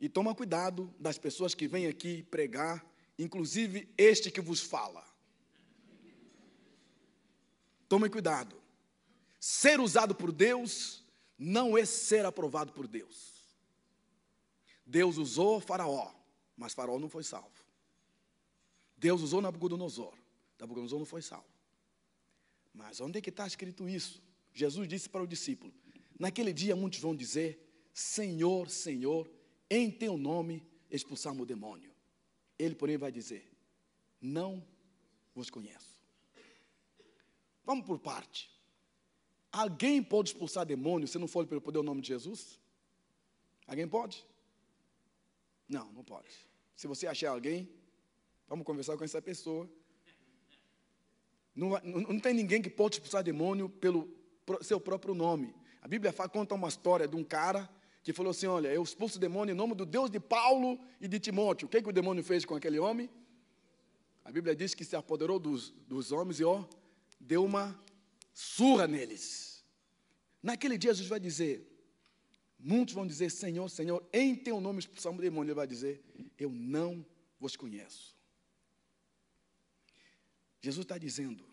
E 0.00 0.08
toma 0.08 0.34
cuidado 0.34 0.94
das 0.98 1.18
pessoas 1.18 1.54
que 1.54 1.66
vêm 1.66 1.86
aqui 1.86 2.22
pregar, 2.22 2.86
inclusive 3.18 3.92
este 3.98 4.30
que 4.30 4.40
vos 4.40 4.60
fala. 4.60 5.04
Tome 7.88 8.08
cuidado. 8.08 8.62
Ser 9.40 9.80
usado 9.80 10.14
por 10.14 10.30
Deus 10.30 11.04
não 11.38 11.76
é 11.76 11.84
ser 11.84 12.24
aprovado 12.24 12.72
por 12.72 12.86
Deus. 12.86 13.56
Deus 14.86 15.16
usou 15.16 15.60
Faraó, 15.60 16.12
mas 16.56 16.72
Faraó 16.72 16.98
não 16.98 17.08
foi 17.08 17.24
salvo. 17.24 17.67
Deus 18.98 19.22
usou 19.22 19.40
Nabucodonosor. 19.40 20.12
Nabucodonosor 20.58 20.98
não 20.98 21.06
foi 21.06 21.22
salvo. 21.22 21.46
Mas 22.74 23.00
onde 23.00 23.18
é 23.18 23.20
que 23.20 23.30
está 23.30 23.46
escrito 23.46 23.88
isso? 23.88 24.20
Jesus 24.52 24.88
disse 24.88 25.08
para 25.08 25.22
o 25.22 25.26
discípulo: 25.26 25.72
Naquele 26.18 26.52
dia 26.52 26.74
muitos 26.74 27.00
vão 27.00 27.14
dizer: 27.14 27.88
Senhor, 27.92 28.68
Senhor, 28.68 29.30
em 29.70 29.90
teu 29.90 30.16
nome 30.16 30.62
expulsamos 30.90 31.42
o 31.42 31.46
demônio. 31.46 31.90
Ele, 32.58 32.74
porém, 32.74 32.96
vai 32.96 33.12
dizer: 33.12 33.48
Não 34.20 34.64
vos 35.34 35.48
conheço. 35.48 35.98
Vamos 37.64 37.86
por 37.86 37.98
parte. 37.98 38.50
Alguém 39.52 40.02
pode 40.02 40.30
expulsar 40.30 40.66
demônio 40.66 41.08
se 41.08 41.18
não 41.18 41.28
for 41.28 41.46
pelo 41.46 41.60
poder 41.60 41.78
do 41.78 41.82
nome 41.82 42.00
de 42.00 42.08
Jesus? 42.08 42.58
Alguém 43.66 43.86
pode? 43.86 44.24
Não, 45.68 45.92
não 45.92 46.02
pode. 46.02 46.28
Se 46.74 46.86
você 46.86 47.06
achar 47.06 47.30
alguém, 47.30 47.68
vamos 48.48 48.64
conversar 48.64 48.96
com 48.96 49.04
essa 49.04 49.20
pessoa. 49.20 49.68
Não, 51.54 51.70
não, 51.82 52.20
tem 52.20 52.32
ninguém 52.32 52.62
que 52.62 52.70
pode 52.70 52.96
expulsar 52.96 53.22
demônio 53.22 53.68
pelo 53.68 54.08
seu 54.62 54.80
próprio 54.80 55.14
nome. 55.14 55.54
A 55.82 55.88
Bíblia 55.88 56.12
conta 56.12 56.54
uma 56.54 56.68
história 56.68 57.06
de 57.06 57.16
um 57.16 57.24
cara 57.24 57.68
que 58.02 58.12
falou 58.12 58.30
assim: 58.30 58.46
Olha, 58.46 58.68
eu 58.68 58.82
expulso 58.82 59.18
o 59.18 59.20
demônio 59.20 59.52
em 59.52 59.56
nome 59.56 59.74
do 59.74 59.84
Deus 59.84 60.10
de 60.10 60.20
Paulo 60.20 60.78
e 61.00 61.08
de 61.08 61.18
Timóteo. 61.18 61.66
O 61.66 61.68
que, 61.68 61.82
que 61.82 61.88
o 61.88 61.92
demônio 61.92 62.22
fez 62.22 62.44
com 62.44 62.54
aquele 62.54 62.78
homem? 62.78 63.10
A 64.24 64.30
Bíblia 64.30 64.54
diz 64.54 64.74
que 64.74 64.84
se 64.84 64.94
apoderou 64.94 65.38
dos, 65.38 65.70
dos 65.86 66.12
homens 66.12 66.38
e 66.38 66.44
ó, 66.44 66.64
deu 67.18 67.44
uma 67.44 67.78
surra 68.32 68.86
neles. 68.86 69.64
Naquele 70.42 70.78
dia, 70.78 70.92
Jesus 70.92 71.08
vai 71.08 71.20
dizer: 71.20 71.66
Muitos 72.58 72.94
vão 72.94 73.06
dizer, 73.06 73.30
Senhor, 73.30 73.68
Senhor, 73.68 74.04
em 74.12 74.34
teu 74.34 74.60
nome 74.60 74.80
expulsamos 74.80 75.20
o 75.20 75.22
demônio. 75.22 75.50
Ele 75.50 75.54
vai 75.54 75.66
dizer, 75.66 76.02
eu 76.36 76.50
não 76.50 77.06
vos 77.38 77.54
conheço. 77.54 78.17
Jesus 80.60 80.84
está 80.84 80.98
dizendo 80.98 81.44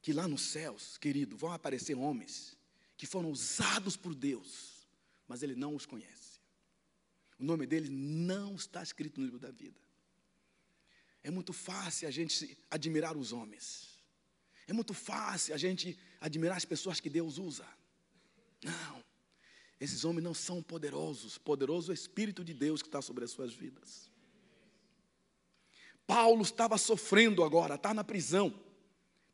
que 0.00 0.12
lá 0.12 0.26
nos 0.26 0.42
céus, 0.42 0.98
querido, 0.98 1.36
vão 1.36 1.52
aparecer 1.52 1.94
homens 1.94 2.56
que 2.96 3.06
foram 3.06 3.30
usados 3.30 3.96
por 3.96 4.14
Deus, 4.14 4.86
mas 5.28 5.42
ele 5.42 5.54
não 5.54 5.74
os 5.74 5.86
conhece. 5.86 6.40
O 7.38 7.44
nome 7.44 7.66
deles 7.66 7.90
não 7.90 8.54
está 8.54 8.82
escrito 8.82 9.20
no 9.20 9.26
livro 9.26 9.40
da 9.40 9.50
vida. 9.50 9.80
É 11.22 11.30
muito 11.30 11.52
fácil 11.52 12.06
a 12.06 12.10
gente 12.10 12.56
admirar 12.70 13.16
os 13.16 13.32
homens. 13.32 14.00
É 14.66 14.72
muito 14.72 14.94
fácil 14.94 15.54
a 15.54 15.58
gente 15.58 15.98
admirar 16.20 16.56
as 16.56 16.64
pessoas 16.64 17.00
que 17.00 17.10
Deus 17.10 17.38
usa. 17.38 17.66
Não. 18.62 19.04
Esses 19.80 20.04
homens 20.04 20.22
não 20.22 20.34
são 20.34 20.62
poderosos. 20.62 21.38
Poderoso 21.38 21.90
é 21.90 21.94
o 21.94 21.94
Espírito 21.94 22.44
de 22.44 22.54
Deus 22.54 22.82
que 22.82 22.88
está 22.88 23.02
sobre 23.02 23.24
as 23.24 23.32
suas 23.32 23.52
vidas. 23.52 24.11
Paulo 26.06 26.42
estava 26.42 26.76
sofrendo 26.78 27.42
agora, 27.42 27.76
está 27.76 27.94
na 27.94 28.04
prisão. 28.04 28.52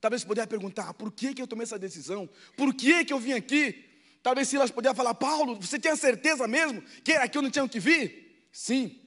Talvez 0.00 0.22
pudesse 0.22 0.48
perguntar, 0.48 0.94
por 0.94 1.10
que, 1.10 1.34
que 1.34 1.42
eu 1.42 1.46
tomei 1.46 1.64
essa 1.64 1.78
decisão? 1.78 2.28
Por 2.56 2.72
que, 2.72 3.04
que 3.04 3.12
eu 3.12 3.18
vim 3.18 3.32
aqui? 3.32 3.84
Talvez 4.22 4.48
Silas 4.48 4.70
pudesse 4.70 4.94
falar, 4.94 5.14
Paulo, 5.14 5.56
você 5.56 5.78
tinha 5.78 5.96
certeza 5.96 6.46
mesmo 6.46 6.82
que 7.02 7.12
era 7.12 7.24
aqui 7.24 7.38
eu 7.38 7.42
não 7.42 7.50
tinha 7.50 7.68
que 7.68 7.80
vir? 7.80 8.48
Sim, 8.52 9.00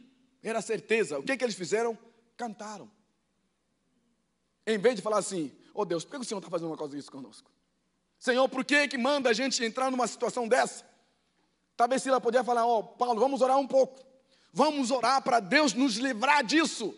era 0.43 0.61
certeza. 0.61 1.19
O 1.19 1.23
que, 1.23 1.37
que 1.37 1.43
eles 1.43 1.55
fizeram? 1.55 1.97
Cantaram. 2.35 2.89
Em 4.65 4.77
vez 4.77 4.95
de 4.95 5.01
falar 5.01 5.19
assim, 5.19 5.51
oh 5.73 5.85
Deus, 5.85 6.03
por 6.03 6.11
que 6.11 6.17
o 6.17 6.23
Senhor 6.23 6.39
está 6.39 6.49
fazendo 6.49 6.69
uma 6.69 6.77
coisa 6.77 6.97
isso 6.97 7.11
conosco? 7.11 7.49
Senhor, 8.19 8.47
por 8.49 8.63
que, 8.63 8.87
que 8.87 8.97
manda 8.97 9.29
a 9.29 9.33
gente 9.33 9.63
entrar 9.63 9.89
numa 9.89 10.07
situação 10.07 10.47
dessa? 10.47 10.85
Talvez 11.75 12.03
Silas 12.03 12.21
podia 12.21 12.43
falar, 12.43 12.65
ó, 12.65 12.79
oh, 12.79 12.83
Paulo, 12.83 13.19
vamos 13.19 13.41
orar 13.41 13.57
um 13.57 13.67
pouco. 13.67 13.99
Vamos 14.53 14.91
orar 14.91 15.21
para 15.23 15.39
Deus 15.39 15.73
nos 15.73 15.95
livrar 15.95 16.43
disso. 16.43 16.93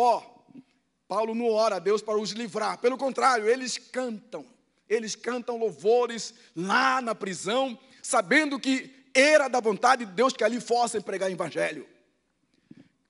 Ó, 0.00 0.18
oh, 0.18 0.60
Paulo 1.08 1.34
não 1.34 1.50
ora 1.50 1.74
a 1.74 1.78
Deus 1.80 2.00
para 2.00 2.16
os 2.16 2.30
livrar. 2.30 2.78
Pelo 2.78 2.96
contrário, 2.96 3.48
eles 3.48 3.78
cantam. 3.78 4.46
Eles 4.88 5.16
cantam 5.16 5.58
louvores 5.58 6.32
lá 6.54 7.02
na 7.02 7.16
prisão, 7.16 7.76
sabendo 8.00 8.60
que 8.60 8.94
era 9.12 9.48
da 9.48 9.58
vontade 9.58 10.06
de 10.06 10.12
Deus 10.12 10.32
que 10.32 10.44
ali 10.44 10.60
fossem 10.60 11.00
pregar 11.00 11.28
o 11.28 11.32
evangelho. 11.32 11.84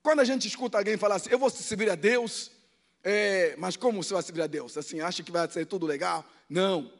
Quando 0.01 0.21
a 0.21 0.25
gente 0.25 0.47
escuta 0.47 0.79
alguém 0.79 0.97
falar 0.97 1.17
assim, 1.17 1.29
eu 1.29 1.37
vou 1.37 1.51
servir 1.51 1.91
a 1.91 1.95
Deus, 1.95 2.49
é, 3.03 3.55
mas 3.59 3.77
como 3.77 4.01
você 4.01 4.11
vai 4.11 4.23
servir 4.23 4.41
a 4.41 4.47
Deus? 4.47 4.75
Assim, 4.75 4.99
acha 4.99 5.21
que 5.21 5.31
vai 5.31 5.47
ser 5.47 5.67
tudo 5.67 5.85
legal? 5.85 6.25
Não. 6.49 6.91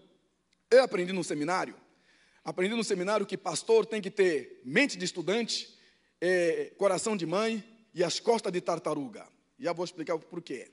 Eu 0.69 0.83
aprendi 0.83 1.11
no 1.11 1.23
seminário, 1.23 1.73
aprendi 2.45 2.75
no 2.75 2.83
seminário 2.83 3.25
que 3.25 3.35
pastor 3.35 3.87
tem 3.87 4.03
que 4.03 4.11
ter 4.11 4.61
mente 4.63 4.95
de 4.99 5.05
estudante, 5.05 5.75
é, 6.21 6.73
coração 6.77 7.17
de 7.17 7.25
mãe 7.25 7.63
e 7.91 8.03
as 8.03 8.19
costas 8.19 8.53
de 8.53 8.61
tartaruga. 8.61 9.25
Já 9.59 9.73
vou 9.73 9.83
explicar 9.83 10.15
o 10.15 10.19
porquê. 10.19 10.71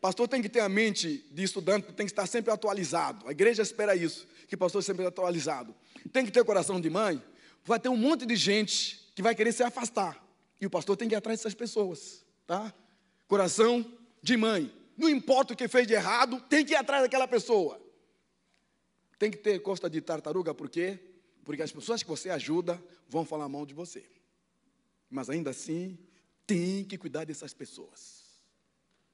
Pastor 0.00 0.28
tem 0.28 0.40
que 0.40 0.48
ter 0.48 0.60
a 0.60 0.68
mente 0.68 1.24
de 1.32 1.42
estudante, 1.42 1.92
tem 1.92 2.06
que 2.06 2.12
estar 2.12 2.26
sempre 2.26 2.52
atualizado. 2.52 3.26
A 3.26 3.32
igreja 3.32 3.62
espera 3.62 3.96
isso, 3.96 4.26
que 4.46 4.54
o 4.54 4.58
pastor 4.58 4.82
sempre 4.82 5.04
atualizado. 5.04 5.74
Tem 6.12 6.24
que 6.24 6.30
ter 6.30 6.44
coração 6.44 6.80
de 6.80 6.88
mãe, 6.88 7.22
vai 7.64 7.80
ter 7.80 7.88
um 7.88 7.96
monte 7.96 8.24
de 8.24 8.36
gente 8.36 9.10
que 9.14 9.22
vai 9.22 9.34
querer 9.34 9.52
se 9.52 9.62
afastar. 9.62 10.24
E 10.60 10.66
o 10.66 10.70
pastor 10.70 10.96
tem 10.96 11.08
que 11.08 11.14
ir 11.14 11.18
atrás 11.18 11.40
dessas 11.40 11.54
pessoas, 11.54 12.24
tá? 12.46 12.72
Coração 13.26 13.84
de 14.22 14.36
mãe. 14.36 14.72
Não 14.96 15.08
importa 15.08 15.52
o 15.52 15.56
que 15.56 15.66
fez 15.66 15.86
de 15.86 15.94
errado, 15.94 16.40
tem 16.48 16.64
que 16.64 16.72
ir 16.72 16.76
atrás 16.76 17.02
daquela 17.02 17.26
pessoa. 17.26 17.80
Tem 19.18 19.30
que 19.30 19.38
ter 19.38 19.60
costa 19.60 19.90
de 19.90 20.00
tartaruga, 20.00 20.54
por 20.54 20.68
quê? 20.68 20.98
Porque 21.44 21.62
as 21.62 21.72
pessoas 21.72 22.02
que 22.02 22.08
você 22.08 22.30
ajuda 22.30 22.82
vão 23.08 23.24
falar 23.24 23.48
mal 23.48 23.64
de 23.66 23.74
você. 23.74 24.04
Mas 25.10 25.30
ainda 25.30 25.50
assim, 25.50 25.98
tem 26.46 26.84
que 26.84 26.96
cuidar 26.96 27.24
dessas 27.24 27.52
pessoas. 27.52 28.24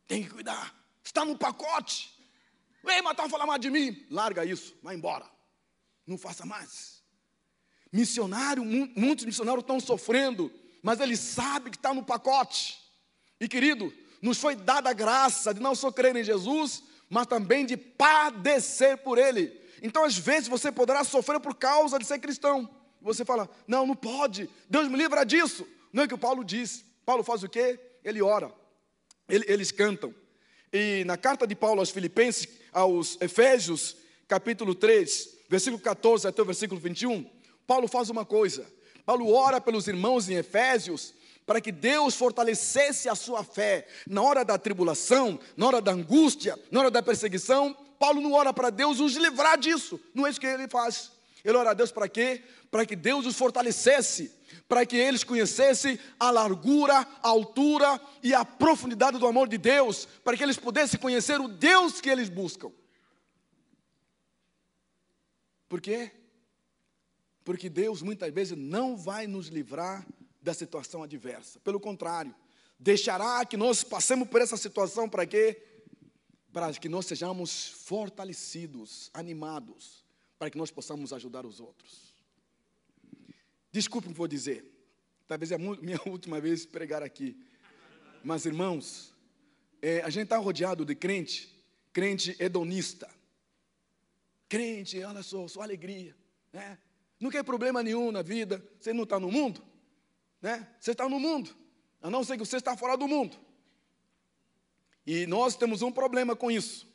Tem 0.07 0.22
que 0.22 0.30
cuidar. 0.30 0.74
Está 1.03 1.24
no 1.24 1.37
pacote. 1.39 2.12
Ei, 2.87 2.99
estão 2.99 3.28
falando 3.28 3.49
mal 3.49 3.59
de 3.59 3.70
mim. 3.70 4.07
Larga 4.11 4.45
isso, 4.45 4.74
vai 4.83 4.95
embora. 4.95 5.24
Não 6.07 6.18
faça 6.18 6.45
mais. 6.45 7.03
Missionário, 7.93 8.64
muitos 8.64 9.24
missionários 9.24 9.62
estão 9.62 9.78
sofrendo, 9.78 10.53
mas 10.83 11.01
eles 11.01 11.20
sabem 11.20 11.70
que 11.70 11.76
está 11.76 11.95
no 11.95 12.03
pacote. 12.03 12.78
E 13.41 13.49
querido, 13.49 13.93
nos 14.20 14.39
foi 14.39 14.55
dada 14.55 14.91
a 14.91 14.95
graça 14.95 15.53
de 15.53 15.61
não 15.61 15.74
só 15.74 15.91
crer 15.91 16.16
em 16.16 16.24
Jesus, 16.24 16.83
mas 17.09 17.26
também 17.26 17.66
de 17.66 17.76
padecer 17.76 18.99
por 18.99 19.18
Ele. 19.18 19.61
Então, 19.83 20.05
às 20.05 20.16
vezes, 20.16 20.49
você 20.49 20.70
poderá 20.70 21.05
sofrer 21.05 21.41
por 21.41 21.55
causa 21.55 21.99
de 21.99 22.07
ser 22.07 22.18
cristão. 22.18 22.68
Você 23.01 23.24
fala, 23.24 23.51
não, 23.66 23.85
não 23.85 23.97
pode, 23.97 24.49
Deus 24.70 24.89
me 24.89 24.97
livra 24.97 25.24
disso. 25.24 25.66
Não 25.93 26.03
é 26.03 26.07
o 26.07 26.09
que 26.09 26.14
o 26.14 26.18
Paulo 26.18 26.45
diz. 26.45 26.85
Paulo 27.05 27.22
faz 27.22 27.42
o 27.42 27.48
quê? 27.48 27.78
Ele 28.05 28.22
ora, 28.22 28.53
Ele, 29.28 29.44
eles 29.48 29.70
cantam. 29.70 30.14
E 30.72 31.05
na 31.05 31.16
carta 31.16 31.46
de 31.46 31.55
Paulo 31.55 31.80
aos 31.80 31.90
Filipenses, 31.90 32.48
aos 32.72 33.20
Efésios, 33.20 33.96
capítulo 34.26 34.74
3, 34.74 35.28
versículo 35.48 35.82
14 35.82 36.26
até 36.26 36.40
o 36.40 36.46
versículo 36.46 36.80
21, 36.80 37.28
Paulo 37.66 37.86
faz 37.86 38.09
uma 38.09 38.24
coisa. 38.24 38.66
Paulo 39.05 39.32
ora 39.32 39.61
pelos 39.61 39.88
irmãos 39.88 40.28
em 40.28 40.34
Efésios 40.34 41.14
para 41.44 41.61
que 41.61 41.72
Deus 41.72 42.14
fortalecesse 42.14 43.09
a 43.09 43.14
sua 43.14 43.42
fé 43.42 43.86
na 44.07 44.22
hora 44.22 44.44
da 44.44 44.57
tribulação, 44.57 45.38
na 45.57 45.66
hora 45.66 45.80
da 45.80 45.92
angústia, 45.92 46.59
na 46.70 46.80
hora 46.80 46.90
da 46.90 47.03
perseguição. 47.03 47.76
Paulo 47.98 48.20
não 48.20 48.32
ora 48.32 48.53
para 48.53 48.70
Deus 48.70 49.00
os 49.00 49.14
livrar 49.14 49.59
disso, 49.59 50.00
não 50.14 50.26
é 50.26 50.30
isso 50.30 50.40
que 50.40 50.46
ele 50.46 50.68
faz. 50.68 51.12
Ele 51.44 51.57
ora 51.57 51.70
a 51.70 51.74
Deus 51.74 51.90
para 51.90 52.09
quê? 52.09 52.42
Para 52.70 52.86
que 52.86 52.94
Deus 52.94 53.26
os 53.26 53.36
fortalecesse, 53.36 54.32
para 54.68 54.86
que 54.86 54.96
eles 54.96 55.24
conhecessem 55.24 55.98
a 56.18 56.30
largura, 56.30 56.94
a 56.94 57.28
altura 57.28 58.00
e 58.22 58.34
a 58.34 58.44
profundidade 58.44 59.18
do 59.18 59.26
amor 59.26 59.48
de 59.48 59.59
Deus, 59.59 60.07
para 60.24 60.36
que 60.36 60.42
eles 60.42 60.57
pudessem 60.57 60.98
conhecer 60.98 61.40
o 61.40 61.48
Deus 61.48 62.00
que 62.00 62.09
eles 62.09 62.28
buscam. 62.28 62.72
Por 65.68 65.80
quê? 65.80 66.12
Porque 67.44 67.68
Deus 67.68 68.03
muitas 68.03 68.32
vezes 68.32 68.57
não 68.57 68.96
vai 68.96 69.26
nos 69.26 69.48
livrar 69.48 70.07
da 70.40 70.53
situação 70.53 71.03
adversa. 71.03 71.59
Pelo 71.61 71.80
contrário, 71.80 72.34
deixará 72.78 73.44
que 73.44 73.57
nós 73.57 73.82
passemos 73.82 74.28
por 74.28 74.40
essa 74.40 74.57
situação 74.57 75.09
para 75.09 75.26
quê? 75.26 75.62
Para 76.53 76.72
que 76.74 76.88
nós 76.88 77.07
sejamos 77.07 77.68
fortalecidos, 77.68 79.11
animados, 79.14 80.05
para 80.38 80.50
que 80.50 80.59
nós 80.59 80.70
possamos 80.70 81.12
ajudar 81.12 81.46
os 81.46 81.61
outros. 81.61 82.12
Desculpe 83.73 84.09
o 84.09 84.11
que 84.11 84.16
vou 84.16 84.29
dizer, 84.29 84.64
talvez 85.27 85.51
é 85.51 85.55
a 85.55 85.59
minha 85.81 85.99
última 86.05 86.39
vez 86.39 86.66
pregar 86.66 87.03
aqui, 87.03 87.35
mas 88.23 88.45
irmãos, 88.45 89.14
é, 89.81 90.03
a 90.03 90.11
gente 90.11 90.25
está 90.25 90.37
rodeado 90.37 90.85
de 90.85 90.95
crente, 90.95 91.51
crente 91.91 92.37
hedonista, 92.39 93.09
crente, 94.47 95.03
olha 95.03 95.23
só, 95.23 95.49
sua 95.49 95.64
alegria, 95.64 96.14
né? 96.53 96.79
Não 97.18 97.31
quer 97.31 97.43
problema 97.43 97.83
nenhum 97.83 98.12
na 98.12 98.20
vida, 98.20 98.62
você 98.79 98.93
não 98.93 99.05
está 99.05 99.18
no 99.18 99.31
mundo? 99.31 99.62
Né? 100.41 100.68
Você 100.79 100.91
está 100.91 101.09
no 101.09 101.18
mundo, 101.18 101.57
a 102.03 102.11
não 102.11 102.23
ser 102.23 102.37
que 102.37 102.45
você 102.45 102.57
está 102.57 102.77
fora 102.77 102.97
do 102.97 103.09
mundo. 103.09 103.37
E 105.07 105.25
nós 105.27 105.57
temos 105.57 105.83
um 105.83 105.91
problema 105.91 106.37
com 106.37 106.51
isso, 106.51 106.87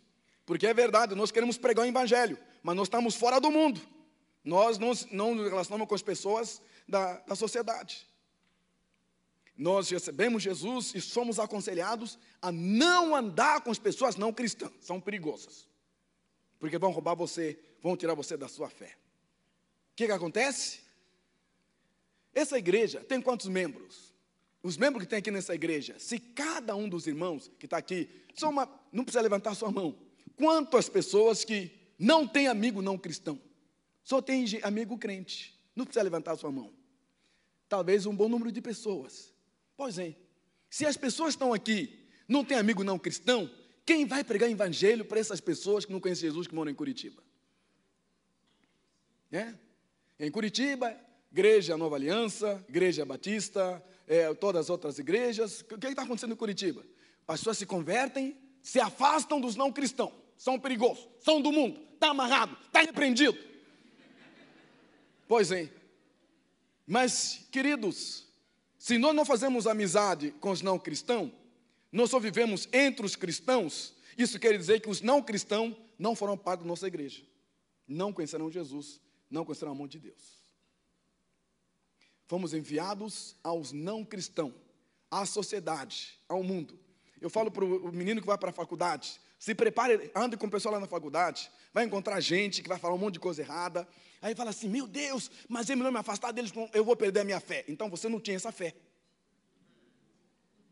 porque 0.45 0.67
é 0.67 0.73
verdade, 0.73 1.15
nós 1.15 1.31
queremos 1.31 1.57
pregar 1.57 1.85
o 1.85 1.87
Evangelho, 1.87 2.37
mas 2.61 2.75
nós 2.75 2.87
estamos 2.87 3.15
fora 3.15 3.39
do 3.39 3.49
mundo. 3.49 3.81
Nós 4.47 4.77
não, 4.77 4.93
não 5.11 5.35
nos 5.35 5.49
relacionamos 5.49 5.89
com 5.89 5.93
as 5.93 6.01
pessoas 6.01 6.61
da, 6.87 7.17
da 7.19 7.35
sociedade. 7.35 8.07
nós 9.57 9.89
recebemos 9.89 10.41
Jesus 10.41 10.95
e 10.95 11.01
somos 11.01 11.37
aconselhados 11.37 12.17
a 12.41 12.49
não 12.49 13.13
andar 13.13 13.59
com 13.59 13.71
as 13.71 13.77
pessoas 13.77 14.15
não 14.15 14.31
cristãs, 14.31 14.71
são 14.79 15.01
perigosas, 15.01 15.67
porque 16.59 16.77
vão 16.77 16.91
roubar 16.91 17.13
você, 17.13 17.59
vão 17.81 17.97
tirar 17.97 18.13
você 18.13 18.37
da 18.37 18.47
sua 18.47 18.69
fé. 18.69 18.95
O 19.91 19.95
que, 19.97 20.05
que 20.05 20.13
acontece? 20.13 20.79
Essa 22.33 22.57
igreja 22.57 23.01
tem 23.01 23.21
quantos 23.21 23.47
membros? 23.47 24.13
Os 24.63 24.77
membros 24.77 25.03
que 25.03 25.09
tem 25.09 25.19
aqui 25.19 25.31
nessa 25.31 25.55
igreja, 25.55 25.99
se 25.99 26.19
cada 26.19 26.73
um 26.73 26.87
dos 26.87 27.05
irmãos 27.05 27.51
que 27.59 27.65
está 27.65 27.75
aqui, 27.75 28.09
uma, 28.43 28.69
não 28.93 29.03
precisa 29.03 29.21
levantar 29.21 29.55
sua 29.55 29.71
mão. 29.71 29.99
Quantas 30.37 30.87
pessoas 30.87 31.43
que 31.43 31.69
não 31.99 32.25
tem 32.25 32.47
amigo 32.47 32.81
não 32.81 32.97
cristão, 32.97 33.41
só 34.07 34.21
tem 34.21 34.45
amigo 34.63 34.97
crente, 34.97 35.53
não 35.75 35.83
precisa 35.83 36.01
levantar 36.01 36.37
sua 36.37 36.49
mão. 36.49 36.71
Talvez 37.67 38.05
um 38.05 38.15
bom 38.15 38.29
número 38.29 38.53
de 38.53 38.61
pessoas. 38.61 39.33
Pois 39.75 39.99
é. 39.99 40.15
Se 40.69 40.85
as 40.85 40.95
pessoas 40.95 41.33
estão 41.33 41.51
aqui, 41.53 42.07
não 42.25 42.45
tem 42.45 42.57
amigo 42.57 42.85
não 42.85 42.97
cristão, 42.97 43.51
quem 43.85 44.05
vai 44.05 44.23
pregar 44.23 44.49
evangelho 44.49 45.03
para 45.03 45.19
essas 45.19 45.41
pessoas 45.41 45.83
que 45.83 45.91
não 45.91 45.99
conhecem 45.99 46.29
Jesus 46.29 46.47
que 46.47 46.55
moram 46.55 46.71
em 46.71 46.73
Curitiba? 46.73 47.21
É? 49.29 49.53
Em 50.17 50.31
Curitiba, 50.31 50.95
Igreja 51.29 51.75
Nova 51.75 51.97
Aliança, 51.97 52.63
Igreja 52.69 53.03
Batista, 53.03 53.83
é, 54.07 54.33
todas 54.35 54.61
as 54.61 54.69
outras 54.69 54.97
igrejas. 54.99 55.65
O 55.69 55.77
que 55.77 55.85
está 55.85 56.03
acontecendo 56.03 56.31
em 56.31 56.37
Curitiba? 56.37 56.81
As 57.27 57.41
pessoas 57.41 57.57
se 57.57 57.65
convertem, 57.65 58.37
se 58.61 58.79
afastam 58.79 59.41
dos 59.41 59.57
não 59.57 59.69
cristãos, 59.69 60.13
são 60.37 60.57
perigosos, 60.57 61.09
são 61.19 61.41
do 61.41 61.51
mundo, 61.51 61.77
está 61.95 62.11
amarrado, 62.11 62.57
está 62.67 62.79
repreendido. 62.79 63.56
Pois 65.27 65.51
é. 65.51 65.69
Mas, 66.85 67.45
queridos, 67.51 68.25
se 68.77 68.97
nós 68.97 69.13
não 69.13 69.25
fazemos 69.25 69.67
amizade 69.67 70.31
com 70.39 70.51
os 70.51 70.61
não 70.61 70.79
cristãos, 70.79 71.31
nós 71.91 72.09
só 72.09 72.19
vivemos 72.19 72.67
entre 72.71 73.05
os 73.05 73.15
cristãos, 73.15 73.93
isso 74.17 74.39
quer 74.39 74.57
dizer 74.57 74.81
que 74.81 74.89
os 74.89 75.01
não 75.01 75.21
cristãos 75.21 75.75
não 75.99 76.15
foram 76.15 76.37
parte 76.37 76.61
da 76.61 76.65
nossa 76.67 76.87
igreja, 76.87 77.23
não 77.87 78.13
conhecerão 78.13 78.49
Jesus, 78.49 79.01
não 79.29 79.43
conhecerão 79.43 79.71
o 79.71 79.75
amor 79.75 79.89
de 79.89 79.99
Deus. 79.99 80.37
Fomos 82.25 82.53
enviados 82.53 83.35
aos 83.43 83.71
não 83.71 84.03
cristãos, 84.03 84.53
à 85.09 85.25
sociedade, 85.25 86.19
ao 86.27 86.43
mundo. 86.43 86.77
Eu 87.19 87.29
falo 87.29 87.49
para 87.49 87.65
o 87.65 87.91
menino 87.91 88.21
que 88.21 88.27
vai 88.27 88.37
para 88.37 88.49
a 88.49 88.53
faculdade, 88.53 89.19
se 89.39 89.53
prepare, 89.53 90.11
ande 90.15 90.35
com 90.35 90.47
o 90.47 90.49
pessoal 90.49 90.73
lá 90.73 90.79
na 90.79 90.87
faculdade, 90.87 91.51
vai 91.73 91.83
encontrar 91.83 92.19
gente 92.19 92.61
que 92.61 92.69
vai 92.69 92.79
falar 92.79 92.95
um 92.95 92.97
monte 92.97 93.15
de 93.15 93.19
coisa 93.19 93.41
errada. 93.41 93.87
Aí 94.21 94.33
fala 94.33 94.49
assim: 94.49 94.67
Meu 94.67 94.87
Deus, 94.87 95.29
mas 95.47 95.69
é 95.69 95.75
melhor 95.75 95.91
me 95.91 95.99
afastar 95.99 96.31
deles, 96.31 96.51
eu 96.73 96.83
vou 96.83 96.95
perder 96.95 97.19
a 97.19 97.23
minha 97.23 97.39
fé. 97.39 97.63
Então 97.67 97.89
você 97.89 98.09
não 98.09 98.19
tinha 98.19 98.35
essa 98.35 98.51
fé. 98.51 98.73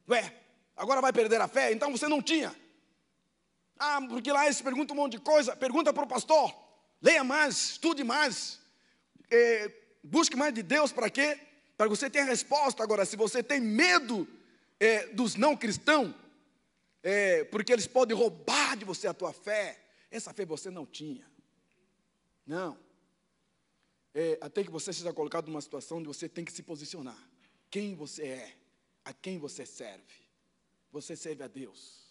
Ué, 0.09 0.33
agora 0.75 1.01
vai 1.01 1.13
perder 1.13 1.39
a 1.41 1.47
fé? 1.47 1.71
Então 1.71 1.91
você 1.91 2.07
não 2.07 2.21
tinha. 2.21 2.55
Ah, 3.77 3.99
porque 4.07 4.31
lá 4.31 4.45
eles 4.45 4.61
perguntam 4.61 4.95
um 4.95 5.01
monte 5.01 5.13
de 5.13 5.19
coisa. 5.19 5.55
Pergunta 5.55 5.93
para 5.93 6.03
o 6.03 6.07
pastor. 6.07 6.53
Leia 7.01 7.23
mais, 7.23 7.71
estude 7.71 8.03
mais. 8.03 8.59
É, 9.29 9.71
busque 10.03 10.35
mais 10.35 10.53
de 10.53 10.63
Deus 10.63 10.91
para 10.91 11.09
quê? 11.09 11.39
Para 11.77 11.87
que 11.87 11.95
você 11.95 12.09
tenha 12.09 12.25
resposta. 12.25 12.81
Agora, 12.81 13.05
se 13.05 13.15
você 13.15 13.43
tem 13.43 13.59
medo 13.59 14.27
é, 14.79 15.07
dos 15.07 15.35
não 15.35 15.55
cristãos, 15.55 16.13
é, 17.07 17.43
porque 17.43 17.71
eles 17.71 17.85
podem 17.85 18.17
roubar 18.17 18.75
de 18.75 18.83
você 18.83 19.05
a 19.05 19.13
tua 19.13 19.31
fé. 19.31 19.79
Essa 20.09 20.33
fé 20.33 20.43
você 20.43 20.71
não 20.71 20.87
tinha. 20.87 21.23
Não. 22.47 22.79
É, 24.11 24.39
até 24.41 24.63
que 24.63 24.71
você 24.71 24.91
seja 24.91 25.13
colocado 25.13 25.47
numa 25.47 25.61
situação 25.61 25.99
onde 25.99 26.07
você 26.07 26.27
tem 26.27 26.43
que 26.43 26.51
se 26.51 26.63
posicionar. 26.63 27.29
Quem 27.69 27.93
você 27.93 28.23
é, 28.23 28.57
a 29.03 29.13
quem 29.13 29.37
você 29.37 29.67
serve. 29.67 30.15
Você 30.91 31.15
serve 31.15 31.43
a 31.43 31.47
Deus. 31.47 32.05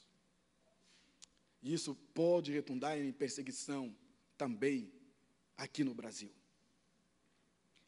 E 1.61 1.75
isso 1.75 1.97
pode 2.15 2.53
retundar 2.53 2.97
em 2.97 3.11
perseguição 3.11 3.93
também 4.39 4.93
aqui 5.57 5.83
no 5.83 5.93
Brasil. 5.93 6.31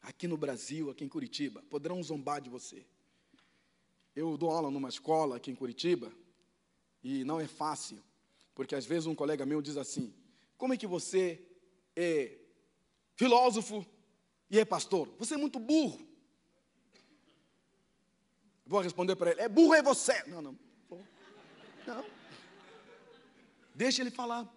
Aqui 0.01 0.27
no 0.27 0.35
Brasil, 0.35 0.89
aqui 0.89 1.05
em 1.05 1.09
Curitiba, 1.09 1.63
poderão 1.69 2.03
zombar 2.03 2.41
de 2.41 2.49
você. 2.49 2.85
Eu 4.13 4.35
dou 4.35 4.51
aula 4.51 4.69
numa 4.69 4.89
escola 4.89 5.37
aqui 5.37 5.51
em 5.51 5.55
Curitiba, 5.55 6.11
e 7.03 7.23
não 7.23 7.39
é 7.39 7.47
fácil, 7.47 8.01
porque 8.53 8.75
às 8.75 8.85
vezes 8.85 9.05
um 9.05 9.15
colega 9.15 9.45
meu 9.45 9.61
diz 9.61 9.77
assim: 9.77 10.13
como 10.57 10.73
é 10.73 10.77
que 10.77 10.87
você 10.87 11.41
é 11.95 12.37
filósofo 13.15 13.85
e 14.49 14.59
é 14.59 14.65
pastor? 14.65 15.07
Você 15.19 15.35
é 15.35 15.37
muito 15.37 15.59
burro. 15.59 15.99
Vou 18.65 18.81
responder 18.81 19.15
para 19.15 19.31
ele: 19.31 19.41
é 19.41 19.47
burro 19.47 19.75
é 19.75 19.81
você. 19.81 20.23
Não, 20.27 20.41
não. 20.41 20.59
Não. 21.85 22.05
Deixa 23.73 24.01
ele 24.01 24.09
falar, 24.09 24.51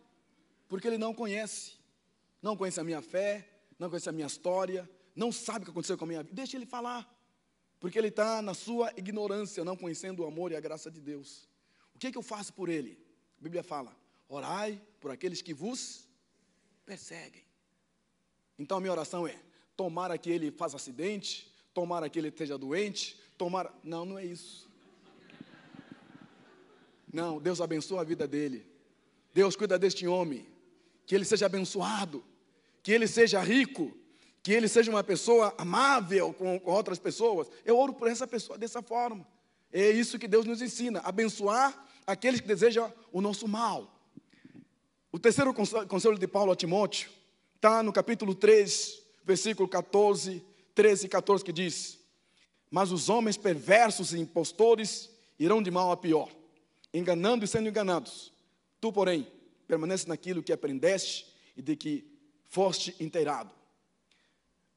porque 0.66 0.88
ele 0.88 0.98
não 0.98 1.14
conhece. 1.14 1.78
Não 2.40 2.56
conhece 2.56 2.80
a 2.80 2.84
minha 2.84 3.02
fé, 3.02 3.46
não 3.78 3.90
conhece 3.90 4.08
a 4.08 4.12
minha 4.12 4.26
história, 4.26 4.88
não 5.14 5.30
sabe 5.30 5.60
o 5.60 5.64
que 5.66 5.70
aconteceu 5.70 5.98
com 5.98 6.04
a 6.04 6.08
minha 6.08 6.22
vida. 6.22 6.34
Deixa 6.34 6.56
ele 6.56 6.64
falar, 6.64 7.06
porque 7.78 7.98
ele 7.98 8.08
está 8.08 8.40
na 8.40 8.54
sua 8.54 8.90
ignorância, 8.96 9.62
não 9.62 9.76
conhecendo 9.76 10.22
o 10.22 10.26
amor 10.26 10.50
e 10.50 10.56
a 10.56 10.60
graça 10.60 10.90
de 10.90 11.02
Deus 11.02 11.49
que, 12.00 12.06
é 12.06 12.10
que 12.10 12.18
eu 12.18 12.22
faço 12.22 12.52
por 12.54 12.70
ele? 12.70 12.98
A 13.38 13.42
Bíblia 13.42 13.62
fala: 13.62 13.94
orai 14.26 14.80
por 14.98 15.10
aqueles 15.10 15.42
que 15.42 15.52
vos 15.52 16.08
perseguem. 16.86 17.44
Então 18.58 18.78
a 18.78 18.80
minha 18.80 18.92
oração 18.92 19.28
é: 19.28 19.38
tomara 19.76 20.16
que 20.16 20.30
ele 20.30 20.50
faça 20.50 20.76
acidente, 20.76 21.52
tomara 21.74 22.08
que 22.08 22.18
ele 22.18 22.28
esteja 22.28 22.56
doente, 22.56 23.20
tomara. 23.36 23.70
Não, 23.84 24.06
não 24.06 24.18
é 24.18 24.24
isso. 24.24 24.68
Não, 27.12 27.38
Deus 27.38 27.60
abençoa 27.60 28.00
a 28.00 28.04
vida 28.04 28.26
dele. 28.26 28.66
Deus 29.34 29.54
cuida 29.54 29.78
deste 29.78 30.06
homem. 30.06 30.48
Que 31.04 31.14
ele 31.14 31.24
seja 31.24 31.46
abençoado, 31.46 32.24
que 32.82 32.92
ele 32.92 33.08
seja 33.08 33.40
rico, 33.42 33.92
que 34.42 34.52
ele 34.52 34.68
seja 34.68 34.90
uma 34.90 35.02
pessoa 35.02 35.52
amável 35.58 36.32
com, 36.32 36.58
com 36.58 36.70
outras 36.70 36.98
pessoas. 36.98 37.50
Eu 37.64 37.76
oro 37.76 37.92
por 37.92 38.08
essa 38.08 38.26
pessoa 38.26 38.56
dessa 38.56 38.80
forma. 38.80 39.26
É 39.72 39.90
isso 39.90 40.18
que 40.18 40.28
Deus 40.28 40.44
nos 40.44 40.60
ensina: 40.60 41.00
abençoar 41.00 41.86
aqueles 42.06 42.40
que 42.40 42.46
desejam 42.46 42.92
o 43.12 43.20
nosso 43.20 43.46
mal. 43.46 43.96
O 45.12 45.18
terceiro 45.18 45.52
conselho 45.52 46.18
de 46.18 46.26
Paulo 46.26 46.52
a 46.52 46.56
Timóteo 46.56 47.10
está 47.56 47.82
no 47.82 47.92
capítulo 47.92 48.34
3, 48.34 49.02
versículo 49.24 49.68
14, 49.68 50.44
13 50.74 51.06
e 51.06 51.08
14, 51.08 51.44
que 51.44 51.52
diz: 51.52 51.98
Mas 52.70 52.92
os 52.92 53.08
homens 53.08 53.36
perversos 53.36 54.12
e 54.12 54.18
impostores 54.18 55.10
irão 55.38 55.62
de 55.62 55.70
mal 55.70 55.90
a 55.90 55.96
pior, 55.96 56.30
enganando 56.92 57.44
e 57.44 57.48
sendo 57.48 57.68
enganados. 57.68 58.32
Tu, 58.80 58.92
porém, 58.92 59.26
permanece 59.66 60.08
naquilo 60.08 60.42
que 60.42 60.52
aprendeste 60.52 61.26
e 61.56 61.62
de 61.62 61.76
que 61.76 62.10
foste 62.44 62.94
inteirado. 62.98 63.50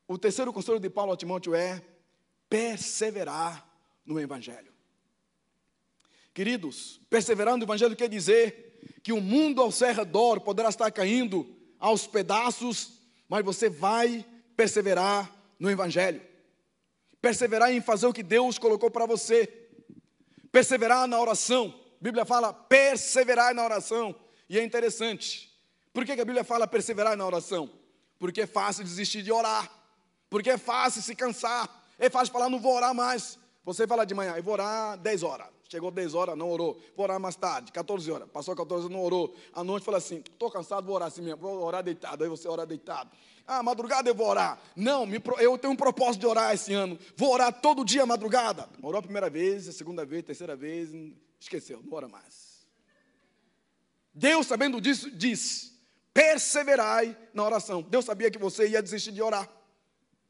O 0.07 0.17
terceiro 0.17 0.51
conselho 0.51 0.79
de 0.79 0.89
Paulo 0.89 1.13
a 1.13 1.17
Timóteo 1.17 1.55
é 1.55 1.81
perseverar 2.49 3.67
no 4.05 4.19
Evangelho. 4.19 4.72
Queridos, 6.33 6.99
perseverar 7.09 7.55
no 7.55 7.63
Evangelho 7.63 7.95
quer 7.95 8.09
dizer 8.09 8.99
que 9.03 9.13
o 9.13 9.21
mundo 9.21 9.61
ao 9.61 9.71
seu 9.71 9.93
redor 9.93 10.39
poderá 10.39 10.69
estar 10.69 10.89
caindo 10.91 11.47
aos 11.79 12.07
pedaços, 12.07 12.93
mas 13.29 13.45
você 13.45 13.69
vai 13.69 14.25
perseverar 14.55 15.31
no 15.59 15.69
Evangelho. 15.69 16.21
Perseverar 17.21 17.71
em 17.71 17.81
fazer 17.81 18.07
o 18.07 18.13
que 18.13 18.23
Deus 18.23 18.57
colocou 18.57 18.89
para 18.89 19.05
você. 19.05 19.47
Perseverar 20.51 21.07
na 21.07 21.19
oração. 21.19 21.73
A 21.99 22.03
Bíblia 22.03 22.25
fala 22.25 22.51
perseverar 22.51 23.53
na 23.53 23.63
oração. 23.63 24.15
E 24.49 24.59
é 24.59 24.63
interessante. 24.63 25.51
Por 25.93 26.03
que 26.03 26.11
a 26.13 26.25
Bíblia 26.25 26.43
fala 26.43 26.67
perseverar 26.67 27.15
na 27.15 27.25
oração? 27.25 27.69
Porque 28.17 28.41
é 28.41 28.47
fácil 28.47 28.83
desistir 28.83 29.21
de 29.21 29.31
orar. 29.31 29.71
Porque 30.29 30.49
é 30.49 30.57
fácil 30.57 31.01
se 31.01 31.15
cansar. 31.15 31.69
É 31.99 32.09
fácil 32.09 32.33
falar, 32.33 32.49
não 32.49 32.59
vou 32.59 32.75
orar 32.75 32.93
mais. 32.93 33.37
Você 33.63 33.87
fala 33.87 34.05
de 34.05 34.13
manhã, 34.13 34.35
eu 34.35 34.43
vou 34.43 34.53
orar 34.53 34.97
10 34.97 35.23
horas. 35.23 35.47
Chegou 35.73 35.89
10 35.89 36.13
horas, 36.13 36.37
não 36.37 36.51
orou. 36.51 36.79
Vou 36.95 37.03
orar 37.03 37.19
mais 37.19 37.35
tarde, 37.35 37.71
14 37.71 38.11
horas. 38.11 38.29
Passou 38.29 38.55
14 38.55 38.85
horas, 38.85 38.95
não 38.95 39.03
orou. 39.03 39.35
À 39.51 39.63
noite 39.63 39.83
fala 39.83 39.97
assim: 39.97 40.17
estou 40.17 40.51
cansado, 40.51 40.85
vou 40.85 40.93
orar 40.93 41.07
assim 41.07 41.23
mesmo. 41.23 41.41
Vou 41.41 41.63
orar 41.63 41.81
deitado. 41.81 42.23
Aí 42.23 42.29
você 42.29 42.47
ora 42.47 42.63
deitado. 42.63 43.09
Ah, 43.47 43.63
madrugada 43.63 44.07
eu 44.07 44.13
vou 44.13 44.27
orar. 44.27 44.61
Não, 44.75 45.07
eu 45.39 45.57
tenho 45.57 45.73
um 45.73 45.75
propósito 45.75 46.21
de 46.21 46.27
orar 46.27 46.53
esse 46.53 46.71
ano. 46.75 46.95
Vou 47.17 47.33
orar 47.33 47.51
todo 47.59 47.83
dia 47.83 48.05
madrugada. 48.05 48.69
Orou 48.83 48.99
a 48.99 49.01
primeira 49.01 49.31
vez, 49.31 49.67
a 49.67 49.71
segunda 49.71 50.05
vez, 50.05 50.21
a 50.21 50.25
terceira 50.27 50.55
vez. 50.55 50.91
Esqueceu, 51.39 51.81
não 51.83 51.97
ora 51.97 52.07
mais. 52.07 52.67
Deus, 54.13 54.45
sabendo 54.45 54.79
disso, 54.79 55.09
diz: 55.09 55.75
perseverai 56.13 57.17
na 57.33 57.43
oração. 57.43 57.81
Deus 57.81 58.05
sabia 58.05 58.29
que 58.29 58.37
você 58.37 58.67
ia 58.67 58.79
desistir 58.79 59.11
de 59.11 59.23
orar. 59.23 59.49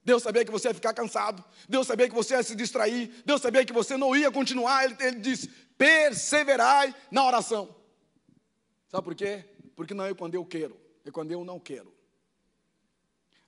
Deus 0.06 0.22
sabia 0.22 0.44
que 0.44 0.52
você 0.52 0.68
ia 0.68 0.74
ficar 0.74 0.94
cansado. 0.94 1.44
Deus 1.68 1.88
sabia 1.88 2.10
que 2.10 2.16
você 2.16 2.34
ia 2.34 2.44
se 2.44 2.56
distrair. 2.56 3.24
Deus 3.26 3.42
sabia 3.42 3.66
que 3.66 3.72
você 3.72 3.96
não 3.96 4.16
ia 4.16 4.32
continuar. 4.32 4.84
Ele, 4.86 4.96
ele 5.00 5.20
disse: 5.20 5.48
perseverai 5.78 6.94
na 7.10 7.26
oração. 7.26 7.74
Sabe 8.90 9.04
por 9.04 9.16
quê? 9.16 9.46
Porque 9.76 9.94
não 9.94 10.06
é 10.06 10.14
quando 10.14 10.36
eu 10.36 10.46
quero, 10.46 10.78
é 11.06 11.12
quando 11.12 11.32
eu 11.32 11.44
não 11.44 11.60
quero. 11.60 11.94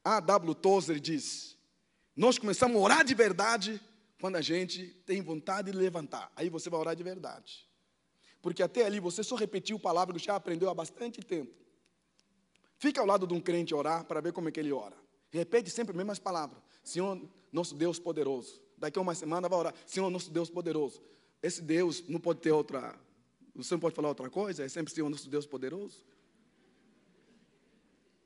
A. 0.04 0.20
W. 0.20 0.56
Tozer 0.56 1.00
diz: 1.00 1.58
Nós 2.16 2.40
começamos 2.40 2.78
a 2.78 2.80
orar 2.80 3.04
de 3.04 3.14
verdade 3.14 3.82
quando 4.20 4.38
a 4.38 4.42
gente 4.42 4.88
tem 5.06 5.22
vontade 5.22 5.72
de 5.72 5.78
levantar. 5.78 6.32
Aí 6.36 6.50
você 6.50 6.70
vai 6.70 6.80
orar 6.80 6.96
de 6.96 7.04
verdade. 7.04 7.68
Porque 8.42 8.64
até 8.64 8.86
ali 8.86 9.00
você 9.00 9.24
só 9.24 9.36
repetiu 9.36 9.80
palavra 9.80 10.16
que 10.16 10.24
já 10.24 10.36
aprendeu 10.36 10.70
há 10.70 10.74
bastante 10.74 11.20
tempo. 11.22 11.54
Fica 12.78 13.02
ao 13.02 13.08
lado 13.08 13.26
de 13.26 13.34
um 13.34 13.42
crente 13.42 13.74
orar 13.74 14.06
para 14.06 14.22
ver 14.22 14.34
como 14.34 14.48
é 14.48 14.52
que 14.52 14.60
ele 14.60 14.72
ora. 14.72 15.05
Repete 15.36 15.70
sempre 15.70 15.92
as 15.92 15.98
mesmas 15.98 16.18
palavras. 16.18 16.62
Senhor, 16.82 17.22
nosso 17.52 17.76
Deus 17.76 18.00
poderoso. 18.00 18.62
Daqui 18.78 18.98
a 18.98 19.02
uma 19.02 19.14
semana 19.14 19.50
vai 19.50 19.60
orar. 19.60 19.74
Senhor, 19.86 20.10
nosso 20.10 20.32
Deus 20.32 20.50
poderoso. 20.50 21.02
Esse 21.44 21.62
Deus 21.62 22.04
não 22.08 22.20
pode 22.20 22.40
ter 22.40 22.52
outra. 22.52 22.96
Você 23.54 23.74
não 23.74 23.80
pode 23.80 23.96
falar 23.96 24.10
outra 24.10 24.30
coisa? 24.30 24.64
É 24.64 24.70
sempre 24.70 24.94
Senhor, 24.94 25.10
nosso 25.10 25.30
Deus 25.30 25.46
poderoso. 25.46 26.06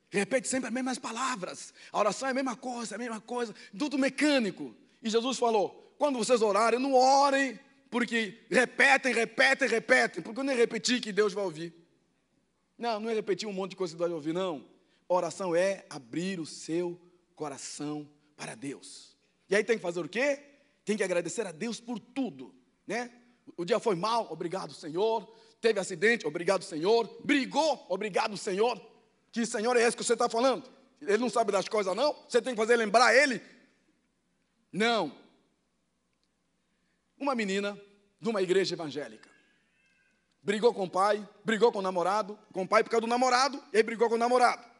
Repete 0.08 0.46
sempre 0.46 0.68
as 0.68 0.72
mesmas 0.72 0.98
palavras. 0.98 1.74
A 1.92 1.98
oração 1.98 2.28
é 2.28 2.30
a 2.30 2.34
mesma 2.34 2.56
coisa, 2.56 2.94
é 2.94 2.96
a 2.96 2.98
mesma 2.98 3.20
coisa. 3.20 3.54
Tudo 3.76 3.98
mecânico. 3.98 4.74
E 5.02 5.10
Jesus 5.10 5.36
falou: 5.36 5.94
quando 5.98 6.16
vocês 6.16 6.42
orarem, 6.42 6.78
não 6.78 6.94
orem, 6.94 7.58
porque 7.90 8.38
repetem, 8.48 9.12
repetem, 9.12 9.68
repetem. 9.68 10.22
Porque 10.22 10.42
não 10.42 10.52
é 10.52 10.56
repetir 10.56 11.00
que 11.00 11.12
Deus 11.12 11.32
vai 11.32 11.44
ouvir. 11.44 11.74
Não, 12.78 13.00
não 13.00 13.10
é 13.10 13.14
repetir 13.14 13.48
um 13.48 13.52
monte 13.52 13.70
de 13.70 13.76
coisa 13.76 13.94
que 13.94 13.98
Deus 13.98 14.10
vai 14.10 14.16
ouvir, 14.16 14.32
não. 14.32 14.69
Oração 15.14 15.54
é 15.54 15.84
abrir 15.90 16.38
o 16.38 16.46
seu 16.46 17.00
coração 17.34 18.08
para 18.36 18.54
Deus. 18.54 19.16
E 19.48 19.56
aí 19.56 19.64
tem 19.64 19.76
que 19.76 19.82
fazer 19.82 20.00
o 20.00 20.08
quê? 20.08 20.38
Tem 20.84 20.96
que 20.96 21.02
agradecer 21.02 21.46
a 21.46 21.52
Deus 21.52 21.80
por 21.80 21.98
tudo, 21.98 22.54
né? 22.86 23.10
O 23.56 23.64
dia 23.64 23.80
foi 23.80 23.96
mal, 23.96 24.28
obrigado, 24.30 24.72
Senhor. 24.72 25.28
Teve 25.60 25.80
acidente, 25.80 26.26
obrigado, 26.26 26.62
Senhor. 26.62 27.08
Brigou, 27.24 27.84
obrigado, 27.88 28.36
Senhor. 28.36 28.80
Que 29.32 29.44
Senhor 29.44 29.76
é 29.76 29.82
esse 29.82 29.96
que 29.96 30.04
você 30.04 30.12
está 30.12 30.28
falando? 30.28 30.70
Ele 31.00 31.18
não 31.18 31.28
sabe 31.28 31.50
das 31.50 31.68
coisas, 31.68 31.94
não? 31.94 32.14
Você 32.28 32.40
tem 32.40 32.54
que 32.54 32.60
fazer 32.60 32.76
lembrar 32.76 33.14
ele? 33.14 33.42
Não. 34.72 35.12
Uma 37.18 37.34
menina 37.34 37.78
de 38.20 38.28
uma 38.28 38.40
igreja 38.40 38.74
evangélica. 38.74 39.28
Brigou 40.42 40.72
com 40.72 40.84
o 40.84 40.90
pai, 40.90 41.26
brigou 41.44 41.70
com 41.72 41.80
o 41.80 41.82
namorado, 41.82 42.38
com 42.52 42.62
o 42.62 42.68
pai 42.68 42.82
por 42.82 42.90
causa 42.90 43.02
do 43.02 43.06
namorado, 43.06 43.62
e 43.72 43.82
brigou 43.82 44.08
com 44.08 44.14
o 44.14 44.18
namorado. 44.18 44.70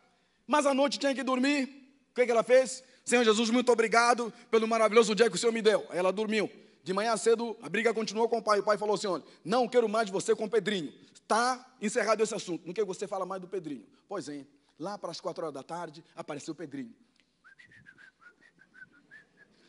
Mas 0.51 0.67
à 0.67 0.75
noite 0.75 0.99
tinha 0.99 1.15
que 1.15 1.23
dormir. 1.23 1.69
O 2.11 2.15
que, 2.17 2.27
que 2.27 2.33
ela 2.33 2.43
fez? 2.43 2.83
Senhor 3.05 3.23
Jesus, 3.23 3.51
muito 3.51 3.71
obrigado 3.71 4.33
pelo 4.51 4.67
maravilhoso 4.67 5.15
dia 5.15 5.31
que 5.31 5.37
o 5.37 5.39
Senhor 5.39 5.53
me 5.53 5.63
deu. 5.63 5.87
Aí 5.91 5.97
ela 5.97 6.13
dormiu. 6.13 6.51
De 6.83 6.93
manhã 6.93 7.17
cedo, 7.17 7.57
a 7.63 7.69
briga 7.69 7.95
continuou 7.95 8.29
com 8.29 8.39
o 8.39 8.43
pai. 8.43 8.59
O 8.59 8.63
pai 8.65 8.77
falou 8.77 8.97
assim: 8.97 9.07
olha, 9.07 9.23
não 9.45 9.69
quero 9.69 9.89
mais 9.89 10.07
de 10.07 10.13
você 10.13 10.35
com 10.35 10.47
o 10.47 10.51
Pedrinho. 10.51 10.93
Está 11.15 11.73
encerrado 11.81 12.21
esse 12.21 12.35
assunto. 12.35 12.67
Não 12.67 12.75
quero 12.75 12.85
que 12.85 12.93
você 12.93 13.07
fala 13.07 13.25
mais 13.25 13.41
do 13.41 13.47
Pedrinho. 13.47 13.87
Pois 14.09 14.29
é, 14.29 14.45
lá 14.77 14.99
para 14.99 15.13
as 15.13 15.21
quatro 15.21 15.45
horas 15.45 15.55
da 15.55 15.63
tarde, 15.63 16.03
apareceu 16.17 16.51
o 16.51 16.57
Pedrinho. 16.57 16.93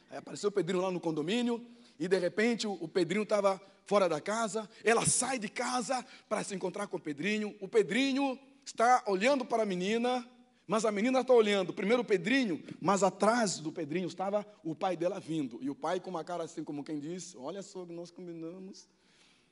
Aí 0.10 0.18
apareceu 0.18 0.50
o 0.50 0.52
Pedrinho 0.52 0.82
lá 0.82 0.90
no 0.90 1.00
condomínio, 1.00 1.64
e 2.00 2.08
de 2.08 2.18
repente 2.18 2.66
o, 2.66 2.74
o 2.82 2.88
Pedrinho 2.88 3.22
estava 3.22 3.62
fora 3.86 4.10
da 4.10 4.20
casa. 4.20 4.68
Ela 4.84 5.06
sai 5.06 5.38
de 5.38 5.48
casa 5.48 6.04
para 6.28 6.44
se 6.44 6.56
encontrar 6.56 6.88
com 6.88 6.98
o 6.98 7.00
Pedrinho. 7.00 7.56
O 7.62 7.68
Pedrinho 7.68 8.40
está 8.66 9.04
olhando 9.06 9.46
para 9.46 9.62
a 9.62 9.66
menina, 9.66 10.28
mas 10.72 10.86
a 10.86 10.92
menina 10.92 11.20
está 11.20 11.34
olhando 11.34 11.74
primeiro 11.74 12.02
o 12.02 12.06
Pedrinho, 12.06 12.64
mas 12.80 13.04
atrás 13.04 13.60
do 13.60 13.74
Pedrinho 13.74 14.08
estava 14.08 14.48
o 14.64 14.74
pai 14.74 14.96
dela 14.96 15.20
vindo. 15.20 15.60
E 15.62 15.70
o 15.70 15.76
pai 15.76 16.00
com 16.00 16.10
uma 16.10 16.24
cara 16.24 16.46
assim, 16.46 16.64
como 16.64 16.82
quem 16.82 16.98
diz: 16.98 17.36
Olha 17.36 17.62
só 17.62 17.86
que 17.86 17.92
nós 17.92 18.10
combinamos. 18.10 18.88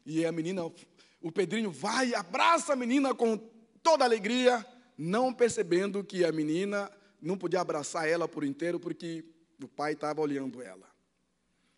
E 0.05 0.25
a 0.25 0.31
menina, 0.31 0.63
o 1.21 1.29
Pedrinho 1.29 1.71
vai, 1.71 2.13
abraça 2.13 2.71
a 2.71 2.75
menina 2.77 3.13
com 3.13 3.35
toda 3.83 4.05
alegria, 4.05 4.65
não 4.97 5.33
percebendo 5.33 6.05
que 6.05 6.23
a 6.23 6.31
menina 6.31 6.89
não 7.21 7.37
podia 7.37 7.59
abraçar 7.59 8.07
ela 8.07 8.25
por 8.25 8.45
inteiro, 8.45 8.79
porque 8.79 9.25
o 9.61 9.67
pai 9.67 9.91
estava 9.91 10.21
olhando 10.21 10.61
ela. 10.61 10.87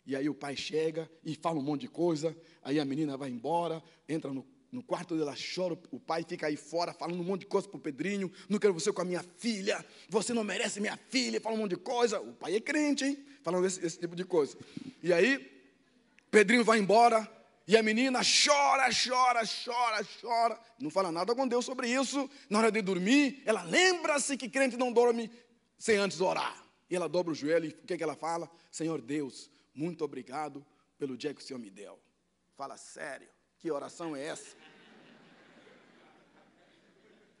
E 0.06 0.14
aí 0.14 0.28
o 0.28 0.34
pai 0.34 0.54
chega 0.54 1.10
e 1.24 1.34
fala 1.34 1.58
um 1.58 1.62
monte 1.62 1.80
de 1.80 1.88
coisa, 1.88 2.36
aí 2.62 2.78
a 2.78 2.84
menina 2.84 3.16
vai 3.16 3.30
embora, 3.30 3.82
entra 4.08 4.32
no, 4.32 4.46
no 4.72 4.82
quarto 4.82 5.14
dela, 5.14 5.34
chora, 5.54 5.78
o 5.90 6.00
pai 6.00 6.24
fica 6.26 6.46
aí 6.46 6.56
fora 6.56 6.94
falando 6.94 7.20
um 7.20 7.24
monte 7.24 7.40
de 7.40 7.46
coisa 7.46 7.68
para 7.68 7.76
o 7.76 7.80
Pedrinho, 7.80 8.32
não 8.48 8.58
quero 8.58 8.72
você 8.72 8.90
com 8.90 9.02
a 9.02 9.04
minha 9.04 9.22
filha, 9.36 9.84
você 10.08 10.32
não 10.32 10.42
merece 10.42 10.80
minha 10.80 10.98
filha, 11.10 11.38
fala 11.38 11.54
um 11.54 11.58
monte 11.58 11.72
de 11.72 11.76
coisa. 11.76 12.18
O 12.20 12.32
pai 12.32 12.56
é 12.56 12.60
crente, 12.60 13.04
hein? 13.04 13.22
Falando 13.42 13.66
esse, 13.66 13.84
esse 13.84 13.98
tipo 13.98 14.16
de 14.16 14.24
coisa. 14.24 14.56
E 15.02 15.12
aí, 15.12 15.46
Pedrinho 16.30 16.64
vai 16.64 16.78
embora, 16.78 17.30
e 17.68 17.76
a 17.76 17.82
menina 17.82 18.20
chora, 18.22 18.88
chora, 18.90 19.42
chora, 19.46 20.06
chora, 20.20 20.60
não 20.80 20.88
fala 20.88 21.12
nada 21.12 21.34
com 21.34 21.46
Deus 21.46 21.66
sobre 21.66 21.88
isso. 21.88 22.28
Na 22.48 22.58
hora 22.58 22.72
de 22.72 22.80
dormir, 22.80 23.42
ela 23.44 23.62
lembra-se 23.62 24.38
que 24.38 24.48
crente 24.48 24.78
não 24.78 24.90
dorme 24.90 25.30
sem 25.78 25.96
antes 25.96 26.20
orar. 26.22 26.64
E 26.88 26.96
ela 26.96 27.08
dobra 27.08 27.32
o 27.32 27.34
joelho 27.34 27.66
e 27.66 27.68
o 27.68 27.86
que, 27.86 27.96
que 27.96 28.02
ela 28.02 28.16
fala? 28.16 28.50
Senhor 28.70 29.00
Deus, 29.02 29.50
muito 29.74 30.02
obrigado 30.02 30.64
pelo 30.98 31.16
dia 31.16 31.34
que 31.34 31.42
o 31.42 31.44
Senhor 31.44 31.58
me 31.58 31.70
deu. 31.70 31.98
Fala 32.56 32.76
sério, 32.76 33.28
que 33.62 33.70
oração 33.70 34.16
é 34.16 34.26
essa? 34.26 34.56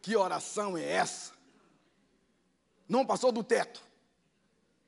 Que 0.00 0.14
oração 0.16 0.78
é 0.78 0.88
essa? 0.88 1.32
Não 2.88 3.04
passou 3.04 3.32
do 3.32 3.42
teto, 3.42 3.82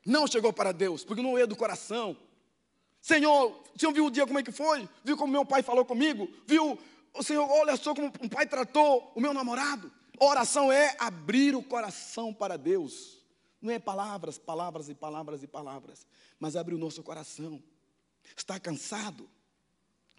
não 0.06 0.28
chegou 0.28 0.52
para 0.52 0.70
Deus, 0.70 1.02
porque 1.02 1.20
não 1.20 1.36
é 1.36 1.44
do 1.44 1.56
coração. 1.56 2.16
Senhor, 3.00 3.50
o 3.50 3.78
Senhor 3.78 3.92
viu 3.92 4.06
o 4.06 4.10
dia 4.12 4.26
como 4.28 4.38
é 4.38 4.44
que 4.44 4.52
foi? 4.52 4.88
Viu 5.02 5.16
como 5.16 5.32
meu 5.32 5.44
pai 5.44 5.60
falou 5.60 5.84
comigo? 5.84 6.28
Viu, 6.46 6.78
o 7.12 7.22
Senhor, 7.24 7.50
olha 7.50 7.76
só 7.76 7.92
como 7.92 8.12
o 8.20 8.30
pai 8.30 8.46
tratou 8.46 9.10
o 9.16 9.20
meu 9.20 9.34
namorado. 9.34 9.90
Oração 10.20 10.70
é 10.70 10.94
abrir 11.00 11.56
o 11.56 11.64
coração 11.64 12.32
para 12.32 12.56
Deus. 12.56 13.18
Não 13.60 13.72
é 13.72 13.80
palavras, 13.80 14.38
palavras 14.38 14.88
e 14.88 14.94
palavras 14.94 15.42
e 15.42 15.48
palavras, 15.48 16.06
mas 16.38 16.54
abre 16.54 16.76
o 16.76 16.78
nosso 16.78 17.02
coração. 17.02 17.60
Está 18.36 18.60
cansado 18.60 19.28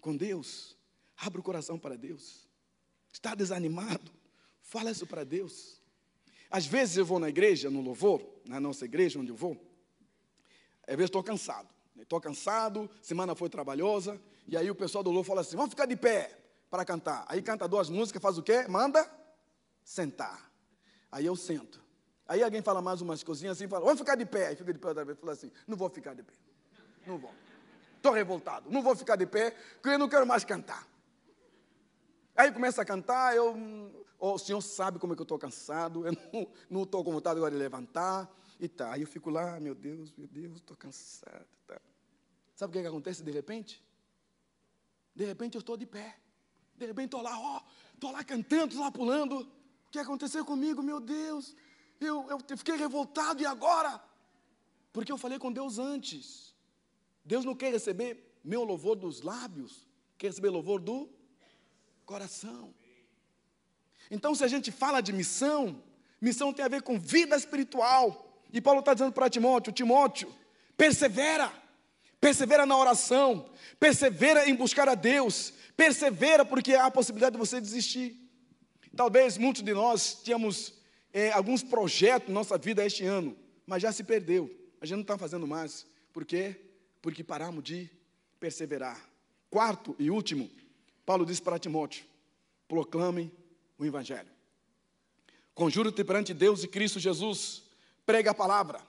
com 0.02 0.14
Deus? 0.14 0.75
Abre 1.16 1.40
o 1.40 1.42
coração 1.42 1.78
para 1.78 1.96
Deus. 1.96 2.48
Está 3.12 3.34
desanimado? 3.34 4.12
Fala 4.60 4.90
isso 4.90 5.06
para 5.06 5.24
Deus. 5.24 5.80
Às 6.50 6.66
vezes 6.66 6.96
eu 6.96 7.04
vou 7.04 7.18
na 7.18 7.28
igreja, 7.28 7.70
no 7.70 7.80
louvor, 7.80 8.22
na 8.44 8.60
nossa 8.60 8.84
igreja 8.84 9.18
onde 9.18 9.30
eu 9.30 9.36
vou, 9.36 9.56
às 10.86 10.94
vezes 10.94 11.08
estou 11.08 11.22
cansado. 11.22 11.68
Estou 11.98 12.20
cansado, 12.20 12.90
semana 13.00 13.34
foi 13.34 13.48
trabalhosa, 13.48 14.20
e 14.46 14.56
aí 14.56 14.70
o 14.70 14.74
pessoal 14.74 15.02
do 15.02 15.10
louvor 15.10 15.24
fala 15.24 15.40
assim: 15.40 15.56
vamos 15.56 15.70
ficar 15.70 15.86
de 15.86 15.96
pé 15.96 16.38
para 16.70 16.84
cantar. 16.84 17.24
Aí 17.26 17.40
canta 17.40 17.66
duas 17.66 17.88
músicas, 17.88 18.20
faz 18.20 18.36
o 18.36 18.42
quê? 18.42 18.66
Manda 18.68 19.10
sentar. 19.82 20.50
Aí 21.10 21.24
eu 21.24 21.34
sento. 21.34 21.82
Aí 22.28 22.42
alguém 22.42 22.60
fala 22.60 22.82
mais 22.82 23.00
umas 23.00 23.22
coisinhas 23.22 23.56
assim, 23.56 23.68
fala, 23.68 23.84
vamos 23.84 24.00
ficar 24.00 24.14
de 24.16 24.26
pé. 24.26 24.48
Aí 24.48 24.56
fica 24.56 24.72
de 24.72 24.78
pé 24.78 24.88
outra 24.88 25.04
vez, 25.04 25.18
fala 25.18 25.32
assim, 25.32 25.50
não 25.66 25.76
vou 25.76 25.88
ficar 25.88 26.12
de 26.14 26.22
pé. 26.22 26.34
Não 27.06 27.18
vou. 27.18 27.32
Estou 27.96 28.12
revoltado, 28.12 28.70
não 28.70 28.82
vou 28.82 28.94
ficar 28.94 29.16
de 29.16 29.26
pé, 29.26 29.52
porque 29.74 29.90
eu 29.90 29.98
não 29.98 30.08
quero 30.08 30.26
mais 30.26 30.44
cantar. 30.44 30.86
Aí 32.36 32.52
começa 32.52 32.82
a 32.82 32.84
cantar, 32.84 33.34
eu, 33.34 33.56
oh, 34.18 34.34
o 34.34 34.38
senhor 34.38 34.60
sabe 34.60 34.98
como 34.98 35.14
é 35.14 35.16
que 35.16 35.22
eu 35.22 35.24
estou 35.24 35.38
cansado, 35.38 36.06
eu 36.06 36.12
não 36.68 36.82
estou 36.82 37.02
com 37.02 37.10
vontade 37.10 37.38
agora 37.38 37.50
de 37.50 37.56
levantar, 37.56 38.30
e 38.60 38.68
tá. 38.68 38.92
Aí 38.92 39.00
eu 39.00 39.06
fico 39.06 39.30
lá, 39.30 39.58
meu 39.58 39.74
Deus, 39.74 40.12
meu 40.16 40.26
Deus, 40.26 40.56
estou 40.56 40.76
cansado. 40.76 41.46
Tá. 41.66 41.80
Sabe 42.54 42.70
o 42.70 42.72
que, 42.74 42.82
que 42.82 42.88
acontece 42.88 43.22
de 43.22 43.30
repente? 43.30 43.82
De 45.14 45.24
repente 45.24 45.54
eu 45.54 45.60
estou 45.60 45.78
de 45.78 45.86
pé. 45.86 46.18
De 46.76 46.84
repente 46.84 47.06
estou 47.06 47.22
lá, 47.22 47.38
ó, 47.38 47.62
estou 47.94 48.12
lá 48.12 48.22
cantando, 48.22 48.66
estou 48.66 48.82
lá 48.82 48.90
pulando. 48.90 49.40
O 49.40 49.90
que 49.90 49.98
aconteceu 49.98 50.44
comigo, 50.44 50.82
meu 50.82 51.00
Deus? 51.00 51.56
eu, 51.98 52.26
eu 52.28 52.58
fiquei 52.58 52.76
revoltado, 52.76 53.40
e 53.40 53.46
agora? 53.46 53.98
Porque 54.92 55.10
eu 55.10 55.16
falei 55.16 55.38
com 55.38 55.50
Deus 55.50 55.78
antes. 55.78 56.54
Deus 57.24 57.46
não 57.46 57.54
quer 57.54 57.72
receber 57.72 58.38
meu 58.44 58.62
louvor 58.62 58.94
dos 58.94 59.22
lábios, 59.22 59.88
quer 60.18 60.26
receber 60.28 60.50
louvor 60.50 60.80
do 60.80 61.15
coração. 62.06 62.72
Então, 64.10 64.34
se 64.34 64.44
a 64.44 64.48
gente 64.48 64.70
fala 64.70 65.00
de 65.00 65.12
missão, 65.12 65.82
missão 66.20 66.52
tem 66.52 66.64
a 66.64 66.68
ver 66.68 66.82
com 66.82 66.98
vida 66.98 67.36
espiritual. 67.36 68.40
E 68.52 68.60
Paulo 68.60 68.80
está 68.80 68.94
dizendo 68.94 69.12
para 69.12 69.28
Timóteo: 69.28 69.72
Timóteo, 69.72 70.32
persevera, 70.76 71.52
persevera 72.20 72.64
na 72.64 72.78
oração, 72.78 73.50
persevera 73.80 74.48
em 74.48 74.54
buscar 74.54 74.88
a 74.88 74.94
Deus, 74.94 75.52
persevera 75.76 76.44
porque 76.44 76.74
há 76.74 76.86
a 76.86 76.90
possibilidade 76.90 77.32
de 77.32 77.38
você 77.38 77.60
desistir. 77.60 78.16
Talvez 78.94 79.36
muitos 79.36 79.62
de 79.62 79.74
nós 79.74 80.20
tínhamos 80.22 80.74
é, 81.12 81.32
alguns 81.32 81.62
projetos 81.62 82.28
na 82.28 82.34
nossa 82.34 82.56
vida 82.56 82.86
este 82.86 83.04
ano, 83.04 83.36
mas 83.66 83.82
já 83.82 83.90
se 83.90 84.04
perdeu. 84.04 84.48
A 84.80 84.86
gente 84.86 84.96
não 84.96 85.02
está 85.02 85.18
fazendo 85.18 85.46
mais. 85.46 85.84
Por 86.12 86.24
quê? 86.24 86.56
Porque 87.02 87.24
paramos 87.24 87.64
de 87.64 87.90
perseverar. 88.38 88.98
Quarto 89.50 89.94
e 89.98 90.10
último, 90.10 90.50
Paulo 91.06 91.24
diz 91.24 91.40
para 91.40 91.58
Timóteo: 91.58 92.04
proclame 92.68 93.32
o 93.78 93.86
Evangelho. 93.86 94.28
Conjuro-te 95.54 96.04
perante 96.04 96.34
Deus 96.34 96.64
e 96.64 96.68
Cristo 96.68 97.00
Jesus, 97.00 97.62
prega 98.04 98.32
a 98.32 98.34
palavra, 98.34 98.80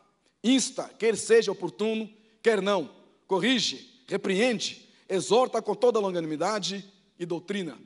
insta, 0.44 0.90
quer 0.90 1.16
seja 1.16 1.52
oportuno, 1.52 2.12
quer 2.42 2.62
não, 2.62 2.94
corrige, 3.26 4.04
repreende, 4.08 4.90
exorta 5.08 5.62
com 5.62 5.74
toda 5.74 6.00
longanimidade 6.00 6.84
e 7.18 7.26
doutrina. 7.26 7.80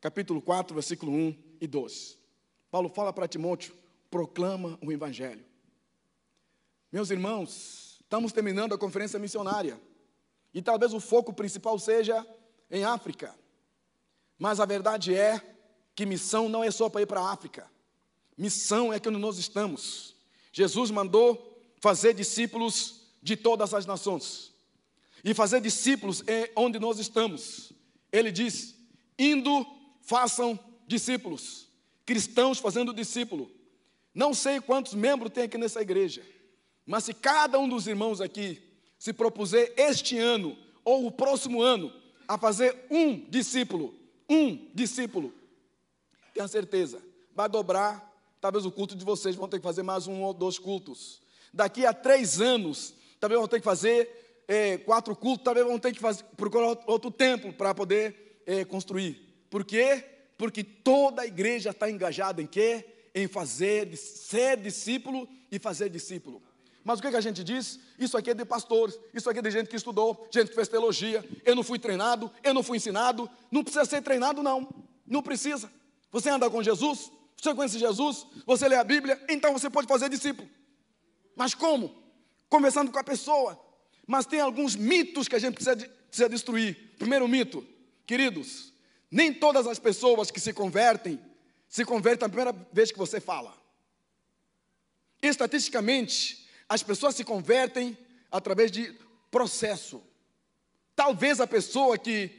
Capítulo 0.00 0.40
4, 0.40 0.74
versículo 0.74 1.12
1 1.12 1.36
e 1.60 1.66
2. 1.66 2.18
Paulo 2.70 2.88
fala 2.88 3.12
para 3.12 3.28
Timóteo 3.28 3.74
proclama 4.10 4.78
o 4.82 4.92
Evangelho. 4.92 5.44
Meus 6.90 7.10
irmãos, 7.10 7.98
estamos 8.02 8.30
terminando 8.30 8.74
a 8.74 8.78
conferência 8.78 9.18
missionária. 9.18 9.80
E 10.52 10.60
talvez 10.60 10.92
o 10.92 11.00
foco 11.00 11.32
principal 11.32 11.78
seja 11.78 12.26
em 12.70 12.84
África. 12.84 13.34
Mas 14.42 14.58
a 14.58 14.64
verdade 14.64 15.14
é 15.14 15.40
que 15.94 16.04
missão 16.04 16.48
não 16.48 16.64
é 16.64 16.70
só 16.72 16.88
para 16.88 17.02
ir 17.02 17.06
para 17.06 17.20
a 17.20 17.30
África. 17.30 17.70
Missão 18.36 18.92
é 18.92 18.98
que 18.98 19.08
nós 19.08 19.38
estamos. 19.38 20.16
Jesus 20.52 20.90
mandou 20.90 21.62
fazer 21.80 22.12
discípulos 22.12 23.02
de 23.22 23.36
todas 23.36 23.72
as 23.72 23.86
nações. 23.86 24.52
E 25.22 25.32
fazer 25.32 25.60
discípulos 25.60 26.24
é 26.26 26.50
onde 26.56 26.80
nós 26.80 26.98
estamos. 26.98 27.72
Ele 28.10 28.32
diz: 28.32 28.74
indo, 29.16 29.64
façam 30.00 30.58
discípulos. 30.88 31.68
Cristãos 32.04 32.58
fazendo 32.58 32.92
discípulo. 32.92 33.48
Não 34.12 34.34
sei 34.34 34.60
quantos 34.60 34.92
membros 34.92 35.32
tem 35.32 35.44
aqui 35.44 35.56
nessa 35.56 35.80
igreja, 35.80 36.20
mas 36.84 37.04
se 37.04 37.14
cada 37.14 37.60
um 37.60 37.68
dos 37.68 37.86
irmãos 37.86 38.20
aqui 38.20 38.60
se 38.98 39.12
propuser 39.12 39.72
este 39.76 40.18
ano 40.18 40.58
ou 40.84 41.06
o 41.06 41.12
próximo 41.12 41.62
ano 41.62 41.92
a 42.26 42.36
fazer 42.36 42.86
um 42.90 43.20
discípulo, 43.30 44.01
um 44.32 44.68
discípulo, 44.74 45.32
tenha 46.34 46.48
certeza, 46.48 47.02
vai 47.34 47.48
dobrar. 47.48 48.10
Talvez 48.40 48.64
o 48.64 48.72
culto 48.72 48.96
de 48.96 49.04
vocês 49.04 49.36
vão 49.36 49.48
ter 49.48 49.58
que 49.58 49.62
fazer 49.62 49.82
mais 49.82 50.06
um 50.06 50.22
ou 50.22 50.34
dois 50.34 50.58
cultos. 50.58 51.20
Daqui 51.52 51.86
a 51.86 51.92
três 51.92 52.40
anos, 52.40 52.94
talvez 53.20 53.38
vão 53.38 53.46
ter 53.46 53.60
que 53.60 53.64
fazer 53.64 54.44
é, 54.48 54.78
quatro 54.78 55.14
cultos, 55.14 55.44
talvez 55.44 55.66
vão 55.66 55.78
ter 55.78 55.92
que 55.92 56.00
fazer, 56.00 56.24
procurar 56.36 56.78
outro 56.86 57.10
templo 57.10 57.52
para 57.52 57.74
poder 57.74 58.42
é, 58.46 58.64
construir. 58.64 59.46
Por 59.48 59.64
quê? 59.64 60.04
Porque 60.36 60.64
toda 60.64 61.22
a 61.22 61.26
igreja 61.26 61.70
está 61.70 61.90
engajada 61.90 62.42
em 62.42 62.46
quê? 62.46 62.84
Em 63.14 63.28
fazer, 63.28 63.96
ser 63.96 64.56
discípulo 64.56 65.28
e 65.50 65.58
fazer 65.58 65.88
discípulo. 65.88 66.42
Mas 66.84 66.98
o 66.98 67.02
que, 67.02 67.10
que 67.10 67.16
a 67.16 67.20
gente 67.20 67.44
diz? 67.44 67.78
Isso 67.98 68.16
aqui 68.16 68.30
é 68.30 68.34
de 68.34 68.44
pastores, 68.44 68.98
isso 69.14 69.30
aqui 69.30 69.38
é 69.38 69.42
de 69.42 69.50
gente 69.50 69.68
que 69.68 69.76
estudou, 69.76 70.26
gente 70.30 70.48
que 70.48 70.54
fez 70.54 70.68
teologia. 70.68 71.24
Eu 71.44 71.54
não 71.54 71.62
fui 71.62 71.78
treinado, 71.78 72.30
eu 72.42 72.52
não 72.52 72.62
fui 72.62 72.76
ensinado. 72.76 73.30
Não 73.50 73.62
precisa 73.62 73.84
ser 73.84 74.02
treinado, 74.02 74.42
não. 74.42 74.68
Não 75.06 75.22
precisa. 75.22 75.70
Você 76.10 76.28
anda 76.28 76.50
com 76.50 76.62
Jesus, 76.62 77.10
você 77.36 77.54
conhece 77.54 77.78
Jesus, 77.78 78.26
você 78.44 78.68
lê 78.68 78.76
a 78.76 78.84
Bíblia, 78.84 79.20
então 79.28 79.52
você 79.52 79.70
pode 79.70 79.86
fazer 79.86 80.08
discípulo. 80.08 80.48
Mas 81.36 81.54
como? 81.54 81.94
Conversando 82.48 82.90
com 82.90 82.98
a 82.98 83.04
pessoa. 83.04 83.58
Mas 84.06 84.26
tem 84.26 84.40
alguns 84.40 84.74
mitos 84.74 85.28
que 85.28 85.36
a 85.36 85.38
gente 85.38 85.54
precisa, 85.54 85.76
de, 85.76 85.88
precisa 85.88 86.28
destruir. 86.28 86.94
Primeiro 86.98 87.26
mito, 87.28 87.66
queridos, 88.06 88.72
nem 89.10 89.32
todas 89.32 89.66
as 89.66 89.78
pessoas 89.78 90.30
que 90.30 90.40
se 90.40 90.52
convertem, 90.52 91.20
se 91.68 91.84
convertem 91.84 92.26
a 92.26 92.28
primeira 92.28 92.52
vez 92.72 92.90
que 92.90 92.98
você 92.98 93.20
fala. 93.20 93.54
Estatisticamente, 95.22 96.41
as 96.72 96.82
pessoas 96.82 97.14
se 97.14 97.22
convertem 97.22 97.98
através 98.30 98.70
de 98.70 98.94
processo. 99.30 100.02
Talvez 100.96 101.38
a 101.38 101.46
pessoa 101.46 101.98
que 101.98 102.30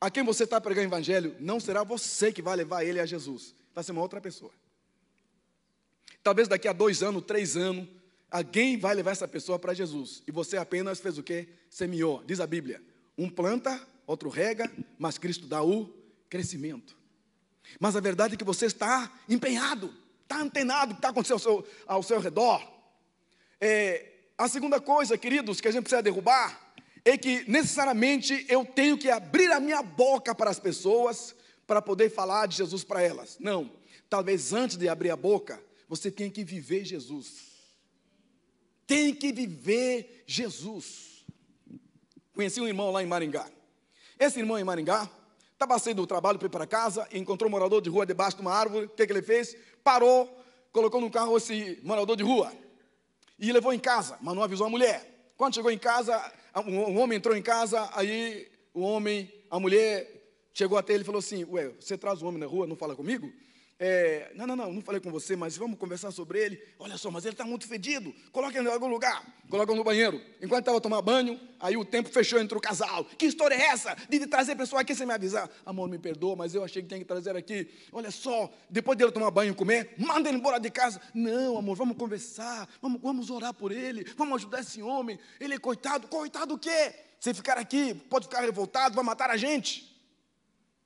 a 0.00 0.10
quem 0.10 0.24
você 0.24 0.44
está 0.44 0.58
pregando 0.58 0.86
o 0.86 0.88
evangelho 0.88 1.36
não 1.38 1.60
será 1.60 1.84
você 1.84 2.32
que 2.32 2.40
vai 2.40 2.56
levar 2.56 2.84
ele 2.84 2.98
a 2.98 3.04
Jesus, 3.04 3.54
vai 3.74 3.84
ser 3.84 3.92
uma 3.92 4.00
outra 4.00 4.18
pessoa. 4.18 4.50
Talvez 6.22 6.48
daqui 6.48 6.66
a 6.68 6.72
dois 6.72 7.02
anos, 7.02 7.22
três 7.26 7.54
anos, 7.54 7.86
alguém 8.30 8.78
vai 8.78 8.94
levar 8.94 9.10
essa 9.10 9.28
pessoa 9.28 9.58
para 9.58 9.74
Jesus 9.74 10.22
e 10.26 10.32
você 10.32 10.56
apenas 10.56 10.98
fez 10.98 11.18
o 11.18 11.22
que? 11.22 11.46
Semeou, 11.68 12.24
diz 12.24 12.40
a 12.40 12.46
Bíblia. 12.46 12.82
Um 13.18 13.28
planta, 13.28 13.78
outro 14.06 14.30
rega, 14.30 14.72
mas 14.98 15.18
Cristo 15.18 15.46
dá 15.46 15.62
o 15.62 15.94
crescimento. 16.30 16.96
Mas 17.78 17.94
a 17.94 18.00
verdade 18.00 18.34
é 18.34 18.36
que 18.38 18.44
você 18.44 18.64
está 18.64 19.12
empenhado, 19.28 19.92
está 20.22 20.40
antenado 20.40 20.92
o 20.92 20.94
que 20.94 20.98
está 21.00 21.10
acontecendo 21.10 21.34
ao 21.34 21.40
seu, 21.40 21.66
ao 21.86 22.02
seu 22.02 22.20
redor. 22.20 22.72
É, 23.64 24.10
a 24.36 24.48
segunda 24.48 24.80
coisa, 24.80 25.16
queridos, 25.16 25.60
que 25.60 25.68
a 25.68 25.70
gente 25.70 25.84
precisa 25.84 26.02
derrubar 26.02 26.74
é 27.04 27.16
que 27.16 27.48
necessariamente 27.48 28.44
eu 28.48 28.64
tenho 28.64 28.98
que 28.98 29.08
abrir 29.08 29.52
a 29.52 29.60
minha 29.60 29.80
boca 29.84 30.34
para 30.34 30.50
as 30.50 30.58
pessoas 30.58 31.32
para 31.64 31.80
poder 31.80 32.10
falar 32.10 32.48
de 32.48 32.56
Jesus 32.56 32.82
para 32.82 33.00
elas. 33.00 33.36
Não. 33.38 33.70
Talvez 34.10 34.52
antes 34.52 34.76
de 34.76 34.88
abrir 34.88 35.10
a 35.10 35.16
boca, 35.16 35.62
você 35.88 36.10
tenha 36.10 36.28
que 36.28 36.42
viver 36.42 36.84
Jesus. 36.84 37.52
Tem 38.84 39.14
que 39.14 39.32
viver 39.32 40.24
Jesus. 40.26 41.24
Conheci 42.34 42.60
um 42.60 42.66
irmão 42.66 42.90
lá 42.90 43.00
em 43.00 43.06
Maringá. 43.06 43.48
Esse 44.18 44.40
irmão 44.40 44.58
em 44.58 44.64
Maringá 44.64 45.08
estava 45.52 45.78
saindo 45.78 46.02
do 46.02 46.06
trabalho 46.08 46.36
para 46.36 46.46
ir 46.46 46.50
para 46.50 46.66
casa, 46.66 47.06
encontrou 47.12 47.48
um 47.48 47.52
morador 47.52 47.80
de 47.80 47.88
rua 47.88 48.04
debaixo 48.04 48.38
de 48.38 48.42
uma 48.42 48.52
árvore. 48.52 48.86
O 48.86 48.88
que, 48.88 49.06
que 49.06 49.12
ele 49.12 49.22
fez? 49.22 49.56
Parou, 49.84 50.36
colocou 50.72 51.00
no 51.00 51.12
carro 51.12 51.36
esse 51.36 51.78
morador 51.84 52.16
de 52.16 52.24
rua 52.24 52.52
e 53.42 53.52
levou 53.52 53.74
em 53.74 53.78
casa, 53.78 54.16
mas 54.22 54.34
não 54.36 54.42
avisou 54.42 54.68
a 54.68 54.70
mulher. 54.70 55.32
Quando 55.36 55.56
chegou 55.56 55.72
em 55.72 55.78
casa, 55.78 56.16
um 56.64 56.96
homem 57.00 57.18
entrou 57.18 57.36
em 57.36 57.42
casa, 57.42 57.90
aí 57.92 58.48
o 58.72 58.82
homem, 58.82 59.28
a 59.50 59.58
mulher 59.58 60.08
chegou 60.54 60.78
até 60.78 60.92
ele 60.92 61.02
e 61.02 61.04
falou 61.04 61.18
assim: 61.18 61.44
Ué, 61.44 61.72
você 61.80 61.98
traz 61.98 62.22
o 62.22 62.26
homem 62.26 62.38
na 62.38 62.46
rua, 62.46 62.68
não 62.68 62.76
fala 62.76 62.94
comigo? 62.94 63.28
É, 63.84 64.30
não, 64.36 64.46
não, 64.46 64.54
não, 64.54 64.72
não 64.74 64.80
falei 64.80 65.00
com 65.00 65.10
você, 65.10 65.34
mas 65.34 65.56
vamos 65.56 65.76
conversar 65.76 66.12
sobre 66.12 66.38
ele. 66.38 66.62
Olha 66.78 66.96
só, 66.96 67.10
mas 67.10 67.24
ele 67.24 67.34
está 67.34 67.44
muito 67.44 67.66
fedido. 67.66 68.14
Coloca 68.30 68.56
ele 68.56 68.68
em 68.68 68.72
algum 68.72 68.86
lugar. 68.86 69.26
Coloca 69.50 69.74
no 69.74 69.82
banheiro. 69.82 70.20
Enquanto 70.40 70.60
estava 70.60 70.80
tomando 70.80 71.02
banho, 71.02 71.40
aí 71.58 71.76
o 71.76 71.84
tempo 71.84 72.08
fechou 72.08 72.38
entre 72.38 72.56
o 72.56 72.60
casal. 72.60 73.04
Que 73.04 73.26
história 73.26 73.56
é 73.56 73.62
essa? 73.62 73.96
De 74.08 74.24
trazer 74.28 74.54
pessoa 74.54 74.82
aqui 74.82 74.94
sem 74.94 75.04
me 75.04 75.12
avisar. 75.12 75.50
Amor, 75.66 75.88
me 75.88 75.98
perdoa, 75.98 76.36
mas 76.36 76.54
eu 76.54 76.62
achei 76.62 76.80
que 76.80 76.86
tinha 76.86 77.00
que 77.00 77.04
trazer 77.04 77.36
aqui. 77.36 77.68
Olha 77.90 78.12
só, 78.12 78.48
depois 78.70 78.96
dele 78.96 79.10
tomar 79.10 79.32
banho 79.32 79.50
e 79.50 79.54
comer, 79.56 79.96
manda 79.98 80.28
ele 80.28 80.38
embora 80.38 80.60
de 80.60 80.70
casa. 80.70 81.00
Não, 81.12 81.58
amor, 81.58 81.76
vamos 81.76 81.96
conversar. 81.96 82.68
Vamos, 82.80 83.00
vamos 83.02 83.30
orar 83.30 83.52
por 83.52 83.72
ele. 83.72 84.04
Vamos 84.16 84.36
ajudar 84.36 84.60
esse 84.60 84.80
homem. 84.80 85.18
Ele 85.40 85.54
é 85.54 85.58
coitado. 85.58 86.06
Coitado 86.06 86.54
o 86.54 86.58
quê? 86.58 86.94
Se 87.18 87.34
ficar 87.34 87.58
aqui, 87.58 87.94
pode 87.94 88.26
ficar 88.28 88.42
revoltado, 88.42 88.94
vai 88.94 89.04
matar 89.04 89.28
a 89.28 89.36
gente. 89.36 89.92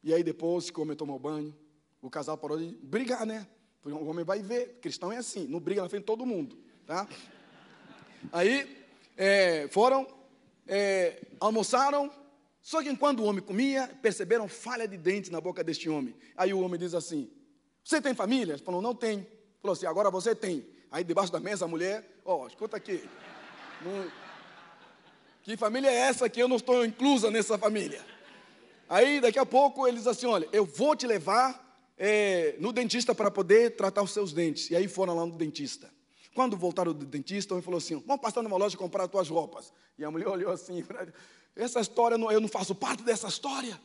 E 0.02 0.14
aí 0.14 0.24
depois 0.24 0.70
que 0.70 0.78
o 0.78 0.82
homem 0.82 0.96
tomou 0.96 1.18
banho, 1.18 1.54
o 2.00 2.10
casal 2.10 2.36
parou 2.36 2.58
de 2.58 2.76
brigar, 2.82 3.26
né? 3.26 3.46
O 3.84 4.08
homem 4.08 4.24
vai 4.24 4.42
ver, 4.42 4.78
cristão 4.80 5.12
é 5.12 5.18
assim, 5.18 5.46
não 5.46 5.60
briga 5.60 5.82
na 5.82 5.88
frente 5.88 6.02
de 6.02 6.06
todo 6.06 6.26
mundo, 6.26 6.58
tá? 6.84 7.06
Aí 8.32 8.84
é, 9.16 9.68
foram, 9.68 10.06
é, 10.66 11.22
almoçaram, 11.38 12.10
só 12.60 12.82
que 12.82 12.88
enquanto 12.88 13.20
o 13.20 13.24
homem 13.24 13.40
comia, 13.40 13.88
perceberam 14.02 14.48
falha 14.48 14.88
de 14.88 14.96
dente 14.96 15.30
na 15.30 15.40
boca 15.40 15.62
deste 15.62 15.88
homem. 15.88 16.16
Aí 16.36 16.52
o 16.52 16.60
homem 16.60 16.78
diz 16.80 16.94
assim: 16.94 17.30
Você 17.84 18.00
tem 18.00 18.12
família? 18.12 18.54
Ele 18.54 18.62
falou: 18.62 18.82
Não 18.82 18.92
tem. 18.92 19.24
Falou 19.62 19.72
assim: 19.72 19.86
Agora 19.86 20.10
você 20.10 20.34
tem. 20.34 20.66
Aí 20.90 21.04
debaixo 21.04 21.30
da 21.30 21.38
mesa 21.38 21.64
a 21.64 21.68
mulher: 21.68 22.04
Ó, 22.24 22.42
oh, 22.42 22.46
escuta 22.48 22.76
aqui. 22.76 23.08
Não, 23.82 24.10
que 25.44 25.56
família 25.56 25.88
é 25.88 25.94
essa 25.94 26.28
que 26.28 26.42
eu 26.42 26.48
não 26.48 26.56
estou 26.56 26.84
inclusa 26.84 27.30
nessa 27.30 27.56
família? 27.56 28.04
Aí 28.88 29.20
daqui 29.20 29.38
a 29.38 29.46
pouco 29.46 29.86
ele 29.86 29.98
diz 29.98 30.08
assim: 30.08 30.26
Olha, 30.26 30.48
eu 30.52 30.64
vou 30.64 30.96
te 30.96 31.06
levar 31.06 31.65
é, 31.96 32.56
no 32.58 32.72
dentista 32.72 33.14
para 33.14 33.30
poder 33.30 33.76
tratar 33.76 34.02
os 34.02 34.12
seus 34.12 34.32
dentes. 34.32 34.70
E 34.70 34.76
aí 34.76 34.86
foram 34.88 35.14
lá 35.14 35.24
no 35.24 35.36
dentista. 35.36 35.90
Quando 36.34 36.56
voltaram 36.56 36.92
do 36.92 37.06
dentista, 37.06 37.54
ele 37.54 37.62
falou 37.62 37.78
assim: 37.78 37.96
Vamos 38.06 38.20
passar 38.20 38.42
numa 38.42 38.56
loja 38.56 38.76
comprar 38.76 39.04
as 39.04 39.10
tuas 39.10 39.28
roupas. 39.28 39.72
E 39.98 40.04
a 40.04 40.10
mulher 40.10 40.28
olhou 40.28 40.52
assim: 40.52 40.84
Essa 41.54 41.80
história, 41.80 42.16
eu 42.16 42.40
não 42.40 42.48
faço 42.48 42.74
parte 42.74 43.02
dessa 43.02 43.28
história. 43.28 43.80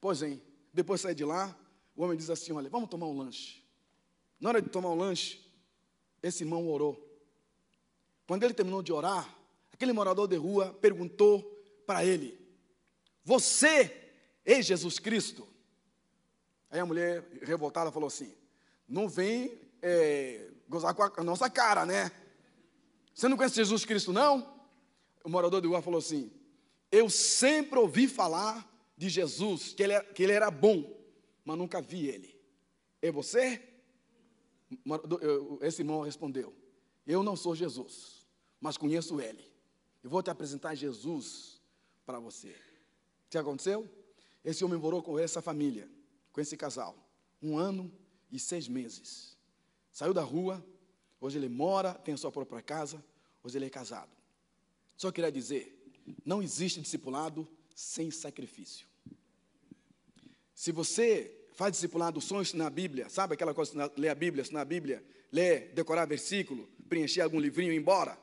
Pois 0.00 0.22
é, 0.22 0.38
depois 0.72 1.00
sai 1.00 1.14
de 1.14 1.24
lá, 1.24 1.54
o 1.94 2.02
homem 2.02 2.16
diz 2.16 2.30
assim: 2.30 2.52
Olha, 2.52 2.70
vamos 2.70 2.88
tomar 2.88 3.06
um 3.06 3.18
lanche. 3.18 3.62
Na 4.40 4.48
hora 4.48 4.62
de 4.62 4.70
tomar 4.70 4.90
um 4.90 4.96
lanche, 4.96 5.40
esse 6.22 6.42
irmão 6.44 6.66
orou. 6.68 7.08
Quando 8.26 8.44
ele 8.44 8.54
terminou 8.54 8.82
de 8.82 8.92
orar, 8.92 9.28
aquele 9.72 9.92
morador 9.92 10.26
de 10.26 10.36
rua 10.36 10.72
perguntou 10.80 11.42
para 11.86 12.04
ele: 12.04 12.38
Você 13.22 13.94
é 14.46 14.62
Jesus 14.62 14.98
Cristo? 14.98 15.51
Aí 16.72 16.80
a 16.80 16.86
mulher 16.86 17.22
revoltada 17.42 17.92
falou 17.92 18.06
assim: 18.06 18.34
Não 18.88 19.06
vem 19.06 19.60
é, 19.82 20.48
gozar 20.66 20.94
com 20.94 21.20
a 21.20 21.22
nossa 21.22 21.50
cara, 21.50 21.84
né? 21.84 22.10
Você 23.14 23.28
não 23.28 23.36
conhece 23.36 23.56
Jesus 23.56 23.84
Cristo, 23.84 24.10
não? 24.10 24.50
O 25.22 25.28
morador 25.28 25.60
de 25.60 25.68
rua 25.68 25.82
falou 25.82 25.98
assim: 25.98 26.32
Eu 26.90 27.10
sempre 27.10 27.78
ouvi 27.78 28.08
falar 28.08 28.66
de 28.96 29.10
Jesus, 29.10 29.74
que 29.74 29.82
ele, 29.82 29.92
era, 29.92 30.04
que 30.04 30.22
ele 30.22 30.32
era 30.32 30.50
bom, 30.50 30.98
mas 31.44 31.58
nunca 31.58 31.82
vi 31.82 32.06
ele. 32.06 32.34
É 33.02 33.12
você? 33.12 33.62
Esse 35.60 35.82
irmão 35.82 36.00
respondeu: 36.00 36.54
Eu 37.06 37.22
não 37.22 37.36
sou 37.36 37.54
Jesus, 37.54 38.26
mas 38.58 38.78
conheço 38.78 39.20
ele. 39.20 39.46
Eu 40.02 40.08
vou 40.08 40.22
te 40.22 40.30
apresentar 40.30 40.74
Jesus 40.74 41.60
para 42.06 42.18
você. 42.18 42.48
O 42.48 43.28
que 43.28 43.36
aconteceu? 43.36 43.86
Esse 44.42 44.64
homem 44.64 44.78
morou 44.78 45.02
com 45.02 45.18
essa 45.18 45.42
família 45.42 45.86
com 46.32 46.40
esse 46.40 46.56
casal. 46.56 46.96
Um 47.42 47.58
ano 47.58 47.92
e 48.30 48.38
seis 48.38 48.66
meses. 48.68 49.36
Saiu 49.92 50.14
da 50.14 50.22
rua, 50.22 50.64
hoje 51.20 51.38
ele 51.38 51.48
mora, 51.48 51.94
tem 51.94 52.14
a 52.14 52.16
sua 52.16 52.32
própria 52.32 52.62
casa, 52.62 53.04
hoje 53.42 53.58
ele 53.58 53.66
é 53.66 53.70
casado. 53.70 54.10
Só 54.96 55.12
queria 55.12 55.30
dizer: 55.30 55.92
não 56.24 56.42
existe 56.42 56.80
discipulado 56.80 57.46
sem 57.74 58.10
sacrifício. 58.10 58.86
Se 60.54 60.72
você 60.72 61.46
faz 61.54 61.72
discipulado, 61.72 62.20
sonhos 62.20 62.54
na 62.54 62.70
Bíblia, 62.70 63.08
sabe 63.08 63.34
aquela 63.34 63.52
coisa, 63.52 63.92
ler 63.96 64.08
a 64.08 64.14
Bíblia, 64.14 64.44
na 64.52 64.64
Bíblia, 64.64 65.04
ler, 65.30 65.72
decorar 65.74 66.06
versículo, 66.06 66.68
preencher 66.88 67.20
algum 67.20 67.40
livrinho 67.40 67.72
e 67.72 67.76
ir 67.76 67.78
embora? 67.78 68.18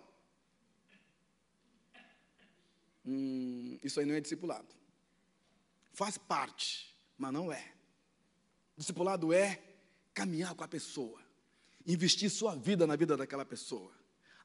Hum, 3.06 3.78
isso 3.84 4.00
aí 4.00 4.06
não 4.06 4.16
é 4.16 4.22
discipulado. 4.22 4.68
Faz 5.92 6.18
parte, 6.18 6.96
mas 7.18 7.34
não 7.34 7.52
é. 7.52 7.74
Discipulado 8.80 9.34
é 9.34 9.60
caminhar 10.14 10.56
com 10.56 10.64
a 10.64 10.68
pessoa, 10.68 11.20
investir 11.86 12.30
sua 12.30 12.56
vida 12.56 12.88
na 12.88 12.96
vida 12.96 13.18
daquela 13.18 13.44
pessoa, 13.44 13.92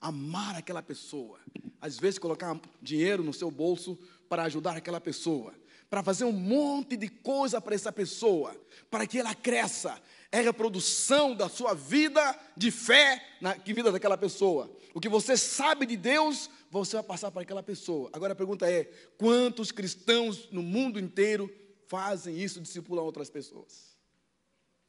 amar 0.01 0.57
aquela 0.57 0.82
pessoa, 0.82 1.39
às 1.80 2.01
vezes 2.01 2.18
colocar 2.18 2.61
dinheiro 2.82 3.22
no 3.22 3.32
seu 3.32 3.49
bolso 3.49 3.97
para 4.28 4.43
ajudar 4.43 4.76
aquela 4.76 5.01
pessoa, 5.01 5.55
para 5.89 6.03
fazer 6.03 6.24
um 6.24 6.32
monte 6.32 6.97
de 6.97 7.09
coisa 7.09 7.61
para 7.61 7.76
essa 7.76 7.93
pessoa, 7.93 8.61
para 8.91 9.07
que 9.07 9.20
ela 9.20 9.37
cresça. 9.37 10.03
É 10.32 10.41
a 10.41 10.43
reprodução 10.43 11.32
da 11.32 11.49
sua 11.49 11.72
vida 11.72 12.37
de 12.57 12.72
fé 12.72 13.24
na 13.41 13.53
vida 13.53 13.93
daquela 13.93 14.18
pessoa. 14.18 14.68
O 14.93 15.01
que 15.01 15.09
você 15.09 15.37
sabe 15.37 15.87
de 15.87 15.97
Deus, 15.97 16.51
você 16.72 16.97
vai 16.97 17.05
passar 17.05 17.30
para 17.30 17.43
aquela 17.43 17.62
pessoa. 17.62 18.11
Agora 18.12 18.32
a 18.32 18.37
pergunta 18.37 18.68
é: 18.68 18.91
quantos 19.16 19.70
cristãos 19.70 20.51
no 20.51 20.61
mundo 20.61 20.99
inteiro 20.99 21.49
fazem 21.87 22.37
isso, 22.37 22.61
discipulam 22.61 23.05
outras 23.05 23.30
pessoas? 23.30 23.93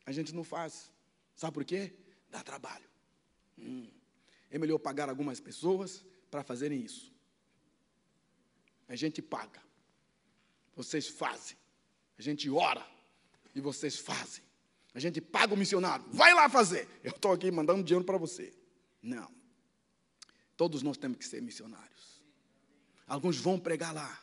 A 0.06 0.12
gente 0.12 0.34
não 0.34 0.43
faz. 0.43 0.91
Sabe 1.36 1.53
por 1.53 1.66
quê? 1.66 1.93
Dá 2.30 2.43
trabalho. 2.43 2.88
Hum. 3.58 3.88
É 4.49 4.58
melhor 4.58 4.78
pagar 4.78 5.10
algumas 5.10 5.39
pessoas 5.39 6.06
para 6.30 6.43
fazerem 6.43 6.82
isso. 6.82 7.14
A 8.88 8.95
gente 8.95 9.22
paga. 9.22 9.62
Vocês 10.76 11.08
fazem. 11.08 11.58
A 12.18 12.22
gente 12.22 12.49
ora 12.49 12.86
e 13.53 13.60
vocês 13.60 13.97
fazem. 13.97 14.43
A 14.93 14.99
gente 14.99 15.20
paga 15.20 15.53
o 15.53 15.58
missionário. 15.58 16.06
Vai 16.10 16.34
lá 16.34 16.47
fazer. 16.47 16.88
Eu 17.03 17.12
estou 17.12 17.32
aqui 17.32 17.51
mandando 17.51 17.84
dinheiro 17.84 18.06
para 18.06 18.18
você. 18.18 18.53
Não. 19.01 19.30
Todos 20.56 20.82
nós 20.82 20.97
temos 20.97 21.18
que 21.18 21.26
ser 21.26 21.41
missionários. 21.41 22.22
Alguns 23.08 23.38
vão 23.38 23.60
pregar 23.60 23.93
lá. 23.93 24.22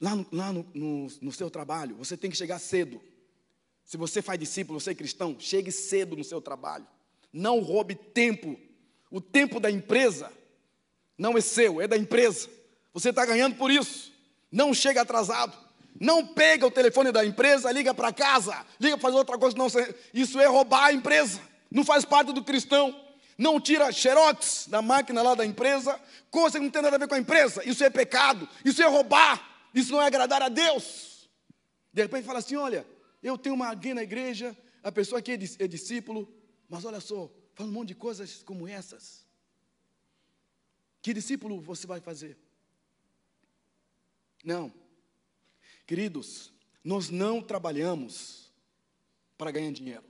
Lá, 0.00 0.16
no, 0.16 0.26
lá 0.32 0.52
no, 0.52 0.62
no, 0.74 1.06
no 1.20 1.32
seu 1.32 1.50
trabalho, 1.50 1.94
você 1.96 2.16
tem 2.16 2.30
que 2.30 2.36
chegar 2.36 2.58
cedo. 2.58 3.02
Se 3.90 3.96
você 3.96 4.22
faz 4.22 4.38
discípulo, 4.38 4.78
você 4.78 4.92
é 4.92 4.94
cristão, 4.94 5.34
chegue 5.36 5.72
cedo 5.72 6.16
no 6.16 6.22
seu 6.22 6.40
trabalho. 6.40 6.86
Não 7.32 7.58
roube 7.58 7.96
tempo. 7.96 8.56
O 9.10 9.20
tempo 9.20 9.58
da 9.58 9.68
empresa 9.68 10.30
não 11.18 11.36
é 11.36 11.40
seu, 11.40 11.80
é 11.80 11.88
da 11.88 11.96
empresa. 11.96 12.48
Você 12.94 13.10
está 13.10 13.26
ganhando 13.26 13.56
por 13.56 13.68
isso. 13.68 14.12
Não 14.48 14.72
chega 14.72 15.00
atrasado. 15.02 15.58
Não 15.98 16.24
pega 16.24 16.64
o 16.64 16.70
telefone 16.70 17.10
da 17.10 17.26
empresa, 17.26 17.72
liga 17.72 17.92
para 17.92 18.12
casa, 18.12 18.64
liga 18.78 18.96
para 18.96 19.08
fazer 19.08 19.16
outra 19.16 19.36
coisa. 19.36 19.56
Não, 19.56 19.66
isso 20.14 20.38
é 20.38 20.46
roubar 20.46 20.84
a 20.84 20.92
empresa. 20.92 21.40
Não 21.68 21.84
faz 21.84 22.04
parte 22.04 22.32
do 22.32 22.44
cristão. 22.44 22.94
Não 23.36 23.60
tira 23.60 23.90
xerox 23.90 24.68
da 24.68 24.80
máquina 24.80 25.20
lá 25.20 25.34
da 25.34 25.44
empresa, 25.44 26.00
coisa 26.30 26.60
que 26.60 26.64
não 26.64 26.70
tem 26.70 26.82
nada 26.82 26.94
a 26.94 26.98
ver 27.00 27.08
com 27.08 27.16
a 27.16 27.18
empresa. 27.18 27.68
Isso 27.68 27.82
é 27.82 27.90
pecado, 27.90 28.48
isso 28.64 28.80
é 28.80 28.86
roubar, 28.86 29.66
isso 29.74 29.90
não 29.90 30.00
é 30.00 30.06
agradar 30.06 30.42
a 30.42 30.48
Deus. 30.48 31.28
De 31.92 32.02
repente 32.02 32.24
fala 32.24 32.38
assim: 32.38 32.54
olha, 32.54 32.86
eu 33.22 33.36
tenho 33.36 33.54
uma 33.54 33.68
alguém 33.68 33.94
na 33.94 34.02
igreja, 34.02 34.56
a 34.82 34.90
pessoa 34.90 35.18
aqui 35.18 35.32
é, 35.32 35.34
é 35.34 35.68
discípulo, 35.68 36.32
mas 36.68 36.84
olha 36.84 37.00
só, 37.00 37.30
fala 37.54 37.68
um 37.68 37.72
monte 37.72 37.88
de 37.88 37.94
coisas 37.94 38.42
como 38.42 38.66
essas. 38.66 39.26
Que 41.02 41.12
discípulo 41.12 41.60
você 41.60 41.86
vai 41.86 42.00
fazer? 42.00 42.38
Não. 44.44 44.72
Queridos, 45.86 46.52
nós 46.84 47.10
não 47.10 47.42
trabalhamos 47.42 48.52
para 49.36 49.50
ganhar 49.50 49.72
dinheiro. 49.72 50.04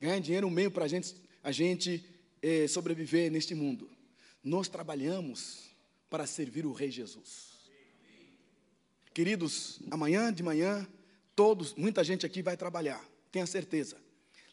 Ganhar 0.00 0.18
dinheiro 0.20 0.46
é 0.46 0.50
um 0.50 0.52
meio 0.52 0.70
para 0.70 0.84
a 0.84 0.88
gente, 0.88 1.14
a 1.42 1.52
gente 1.52 2.04
é, 2.42 2.66
sobreviver 2.68 3.30
neste 3.30 3.54
mundo. 3.54 3.90
Nós 4.42 4.68
trabalhamos 4.68 5.70
para 6.10 6.26
servir 6.26 6.66
o 6.66 6.72
Rei 6.72 6.90
Jesus. 6.90 7.54
Queridos, 9.12 9.80
amanhã 9.90 10.32
de 10.32 10.42
manhã, 10.42 10.86
todos, 11.34 11.74
muita 11.74 12.02
gente 12.04 12.24
aqui 12.24 12.42
vai 12.42 12.56
trabalhar, 12.56 13.04
tenha 13.30 13.46
certeza. 13.46 13.96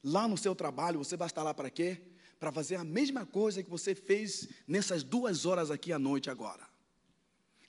Lá 0.03 0.27
no 0.27 0.37
seu 0.37 0.55
trabalho, 0.55 0.99
você 0.99 1.15
vai 1.15 1.27
estar 1.27 1.43
lá 1.43 1.53
para 1.53 1.69
quê? 1.69 2.01
Para 2.39 2.51
fazer 2.51 2.75
a 2.75 2.83
mesma 2.83 3.25
coisa 3.25 3.61
que 3.61 3.69
você 3.69 3.93
fez 3.93 4.47
nessas 4.67 5.03
duas 5.03 5.45
horas 5.45 5.69
aqui 5.69 5.93
à 5.93 5.99
noite 5.99 6.29
agora. 6.29 6.67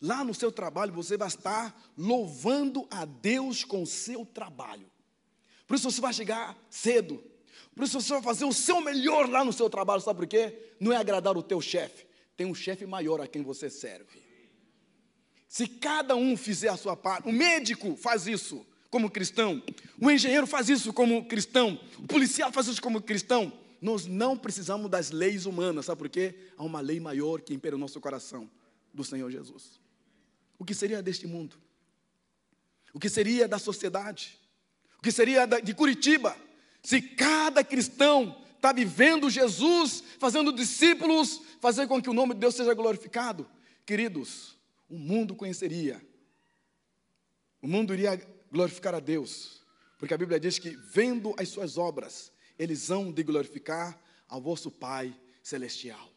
Lá 0.01 0.25
no 0.25 0.35
seu 0.35 0.51
trabalho, 0.51 0.93
você 0.93 1.17
vai 1.17 1.29
estar 1.29 1.93
louvando 1.97 2.89
a 2.91 3.05
Deus 3.05 3.65
com 3.65 3.83
o 3.83 3.87
seu 3.87 4.25
trabalho. 4.25 4.91
Por 5.67 5.77
isso 5.77 5.91
você 5.91 6.01
vai 6.01 6.13
chegar 6.13 6.59
cedo. 6.69 7.23
Por 7.75 7.85
isso 7.85 8.01
você 8.01 8.13
vai 8.15 8.23
fazer 8.23 8.45
o 8.45 8.53
seu 8.53 8.81
melhor 8.81 9.29
lá 9.29 9.45
no 9.45 9.53
seu 9.53 9.71
trabalho. 9.71 10.01
Sabe 10.01 10.21
por 10.21 10.27
quê? 10.27 10.75
Não 10.81 10.93
é 10.93 10.97
agradar 10.97 11.37
o 11.37 11.43
teu 11.43 11.61
chefe. 11.61 12.07
Tem 12.37 12.47
um 12.47 12.55
chefe 12.55 12.85
maior 12.85 13.21
a 13.21 13.29
quem 13.29 13.43
você 13.43 13.71
serve. 13.71 14.21
Se 15.47 15.69
cada 15.69 16.17
um 16.17 16.37
fizer 16.37 16.71
a 16.71 16.77
sua 16.77 16.97
parte, 16.97 17.29
o 17.29 17.33
médico 17.33 17.95
faz 17.95 18.27
isso 18.27 18.67
como 18.93 19.11
cristão, 19.11 19.63
o 19.99 20.11
engenheiro 20.11 20.47
faz 20.47 20.69
isso 20.69 20.93
como 20.93 21.25
cristão, 21.25 21.81
o 21.99 22.07
policial 22.07 22.53
faz 22.53 22.67
isso 22.67 22.83
como 22.83 23.01
cristão. 23.01 23.51
Nós 23.81 24.05
não 24.05 24.37
precisamos 24.37 24.91
das 24.91 25.11
leis 25.11 25.47
humanas, 25.47 25.87
sabe 25.87 25.99
por 25.99 26.11
quê? 26.11 26.35
Há 26.59 26.63
uma 26.63 26.83
lei 26.83 27.01
maior 27.01 27.41
que 27.41 27.55
impera 27.55 27.75
o 27.75 27.79
nosso 27.79 27.99
coração, 28.03 28.51
do 28.93 29.03
Senhor 29.03 29.31
Jesus. 29.31 29.81
O 30.59 30.65
que 30.65 30.75
seria 30.75 31.03
deste 31.03 31.27
mundo? 31.27 31.57
O 32.93 33.01
que 33.01 33.09
seria 33.09 33.49
da 33.49 33.59
sociedade? 33.59 34.39
O 34.99 35.03
que 35.03 35.11
seria 35.11 35.47
de 35.47 35.73
Curitiba? 35.73 36.37
Se 36.83 37.01
cada 37.01 37.65
cristão 37.65 38.45
está 38.55 38.75
vivendo 38.75 39.31
Jesus, 39.31 40.05
fazendo 40.19 40.53
discípulos, 40.53 41.41
fazer 41.63 41.87
com 41.87 42.01
que 42.01 42.11
o 42.11 42.15
nome 42.15 42.35
de 42.35 42.41
Deus 42.41 42.55
seja 42.55 42.75
glorificado, 42.75 43.49
queridos, 43.87 44.55
o 44.87 44.99
mundo 44.99 45.35
conheceria, 45.35 45.99
o 47.63 47.67
mundo 47.67 47.95
iria 47.95 48.21
glorificar 48.53 48.95
a 48.95 49.01
Deus, 49.01 49.63
porque 49.99 50.13
a 50.13 50.19
Bíblia 50.19 50.39
diz 50.39 50.59
que, 50.59 50.77
vendo 50.93 51.35
as 51.39 51.49
suas 51.49 51.79
obras, 51.79 52.31
eles 52.59 52.91
hão 52.91 53.11
de 53.11 53.23
glorificar 53.23 53.99
ao 54.29 54.43
vosso 54.43 54.71
Pai 54.71 55.19
celestial. 55.43 56.13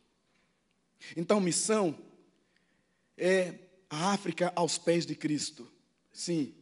Então, 1.16 1.40
missão 1.40 1.98
é 3.18 3.58
a 3.90 4.12
África 4.12 4.52
aos 4.54 4.78
pés 4.78 5.06
de 5.06 5.16
Cristo. 5.16 5.72
Sim, 6.12 6.54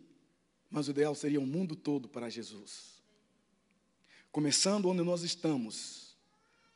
mas 0.70 0.88
o 0.88 0.92
ideal 0.92 1.16
seria 1.16 1.40
o 1.40 1.46
mundo 1.46 1.76
todo 1.76 2.08
para 2.08 2.30
Jesus. 2.30 3.02
Começando 4.32 4.88
onde 4.88 5.02
nós 5.02 5.24
estamos, 5.24 6.16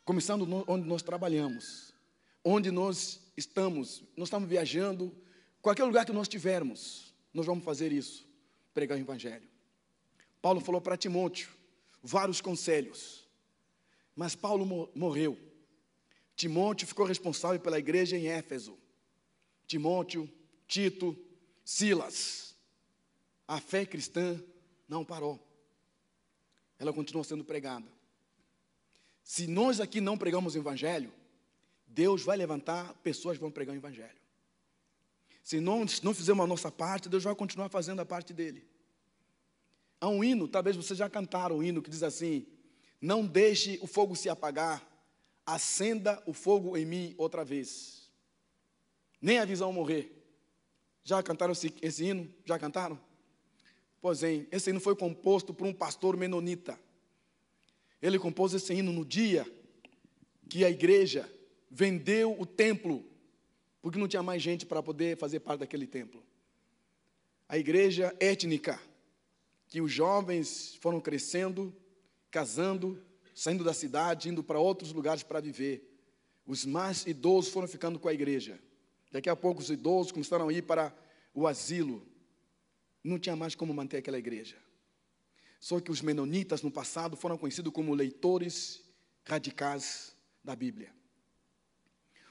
começando 0.03 0.47
onde 0.67 0.87
nós 0.87 1.03
trabalhamos, 1.03 1.93
onde 2.43 2.71
nós 2.71 3.19
estamos, 3.35 4.03
nós 4.15 4.27
estamos 4.27 4.49
viajando, 4.49 5.15
qualquer 5.61 5.83
lugar 5.83 6.05
que 6.05 6.11
nós 6.11 6.23
estivermos, 6.23 7.13
nós 7.31 7.45
vamos 7.45 7.63
fazer 7.63 7.91
isso 7.91 8.26
pregar 8.77 8.95
o 8.95 9.01
Evangelho. 9.01 9.49
Paulo 10.39 10.61
falou 10.61 10.79
para 10.79 10.95
Timóteo 10.95 11.49
vários 12.03 12.39
conselhos, 12.41 13.27
mas 14.15 14.35
Paulo 14.35 14.91
morreu. 14.93 15.35
Timóteo 16.35 16.87
ficou 16.87 17.03
responsável 17.03 17.59
pela 17.59 17.79
igreja 17.79 18.15
em 18.15 18.27
Éfeso. 18.27 18.77
Timóteo, 19.65 20.31
Tito, 20.67 21.17
Silas. 21.65 22.55
A 23.47 23.59
fé 23.59 23.83
cristã 23.83 24.39
não 24.87 25.03
parou. 25.03 25.43
Ela 26.77 26.93
continuou 26.93 27.23
sendo 27.23 27.43
pregada. 27.43 27.91
Se 29.23 29.47
nós 29.47 29.81
aqui 29.81 29.99
não 29.99 30.19
pregamos 30.19 30.53
o 30.53 30.59
Evangelho, 30.59 31.11
Deus 31.87 32.21
vai 32.21 32.37
levantar 32.37 32.93
pessoas 33.01 33.37
que 33.37 33.41
vão 33.41 33.49
pregar 33.49 33.73
o 33.73 33.79
Evangelho. 33.79 34.21
Se 35.47 35.61
não, 35.61 35.85
não 36.03 36.13
fizermos 36.13 36.43
a 36.43 36.47
nossa 36.47 36.69
parte, 36.69 37.07
Deus 37.07 37.23
vai 37.23 37.33
continuar 37.33 37.69
fazendo 37.69 38.01
a 38.01 38.05
parte 38.05 38.33
dele. 38.33 38.67
Há 39.97 40.09
um 40.09 40.21
hino, 40.21 40.45
talvez 40.45 40.75
vocês 40.75 40.99
já 40.99 41.09
cantaram 41.09 41.59
um 41.59 41.63
hino 41.63 41.81
que 41.81 41.89
diz 41.89 42.03
assim: 42.03 42.45
Não 42.99 43.25
deixe 43.25 43.79
o 43.81 43.87
fogo 43.87 44.13
se 44.13 44.27
apagar, 44.27 44.85
acenda 45.45 46.21
o 46.25 46.33
fogo 46.33 46.75
em 46.75 46.85
mim 46.85 47.15
outra 47.17 47.45
vez. 47.45 48.11
Nem 49.21 49.39
a 49.39 49.45
visão 49.45 49.71
morrer. 49.71 50.21
Já 51.01 51.23
cantaram 51.23 51.53
esse, 51.53 51.73
esse 51.81 52.03
hino? 52.03 52.29
Já 52.43 52.59
cantaram? 52.59 52.99
Pois 54.01 54.19
bem, 54.19 54.49
esse 54.51 54.69
hino 54.69 54.81
foi 54.81 54.97
composto 54.97 55.53
por 55.53 55.65
um 55.65 55.73
pastor 55.73 56.17
menonita. 56.17 56.77
Ele 58.01 58.19
compôs 58.19 58.53
esse 58.53 58.73
hino 58.73 58.91
no 58.91 59.05
dia 59.05 59.49
que 60.49 60.65
a 60.65 60.69
igreja 60.69 61.31
vendeu 61.71 62.35
o 62.37 62.45
templo 62.45 63.06
porque 63.87 63.99
não 63.99 64.07
tinha 64.09 64.21
mais 64.21 64.41
gente 64.41 64.65
para 64.65 64.83
poder 64.83 65.15
fazer 65.15 65.39
parte 65.39 65.61
daquele 65.61 65.87
templo. 65.87 66.21
A 67.47 67.57
igreja 67.57 68.13
étnica, 68.19 68.77
que 69.69 69.79
os 69.79 69.89
jovens 69.89 70.75
foram 70.81 70.99
crescendo, 70.99 71.73
casando, 72.29 73.01
saindo 73.33 73.63
da 73.63 73.73
cidade, 73.73 74.27
indo 74.27 74.43
para 74.43 74.59
outros 74.59 74.91
lugares 74.91 75.23
para 75.23 75.39
viver. 75.39 75.89
Os 76.45 76.65
mais 76.65 77.07
idosos 77.07 77.49
foram 77.49 77.65
ficando 77.65 77.97
com 77.97 78.09
a 78.09 78.13
igreja. 78.13 78.59
Daqui 79.09 79.29
a 79.29 79.37
pouco 79.37 79.61
os 79.61 79.69
idosos 79.69 80.11
começaram 80.11 80.49
a 80.49 80.53
ir 80.53 80.63
para 80.63 80.93
o 81.33 81.47
asilo. 81.47 82.05
Não 83.01 83.17
tinha 83.17 83.37
mais 83.37 83.55
como 83.55 83.73
manter 83.73 83.99
aquela 83.99 84.19
igreja. 84.19 84.57
Só 85.61 85.79
que 85.79 85.91
os 85.91 86.01
menonitas 86.01 86.61
no 86.61 86.69
passado 86.69 87.15
foram 87.15 87.37
conhecidos 87.37 87.71
como 87.71 87.95
leitores 87.95 88.83
radicais 89.23 90.13
da 90.43 90.57
Bíblia. 90.57 90.96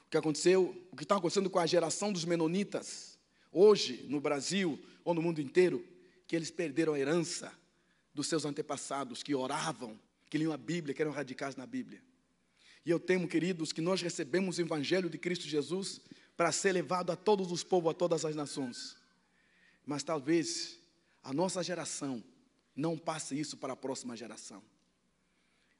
O 0.07 0.09
que 0.09 0.17
aconteceu, 0.17 0.73
o 0.89 0.95
que 0.95 1.03
está 1.03 1.17
acontecendo 1.17 1.49
com 1.49 1.59
a 1.59 1.65
geração 1.65 2.13
dos 2.13 2.23
menonitas, 2.23 3.19
hoje, 3.51 4.05
no 4.07 4.21
Brasil 4.21 4.79
ou 5.03 5.13
no 5.13 5.21
mundo 5.21 5.41
inteiro, 5.41 5.85
que 6.25 6.35
eles 6.35 6.49
perderam 6.49 6.93
a 6.93 6.99
herança 6.99 7.51
dos 8.13 8.27
seus 8.27 8.45
antepassados, 8.45 9.21
que 9.21 9.35
oravam, 9.35 9.99
que 10.29 10.37
liam 10.37 10.53
a 10.53 10.57
Bíblia, 10.57 10.93
que 10.93 11.01
eram 11.01 11.11
radicais 11.11 11.57
na 11.57 11.65
Bíblia. 11.65 12.01
E 12.85 12.89
eu 12.89 13.01
temo, 13.01 13.27
queridos, 13.27 13.73
que 13.73 13.81
nós 13.81 14.01
recebemos 14.01 14.57
o 14.57 14.61
Evangelho 14.61 15.09
de 15.09 15.17
Cristo 15.17 15.45
Jesus 15.45 15.99
para 16.37 16.53
ser 16.53 16.71
levado 16.71 17.11
a 17.11 17.15
todos 17.17 17.51
os 17.51 17.61
povos, 17.61 17.91
a 17.91 17.93
todas 17.93 18.23
as 18.23 18.33
nações. 18.33 18.95
Mas 19.85 20.03
talvez 20.03 20.79
a 21.21 21.33
nossa 21.33 21.61
geração 21.61 22.23
não 22.73 22.97
passe 22.97 23.37
isso 23.37 23.57
para 23.57 23.73
a 23.73 23.75
próxima 23.75 24.15
geração. 24.15 24.63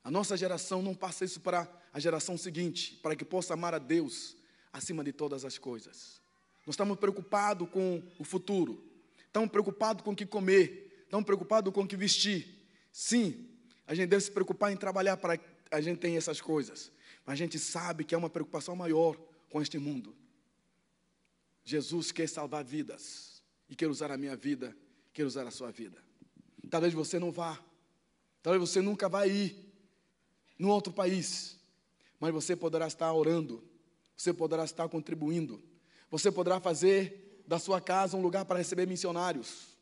A 0.08 0.10
nossa 0.10 0.38
geração 0.38 0.82
não 0.82 0.95
passe 0.95 1.26
isso 1.26 1.41
para 1.41 1.70
a 1.91 1.99
geração 1.99 2.38
seguinte, 2.38 2.97
para 3.03 3.14
que 3.14 3.26
possa 3.26 3.55
amar 3.55 3.74
a 3.74 3.78
Deus 3.78 4.38
acima 4.72 5.03
de 5.03 5.12
todas 5.12 5.43
as 5.43 5.58
coisas. 5.58 6.22
Nós 6.66 6.76
estamos 6.76 6.97
preocupados 6.97 7.68
com 7.70 8.01
o 8.18 8.24
futuro, 8.24 8.82
estamos 9.26 9.49
preocupados 9.49 10.05
com 10.05 10.12
o 10.12 10.16
que 10.16 10.26
comer, 10.26 11.03
estamos 11.03 11.26
preocupados 11.26 11.74
com 11.74 11.82
o 11.82 11.86
que 11.86 11.97
vestir. 11.97 12.47
Sim, 12.89 13.49
a 13.86 13.93
gente 13.93 14.08
deve 14.08 14.24
se 14.24 14.32
preocupar 14.32 14.72
em 14.72 14.78
trabalhar 14.78 15.18
para 15.18 15.36
que 15.36 15.45
a 15.70 15.82
gente 15.82 15.99
tenha 15.99 16.18
essas 16.18 16.39
coisas, 16.39 16.89
mas 17.26 17.34
a 17.34 17.36
gente 17.36 17.60
sabe 17.60 18.05
que 18.05 18.16
é 18.16 18.18
uma 18.18 18.30
preocupação 18.30 18.78
maior 18.78 19.18
com 19.49 19.62
este 19.62 19.78
mundo. 19.78 20.16
Jesus 21.66 22.14
quer 22.14 22.30
salvar 22.30 22.64
vidas 22.64 23.43
e 23.68 23.76
quer 23.76 23.88
usar 23.88 24.10
a 24.10 24.18
minha 24.18 24.38
vida, 24.38 24.74
quer 25.12 25.26
usar 25.26 25.45
a 25.45 25.51
sua 25.51 25.70
vida. 25.70 26.01
Talvez 26.70 26.93
você 26.93 27.20
não 27.20 27.30
vá, 27.30 27.62
talvez 28.41 28.70
você 28.70 28.80
nunca 28.80 29.10
vá 29.10 29.28
ir 29.28 29.66
num 30.58 30.70
outro 30.70 30.91
país, 30.91 31.58
mas 32.20 32.34
você 32.34 32.55
poderá 32.55 32.88
estar 32.88 33.12
orando, 33.14 33.64
você 34.16 34.34
poderá 34.34 34.64
estar 34.64 34.89
contribuindo, 34.89 35.62
você 36.10 36.32
poderá 36.32 36.60
fazer 36.60 37.43
da 37.47 37.60
sua 37.60 37.80
casa 37.80 38.18
um 38.18 38.22
lugar 38.22 38.45
para 38.45 38.58
receber 38.58 38.86
missionários. 38.86 39.78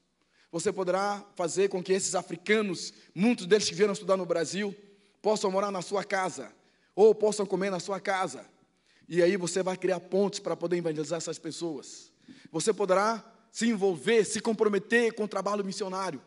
Você 0.51 0.71
poderá 0.71 1.25
fazer 1.35 1.67
com 1.67 1.83
que 1.83 1.91
esses 1.91 2.15
africanos, 2.15 2.93
muitos 3.13 3.45
deles 3.45 3.67
que 3.67 3.75
vieram 3.75 3.93
estudar 3.93 4.15
no 4.15 4.25
Brasil, 4.25 4.75
possam 5.21 5.51
morar 5.51 5.71
na 5.71 5.81
sua 5.81 6.03
casa, 6.03 6.51
ou 6.95 7.13
possam 7.13 7.45
comer 7.45 7.69
na 7.69 7.79
sua 7.79 7.99
casa. 7.99 8.45
E 9.09 9.21
aí 9.21 9.35
você 9.37 9.61
vai 9.61 9.75
criar 9.75 9.99
pontes 9.99 10.39
para 10.39 10.55
poder 10.55 10.77
evangelizar 10.77 11.17
essas 11.17 11.39
pessoas. 11.39 12.11
Você 12.51 12.73
poderá 12.73 13.23
se 13.51 13.67
envolver, 13.67 14.23
se 14.23 14.39
comprometer 14.39 15.13
com 15.13 15.23
o 15.23 15.27
trabalho 15.27 15.63
missionário, 15.63 16.21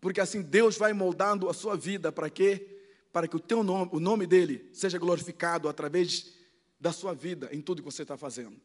porque 0.00 0.20
assim 0.20 0.42
Deus 0.42 0.76
vai 0.76 0.92
moldando 0.92 1.48
a 1.48 1.54
sua 1.54 1.76
vida 1.76 2.12
para 2.12 2.30
quê? 2.30 2.73
Para 3.14 3.28
que 3.28 3.36
o 3.36 3.40
teu 3.40 3.62
nome, 3.62 3.90
o 3.92 4.00
nome 4.00 4.26
dele 4.26 4.68
seja 4.72 4.98
glorificado 4.98 5.68
através 5.68 6.32
da 6.80 6.92
sua 6.92 7.14
vida 7.14 7.48
em 7.52 7.60
tudo 7.60 7.80
que 7.80 7.84
você 7.84 8.02
está 8.02 8.16
fazendo. 8.16 8.60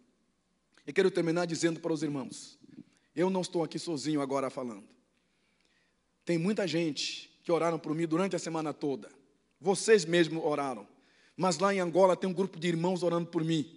E 0.88 0.92
quero 0.92 1.12
terminar 1.12 1.46
dizendo 1.46 1.80
para 1.80 1.94
os 1.94 2.02
irmãos: 2.02 2.58
eu 3.16 3.30
não 3.30 3.42
estou 3.42 3.64
aqui 3.64 3.78
sozinho 3.78 4.20
agora 4.20 4.50
falando. 4.50 4.88
Tem 6.26 6.40
muita 6.40 6.68
gente 6.68 7.30
que 7.44 7.52
oraram 7.52 7.78
por 7.78 7.94
mim 7.94 8.08
durante 8.08 8.36
a 8.36 8.40
semana 8.40 8.74
toda. 8.74 9.12
Vocês 9.62 10.04
mesmos 10.04 10.44
oraram. 10.44 10.88
Mas 11.38 11.60
lá 11.60 11.72
em 11.72 11.80
Angola 11.80 12.16
tem 12.16 12.28
um 12.28 12.34
grupo 12.34 12.60
de 12.60 12.68
irmãos 12.70 13.04
orando 13.04 13.28
por 13.28 13.44
mim. 13.44 13.72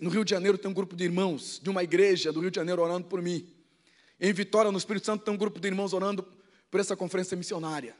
no 0.00 0.10
Rio 0.10 0.24
de 0.24 0.30
Janeiro 0.30 0.56
tem 0.56 0.70
um 0.70 0.74
grupo 0.74 0.94
de 0.94 1.02
irmãos 1.02 1.58
de 1.60 1.68
uma 1.68 1.82
igreja 1.82 2.32
do 2.32 2.38
Rio 2.38 2.52
de 2.52 2.56
Janeiro 2.56 2.80
orando 2.80 3.08
por 3.08 3.20
mim. 3.20 3.52
Em 4.20 4.32
Vitória, 4.32 4.70
no 4.70 4.78
Espírito 4.78 5.06
Santo, 5.06 5.24
tem 5.24 5.34
um 5.34 5.36
grupo 5.36 5.58
de 5.58 5.66
irmãos 5.66 5.92
orando 5.92 6.24
por 6.70 6.78
essa 6.78 6.94
conferência 6.94 7.36
missionária 7.36 7.96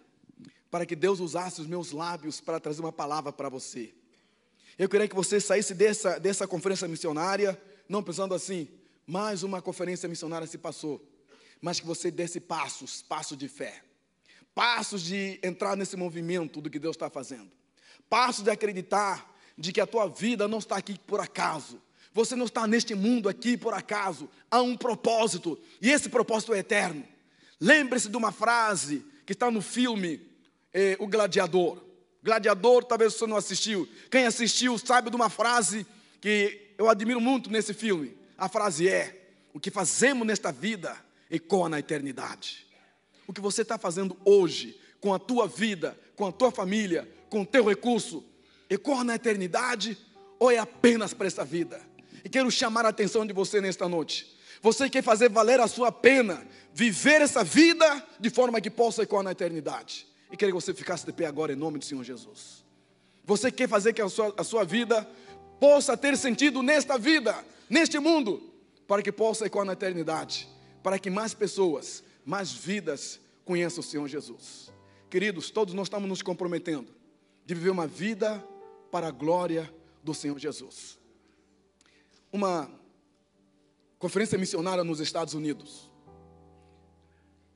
para 0.72 0.86
que 0.86 0.96
Deus 0.96 1.20
usasse 1.20 1.60
os 1.60 1.66
meus 1.66 1.92
lábios 1.92 2.40
para 2.40 2.58
trazer 2.58 2.80
uma 2.80 2.90
palavra 2.90 3.30
para 3.30 3.50
você. 3.50 3.92
Eu 4.78 4.88
queria 4.88 5.06
que 5.06 5.14
você 5.14 5.38
saísse 5.38 5.74
dessa, 5.74 6.18
dessa 6.18 6.48
conferência 6.48 6.88
missionária, 6.88 7.60
não 7.86 8.02
pensando 8.02 8.34
assim, 8.34 8.66
mais 9.06 9.42
uma 9.42 9.60
conferência 9.60 10.08
missionária 10.08 10.46
se 10.46 10.56
passou, 10.56 11.06
mas 11.60 11.78
que 11.78 11.84
você 11.84 12.10
desse 12.10 12.40
passos, 12.40 13.02
passos 13.02 13.36
de 13.36 13.48
fé, 13.48 13.82
passos 14.54 15.02
de 15.02 15.38
entrar 15.42 15.76
nesse 15.76 15.94
movimento 15.94 16.58
do 16.58 16.70
que 16.70 16.78
Deus 16.78 16.96
está 16.96 17.10
fazendo, 17.10 17.50
passos 18.08 18.42
de 18.42 18.50
acreditar 18.50 19.30
de 19.58 19.72
que 19.72 19.80
a 19.80 19.86
tua 19.86 20.08
vida 20.08 20.48
não 20.48 20.56
está 20.56 20.76
aqui 20.76 20.98
por 21.00 21.20
acaso, 21.20 21.82
você 22.14 22.34
não 22.34 22.46
está 22.46 22.66
neste 22.66 22.94
mundo 22.94 23.28
aqui 23.28 23.58
por 23.58 23.74
acaso, 23.74 24.26
há 24.50 24.62
um 24.62 24.74
propósito, 24.74 25.60
e 25.82 25.90
esse 25.90 26.08
propósito 26.08 26.54
é 26.54 26.60
eterno. 26.60 27.06
Lembre-se 27.60 28.08
de 28.08 28.16
uma 28.16 28.32
frase 28.32 29.04
que 29.26 29.34
está 29.34 29.50
no 29.50 29.60
filme 29.60 30.31
eh, 30.72 30.96
O 30.98 31.06
Gladiador. 31.06 31.82
Gladiador, 32.22 32.84
talvez 32.84 33.14
você 33.14 33.26
não 33.26 33.36
assistiu. 33.36 33.88
Quem 34.10 34.26
assistiu 34.26 34.78
sabe 34.78 35.10
de 35.10 35.16
uma 35.16 35.28
frase 35.28 35.84
que 36.20 36.74
eu 36.78 36.88
admiro 36.88 37.20
muito 37.20 37.50
nesse 37.50 37.74
filme. 37.74 38.16
A 38.38 38.48
frase 38.48 38.88
é: 38.88 39.28
O 39.52 39.58
que 39.58 39.70
fazemos 39.70 40.26
nesta 40.26 40.52
vida 40.52 40.96
ecoa 41.30 41.68
na 41.68 41.78
eternidade. 41.78 42.66
O 43.26 43.32
que 43.32 43.40
você 43.40 43.62
está 43.62 43.78
fazendo 43.78 44.16
hoje, 44.24 44.78
com 45.00 45.12
a 45.12 45.18
tua 45.18 45.48
vida, 45.48 45.98
com 46.14 46.26
a 46.26 46.32
tua 46.32 46.50
família, 46.50 47.08
com 47.28 47.42
o 47.42 47.46
teu 47.46 47.64
recurso, 47.64 48.24
ecoa 48.68 49.02
na 49.02 49.14
eternidade 49.14 49.96
ou 50.38 50.50
é 50.50 50.58
apenas 50.58 51.12
para 51.14 51.26
essa 51.26 51.44
vida? 51.44 51.80
E 52.24 52.28
quero 52.28 52.50
chamar 52.50 52.86
a 52.86 52.90
atenção 52.90 53.26
de 53.26 53.32
você 53.32 53.60
nesta 53.60 53.88
noite. 53.88 54.36
Você 54.60 54.88
quer 54.88 55.02
fazer 55.02 55.28
valer 55.28 55.58
a 55.58 55.66
sua 55.66 55.90
pena, 55.90 56.46
viver 56.72 57.20
essa 57.20 57.42
vida 57.42 58.06
de 58.20 58.30
forma 58.30 58.60
que 58.60 58.70
possa 58.70 59.02
ecoar 59.02 59.24
na 59.24 59.32
eternidade. 59.32 60.06
E 60.32 60.36
queria 60.36 60.50
que 60.50 60.60
você 60.60 60.72
ficasse 60.72 61.04
de 61.04 61.12
pé 61.12 61.26
agora 61.26 61.52
em 61.52 61.56
nome 61.56 61.78
do 61.78 61.84
Senhor 61.84 62.02
Jesus. 62.02 62.64
Você 63.22 63.52
quer 63.52 63.68
fazer 63.68 63.92
que 63.92 64.00
a 64.00 64.08
sua, 64.08 64.34
a 64.34 64.42
sua 64.42 64.64
vida 64.64 65.06
possa 65.60 65.94
ter 65.94 66.16
sentido 66.16 66.62
nesta 66.62 66.96
vida, 66.96 67.44
neste 67.68 67.98
mundo, 67.98 68.42
para 68.88 69.02
que 69.02 69.12
possa 69.12 69.44
ecoar 69.44 69.66
na 69.66 69.74
eternidade, 69.74 70.48
para 70.82 70.98
que 70.98 71.10
mais 71.10 71.34
pessoas, 71.34 72.02
mais 72.24 72.50
vidas 72.50 73.20
conheçam 73.44 73.80
o 73.80 73.82
Senhor 73.84 74.08
Jesus. 74.08 74.72
Queridos, 75.10 75.50
todos 75.50 75.74
nós 75.74 75.86
estamos 75.86 76.08
nos 76.08 76.22
comprometendo 76.22 76.90
de 77.44 77.54
viver 77.54 77.70
uma 77.70 77.86
vida 77.86 78.42
para 78.90 79.08
a 79.08 79.10
glória 79.10 79.72
do 80.02 80.14
Senhor 80.14 80.38
Jesus. 80.38 80.98
Uma 82.32 82.70
conferência 83.98 84.38
missionária 84.38 84.82
nos 84.82 84.98
Estados 84.98 85.34
Unidos. 85.34 85.90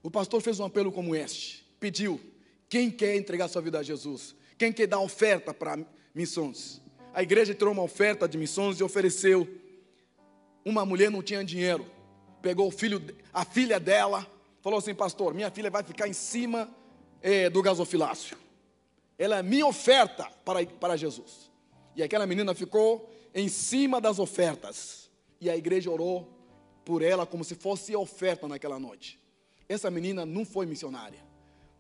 O 0.03 0.11
pastor 0.11 0.43
fez 0.43 0.61
um 0.61 0.65
apelo 0.67 0.93
como 0.93 1.17
este, 1.17 1.67
pediu 1.81 2.21
quem 2.69 2.91
quer 2.91 3.17
entregar 3.17 3.49
sua 3.49 3.63
vida 3.63 3.79
a 3.79 3.83
Jesus? 3.83 4.35
Quem 4.59 4.73
quer 4.73 4.87
dar 4.87 5.01
oferta 5.01 5.55
para 5.55 5.79
missões? 6.15 6.81
A 7.15 7.23
igreja 7.23 7.55
tirou 7.55 7.73
uma 7.73 7.83
oferta 7.83 8.29
de 8.29 8.37
missões 8.37 8.81
e 8.81 8.85
ofereceu. 8.85 9.49
Uma 10.65 10.85
mulher 10.85 11.11
não 11.11 11.23
tinha 11.23 11.45
dinheiro, 11.45 11.87
pegou 12.43 12.67
o 12.67 12.71
filho, 12.71 13.03
a 13.33 13.45
filha 13.45 13.79
dela, 13.79 14.27
falou 14.61 14.79
assim: 14.79 14.95
Pastor, 14.95 15.33
minha 15.33 15.51
filha 15.51 15.71
vai 15.71 15.83
ficar 15.85 16.09
em 16.09 16.13
cima 16.13 16.69
é, 17.23 17.49
do 17.49 17.63
gasofilácio. 17.63 18.37
Ela 19.17 19.39
é 19.39 19.43
minha 19.43 19.67
oferta 19.67 20.29
para, 20.45 20.67
para 20.67 20.97
Jesus. 20.97 21.51
E 21.95 22.03
aquela 22.03 22.27
menina 22.27 22.53
ficou 22.55 23.09
em 23.35 23.49
cima 23.49 24.01
das 24.01 24.19
ofertas. 24.19 25.09
E 25.41 25.49
a 25.49 25.57
igreja 25.57 25.91
orou 25.91 26.29
por 26.85 27.01
ela 27.01 27.25
como 27.25 27.45
se 27.45 27.55
fosse 27.55 27.95
oferta 27.95 28.49
naquela 28.49 28.79
noite. 28.79 29.21
Essa 29.69 29.91
menina 29.91 30.27
não 30.27 30.45
foi 30.45 30.67
missionária 30.67 31.26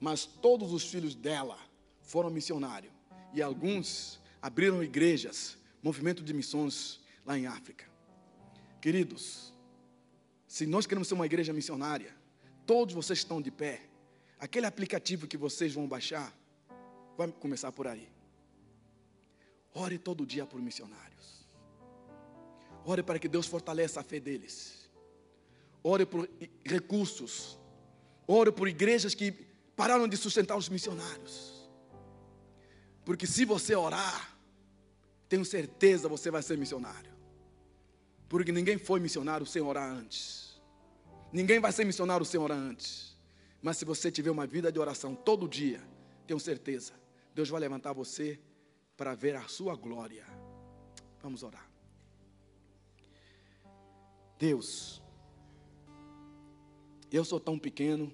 mas 0.00 0.24
todos 0.24 0.72
os 0.72 0.84
filhos 0.84 1.14
dela 1.14 1.58
foram 2.02 2.30
missionários. 2.30 2.92
E 3.32 3.42
alguns 3.42 4.20
abriram 4.40 4.82
igrejas, 4.82 5.56
movimento 5.82 6.22
de 6.22 6.32
missões 6.32 7.00
lá 7.24 7.36
em 7.38 7.46
África. 7.46 7.84
Queridos, 8.80 9.52
se 10.46 10.66
nós 10.66 10.86
queremos 10.86 11.08
ser 11.08 11.14
uma 11.14 11.26
igreja 11.26 11.52
missionária, 11.52 12.14
todos 12.64 12.94
vocês 12.94 13.18
estão 13.18 13.42
de 13.42 13.50
pé, 13.50 13.82
aquele 14.38 14.66
aplicativo 14.66 15.26
que 15.26 15.36
vocês 15.36 15.74
vão 15.74 15.86
baixar, 15.86 16.32
vai 17.16 17.30
começar 17.32 17.72
por 17.72 17.86
aí. 17.86 18.08
Ore 19.74 19.98
todo 19.98 20.24
dia 20.24 20.46
por 20.46 20.60
missionários. 20.60 21.46
Ore 22.84 23.02
para 23.02 23.18
que 23.18 23.28
Deus 23.28 23.46
fortaleça 23.46 24.00
a 24.00 24.04
fé 24.04 24.20
deles. 24.20 24.88
Ore 25.82 26.06
por 26.06 26.28
recursos. 26.64 27.58
Ore 28.26 28.52
por 28.52 28.68
igrejas 28.68 29.14
que 29.14 29.34
pararam 29.76 30.08
de 30.08 30.16
sustentar 30.16 30.56
os 30.56 30.68
missionários. 30.68 31.68
Porque 33.04 33.26
se 33.26 33.44
você 33.44 33.76
orar, 33.76 34.36
tenho 35.28 35.44
certeza 35.44 36.08
você 36.08 36.30
vai 36.30 36.42
ser 36.42 36.56
missionário. 36.56 37.12
Porque 38.28 38.50
ninguém 38.50 38.78
foi 38.78 38.98
missionário 38.98 39.46
sem 39.46 39.62
orar 39.62 39.88
antes. 39.88 40.60
Ninguém 41.32 41.60
vai 41.60 41.70
ser 41.70 41.84
missionário 41.84 42.24
sem 42.24 42.40
orar 42.40 42.58
antes. 42.58 43.16
Mas 43.62 43.76
se 43.76 43.84
você 43.84 44.10
tiver 44.10 44.30
uma 44.30 44.46
vida 44.46 44.72
de 44.72 44.78
oração 44.78 45.14
todo 45.14 45.48
dia, 45.48 45.80
tenho 46.26 46.40
certeza, 46.40 46.92
Deus 47.34 47.48
vai 47.48 47.60
levantar 47.60 47.92
você 47.92 48.40
para 48.96 49.14
ver 49.14 49.36
a 49.36 49.46
sua 49.46 49.76
glória. 49.76 50.24
Vamos 51.22 51.42
orar. 51.42 51.68
Deus, 54.38 55.02
eu 57.10 57.24
sou 57.24 57.38
tão 57.38 57.58
pequeno 57.58 58.12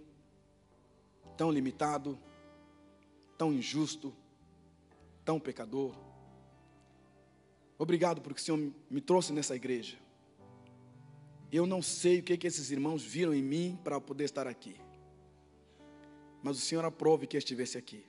tão 1.42 1.50
limitado, 1.50 2.16
tão 3.36 3.52
injusto, 3.52 4.14
tão 5.24 5.40
pecador. 5.40 5.92
Obrigado 7.76 8.20
porque 8.20 8.40
o 8.40 8.44
Senhor 8.44 8.72
me 8.88 9.00
trouxe 9.00 9.32
nessa 9.32 9.56
igreja. 9.56 9.98
Eu 11.50 11.66
não 11.66 11.82
sei 11.82 12.20
o 12.20 12.22
que, 12.22 12.36
que 12.36 12.46
esses 12.46 12.70
irmãos 12.70 13.02
viram 13.02 13.34
em 13.34 13.42
mim 13.42 13.76
para 13.82 14.00
poder 14.00 14.22
estar 14.22 14.46
aqui. 14.46 14.76
Mas 16.44 16.58
o 16.58 16.60
Senhor 16.60 16.84
aprove 16.84 17.26
que 17.26 17.36
eu 17.36 17.40
estivesse 17.40 17.76
aqui. 17.76 18.04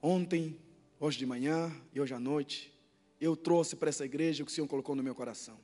Ontem, 0.00 0.58
hoje 0.98 1.18
de 1.18 1.26
manhã 1.26 1.70
e 1.92 2.00
hoje 2.00 2.14
à 2.14 2.18
noite, 2.18 2.72
eu 3.20 3.36
trouxe 3.36 3.76
para 3.76 3.90
essa 3.90 4.06
igreja 4.06 4.42
o 4.42 4.46
que 4.46 4.52
o 4.52 4.54
Senhor 4.54 4.66
colocou 4.66 4.96
no 4.96 5.02
meu 5.02 5.14
coração. 5.14 5.58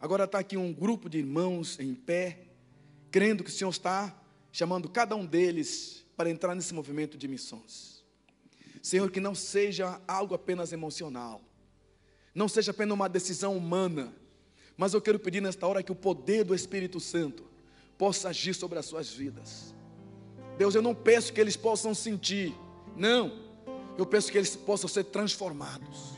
Agora 0.00 0.24
está 0.24 0.40
aqui 0.40 0.56
um 0.56 0.72
grupo 0.72 1.08
de 1.08 1.18
irmãos 1.18 1.78
em 1.78 1.94
pé, 1.94 2.48
crendo 3.12 3.44
que 3.44 3.50
o 3.50 3.52
Senhor 3.52 3.70
está 3.70 4.18
chamando 4.52 4.88
cada 4.88 5.16
um 5.16 5.24
deles 5.24 6.04
para 6.14 6.30
entrar 6.30 6.54
nesse 6.54 6.74
movimento 6.74 7.16
de 7.16 7.26
missões. 7.26 8.04
Senhor, 8.82 9.10
que 9.10 9.18
não 9.18 9.34
seja 9.34 10.00
algo 10.06 10.34
apenas 10.34 10.72
emocional, 10.72 11.40
não 12.34 12.48
seja 12.48 12.70
apenas 12.70 12.94
uma 12.94 13.08
decisão 13.08 13.56
humana, 13.56 14.14
mas 14.76 14.92
eu 14.92 15.00
quero 15.00 15.18
pedir 15.18 15.40
nesta 15.40 15.66
hora 15.66 15.82
que 15.82 15.92
o 15.92 15.96
poder 15.96 16.44
do 16.44 16.54
Espírito 16.54 17.00
Santo 17.00 17.44
possa 17.96 18.28
agir 18.28 18.54
sobre 18.54 18.78
as 18.78 18.86
suas 18.86 19.10
vidas. 19.10 19.74
Deus, 20.58 20.74
eu 20.74 20.82
não 20.82 20.94
peço 20.94 21.32
que 21.32 21.40
eles 21.40 21.56
possam 21.56 21.94
sentir, 21.94 22.54
não, 22.96 23.40
eu 23.96 24.04
peço 24.04 24.30
que 24.30 24.36
eles 24.36 24.54
possam 24.54 24.88
ser 24.88 25.04
transformados. 25.04 26.12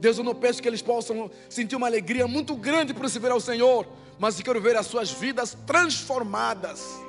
Deus, 0.00 0.16
eu 0.16 0.24
não 0.24 0.34
peço 0.34 0.62
que 0.62 0.68
eles 0.68 0.80
possam 0.80 1.30
sentir 1.50 1.76
uma 1.76 1.88
alegria 1.88 2.26
muito 2.26 2.54
grande 2.54 2.94
por 2.94 3.08
se 3.10 3.18
ver 3.18 3.32
ao 3.32 3.40
Senhor, 3.40 3.86
mas 4.18 4.38
eu 4.38 4.44
quero 4.44 4.60
ver 4.60 4.76
as 4.76 4.86
suas 4.86 5.10
vidas 5.10 5.56
transformadas 5.66 7.07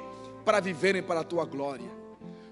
para 0.50 0.60
viverem 0.60 1.04
para 1.04 1.20
a 1.20 1.24
tua 1.24 1.46
glória. 1.46 1.86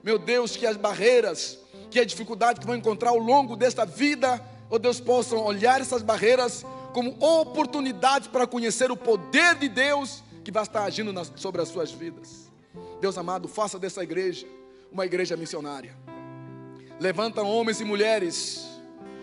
Meu 0.03 0.19
Deus, 0.19 0.55
que 0.55 0.67
as 0.67 0.77
barreiras, 0.77 1.57
que 1.89 1.99
a 1.99 2.05
dificuldade 2.05 2.59
que 2.59 2.67
vão 2.67 2.75
encontrar 2.75 3.09
ao 3.09 3.17
longo 3.17 3.55
desta 3.55 3.87
vida, 3.87 4.39
oh 4.69 4.77
Deus, 4.77 4.99
possam 4.99 5.43
olhar 5.43 5.81
essas 5.81 6.03
barreiras 6.03 6.63
como 6.93 7.17
oportunidade 7.19 8.29
para 8.29 8.45
conhecer 8.45 8.91
o 8.91 8.95
poder 8.95 9.55
de 9.55 9.67
Deus 9.67 10.21
que 10.43 10.51
vai 10.51 10.61
estar 10.61 10.83
agindo 10.83 11.11
nas, 11.11 11.33
sobre 11.37 11.59
as 11.59 11.69
suas 11.69 11.91
vidas. 11.91 12.51
Deus 13.01 13.17
amado, 13.17 13.47
faça 13.47 13.79
dessa 13.79 14.03
igreja 14.03 14.45
uma 14.91 15.03
igreja 15.03 15.35
missionária. 15.35 15.95
Levanta 16.99 17.41
homens 17.41 17.81
e 17.81 17.83
mulheres 17.83 18.77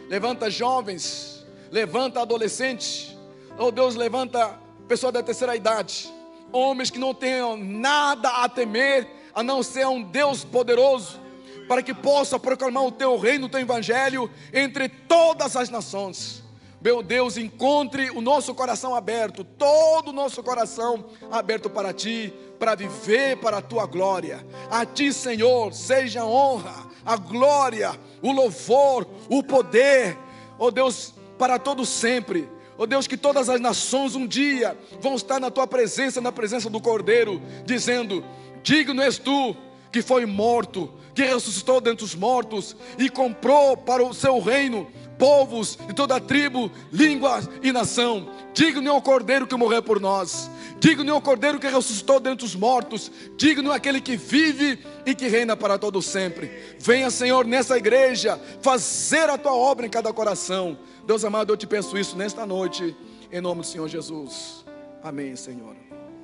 levanta 0.08 0.50
jovens, 0.50 1.46
levanta 1.70 2.20
adolescentes, 2.20 3.16
oh 3.56 3.70
Deus, 3.70 3.94
levanta 3.94 4.58
pessoas 4.88 5.12
da 5.12 5.22
terceira 5.22 5.54
idade, 5.54 6.12
homens 6.54 6.90
que 6.90 6.98
não 6.98 7.12
tenham 7.12 7.56
nada 7.56 8.28
a 8.28 8.48
temer, 8.48 9.08
a 9.34 9.42
não 9.42 9.62
ser 9.62 9.86
um 9.86 10.02
Deus 10.02 10.44
poderoso, 10.44 11.20
para 11.68 11.82
que 11.82 11.92
possa 11.92 12.38
proclamar 12.38 12.84
o 12.84 12.92
teu 12.92 13.18
reino, 13.18 13.46
o 13.46 13.48
teu 13.48 13.60
evangelho 13.60 14.30
entre 14.52 14.88
todas 14.88 15.56
as 15.56 15.68
nações. 15.68 16.44
Meu 16.80 17.02
Deus, 17.02 17.38
encontre 17.38 18.10
o 18.10 18.20
nosso 18.20 18.54
coração 18.54 18.94
aberto, 18.94 19.42
todo 19.42 20.08
o 20.08 20.12
nosso 20.12 20.42
coração 20.42 21.06
aberto 21.30 21.70
para 21.70 21.94
ti, 21.94 22.32
para 22.58 22.74
viver 22.74 23.38
para 23.38 23.56
a 23.56 23.62
tua 23.62 23.86
glória. 23.86 24.46
A 24.70 24.84
ti, 24.84 25.10
Senhor, 25.10 25.72
seja 25.72 26.20
a 26.20 26.26
honra, 26.26 26.74
a 27.04 27.16
glória, 27.16 27.98
o 28.20 28.32
louvor, 28.32 29.06
o 29.30 29.42
poder, 29.42 30.16
ó 30.58 30.66
oh 30.66 30.70
Deus, 30.70 31.14
para 31.38 31.58
todo 31.58 31.86
sempre. 31.86 32.46
Oh 32.76 32.86
Deus, 32.86 33.06
que 33.06 33.16
todas 33.16 33.48
as 33.48 33.60
nações 33.60 34.16
um 34.16 34.26
dia 34.26 34.76
vão 35.00 35.14
estar 35.14 35.38
na 35.38 35.50
tua 35.50 35.66
presença, 35.66 36.20
na 36.20 36.32
presença 36.32 36.68
do 36.68 36.80
Cordeiro, 36.80 37.40
dizendo: 37.64 38.24
Digno 38.62 39.00
és 39.00 39.18
tu 39.18 39.56
que 39.92 40.02
foi 40.02 40.26
morto, 40.26 40.92
que 41.14 41.22
ressuscitou 41.22 41.80
dentre 41.80 42.04
os 42.04 42.16
mortos 42.16 42.76
e 42.98 43.08
comprou 43.08 43.76
para 43.76 44.02
o 44.02 44.12
seu 44.12 44.40
reino 44.40 44.88
povos 45.18 45.78
de 45.86 45.94
toda 45.94 46.20
tribo, 46.20 46.70
língua 46.92 47.40
e 47.62 47.70
nação. 47.70 48.28
Digno 48.52 48.88
é 48.88 48.92
o 48.92 49.00
Cordeiro 49.00 49.46
que 49.46 49.54
morreu 49.54 49.82
por 49.82 50.00
nós. 50.00 50.50
Digno 50.78 51.10
é 51.10 51.14
o 51.14 51.20
Cordeiro 51.20 51.58
que 51.58 51.68
ressuscitou 51.68 52.20
dentre 52.20 52.44
os 52.44 52.54
mortos. 52.54 53.10
Digno 53.36 53.72
é 53.72 53.76
aquele 53.76 54.00
que 54.00 54.16
vive 54.16 54.78
e 55.06 55.14
que 55.14 55.28
reina 55.28 55.56
para 55.56 55.78
todo 55.78 56.02
sempre. 56.02 56.50
Venha, 56.78 57.10
Senhor, 57.10 57.46
nessa 57.46 57.76
igreja, 57.76 58.40
fazer 58.60 59.30
a 59.30 59.38
tua 59.38 59.54
obra 59.54 59.86
em 59.86 59.90
cada 59.90 60.12
coração. 60.12 60.76
Deus 61.06 61.22
amado, 61.22 61.52
eu 61.52 61.56
te 61.56 61.66
peço 61.66 61.98
isso 61.98 62.16
nesta 62.16 62.46
noite, 62.46 62.96
em 63.30 63.40
nome 63.40 63.60
do 63.60 63.66
Senhor 63.66 63.86
Jesus. 63.88 64.64
Amém, 65.02 65.36
Senhor. 65.36 65.76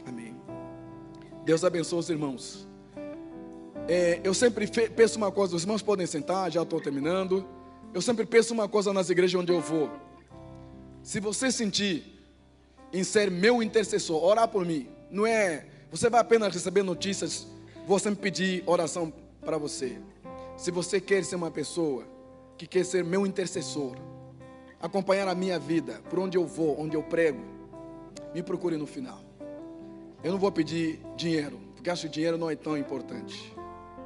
Amém. 0.07 0.35
Deus 1.45 1.63
abençoe 1.63 1.99
os 1.99 2.09
irmãos. 2.09 2.67
É, 3.87 4.21
eu 4.25 4.33
sempre 4.33 4.67
penso 4.67 5.19
uma 5.19 5.31
coisa, 5.31 5.55
os 5.55 5.65
irmãos 5.65 5.83
podem 5.83 6.07
sentar, 6.07 6.51
já 6.51 6.63
estou 6.63 6.81
terminando. 6.81 7.47
Eu 7.93 8.01
sempre 8.01 8.25
penso 8.25 8.55
uma 8.55 8.69
coisa 8.69 8.91
nas 8.91 9.11
igrejas 9.11 9.39
onde 9.39 9.53
eu 9.53 9.61
vou. 9.61 9.91
Se 11.03 11.21
você 11.21 11.53
sentir 11.53 12.19
em 12.91 13.05
ser 13.05 13.31
meu 13.31 13.63
intercessor, 13.63 14.25
orar 14.25 14.49
por 14.49 14.65
mim, 14.65 14.89
não 15.11 15.27
é. 15.27 15.67
Você 15.91 16.09
vai 16.09 16.23
apenas 16.23 16.55
receber 16.55 16.83
notícias, 16.83 17.47
vou 17.87 17.99
sempre 17.99 18.23
pedir 18.23 18.63
oração 18.65 19.13
para 19.43 19.59
você. 19.59 19.99
Se 20.57 20.71
você 20.71 21.03
quer 21.03 21.23
ser 21.23 21.37
uma 21.37 21.51
pessoa 21.51 22.05
que 22.57 22.67
quer 22.67 22.85
ser 22.85 23.05
meu 23.05 23.27
intercessor, 23.27 23.95
acompanhar 24.81 25.29
a 25.29 25.35
minha 25.35 25.59
vida, 25.59 26.01
por 26.09 26.19
onde 26.19 26.39
eu 26.39 26.47
vou, 26.47 26.81
onde 26.81 26.97
eu 26.97 27.03
prego, 27.03 27.43
me 28.35 28.43
procure 28.43 28.77
no 28.77 28.87
final. 28.87 29.23
Eu 30.25 30.33
não 30.33 30.39
vou 30.39 30.51
pedir 30.51 31.01
dinheiro, 31.17 31.61
porque 31.75 31.91
acho 31.91 32.03
que 32.03 32.15
dinheiro 32.15 32.39
não 32.39 32.51
é 32.51 32.57
tão 32.57 32.77
importante. 32.77 33.55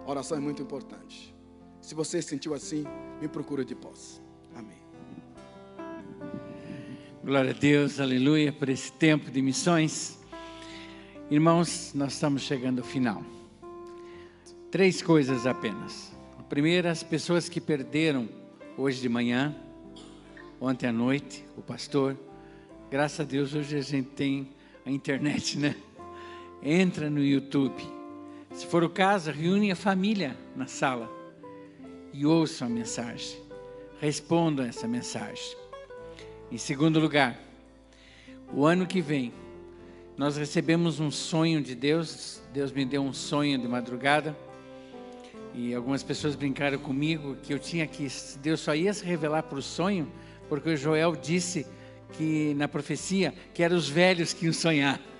A 0.06 0.10
oração 0.10 0.36
é 0.36 0.40
muito 0.40 0.60
importante. 0.60 1.34
Se 1.80 1.94
você 1.94 2.20
sentiu 2.20 2.54
assim, 2.54 2.84
me 3.20 3.28
procura 3.28 3.64
de 3.64 3.74
pós. 3.74 4.20
Amém. 4.54 4.78
Glória 7.22 7.50
a 7.50 7.54
Deus, 7.54 8.00
aleluia, 8.00 8.52
por 8.52 8.68
esse 8.68 8.92
tempo 8.92 9.30
de 9.30 9.40
missões. 9.40 10.18
Irmãos, 11.30 11.92
nós 11.94 12.14
estamos 12.14 12.42
chegando 12.42 12.80
ao 12.80 12.84
final. 12.84 13.22
Três 14.70 15.00
coisas 15.00 15.46
apenas. 15.46 16.12
A 16.38 16.42
primeira, 16.42 16.90
as 16.90 17.02
pessoas 17.02 17.48
que 17.48 17.60
perderam 17.60 18.28
hoje 18.76 19.00
de 19.00 19.08
manhã, 19.08 19.54
ontem 20.60 20.86
à 20.86 20.92
noite, 20.92 21.44
o 21.56 21.62
pastor. 21.62 22.16
Graças 22.90 23.20
a 23.20 23.24
Deus, 23.24 23.54
hoje 23.54 23.76
a 23.76 23.80
gente 23.80 24.10
tem 24.10 24.48
a 24.84 24.90
internet, 24.90 25.58
né? 25.58 25.76
Entra 26.62 27.10
no 27.10 27.22
YouTube. 27.22 27.82
Se 28.52 28.66
for 28.66 28.84
o 28.84 28.88
caso, 28.88 29.30
reúne 29.30 29.70
a 29.70 29.76
família 29.76 30.36
na 30.54 30.66
sala 30.66 31.10
e 32.12 32.24
ouçam 32.24 32.68
a 32.68 32.70
mensagem. 32.70 33.38
Respondam 34.00 34.64
essa 34.64 34.86
mensagem. 34.86 35.56
Em 36.52 36.58
segundo 36.58 37.00
lugar, 37.00 37.38
o 38.52 38.64
ano 38.64 38.86
que 38.86 39.00
vem, 39.00 39.32
nós 40.16 40.36
recebemos 40.36 41.00
um 41.00 41.10
sonho 41.10 41.60
de 41.60 41.74
Deus. 41.74 42.40
Deus 42.52 42.70
me 42.70 42.84
deu 42.84 43.02
um 43.02 43.12
sonho 43.12 43.58
de 43.58 43.66
madrugada. 43.66 44.36
E 45.52 45.74
algumas 45.74 46.02
pessoas 46.02 46.36
brincaram 46.36 46.78
comigo 46.78 47.36
que 47.42 47.52
eu 47.52 47.58
tinha 47.58 47.86
que 47.86 48.06
Deus 48.40 48.60
só 48.60 48.74
ia 48.74 48.92
se 48.92 49.04
revelar 49.04 49.42
por 49.44 49.62
sonho, 49.62 50.10
porque 50.48 50.70
o 50.70 50.76
Joel 50.76 51.16
disse 51.16 51.66
que 52.12 52.54
na 52.54 52.68
profecia 52.68 53.34
que 53.52 53.62
eram 53.62 53.76
os 53.76 53.88
velhos 53.88 54.32
que 54.32 54.46
iam 54.46 54.52
sonhar. 54.52 55.00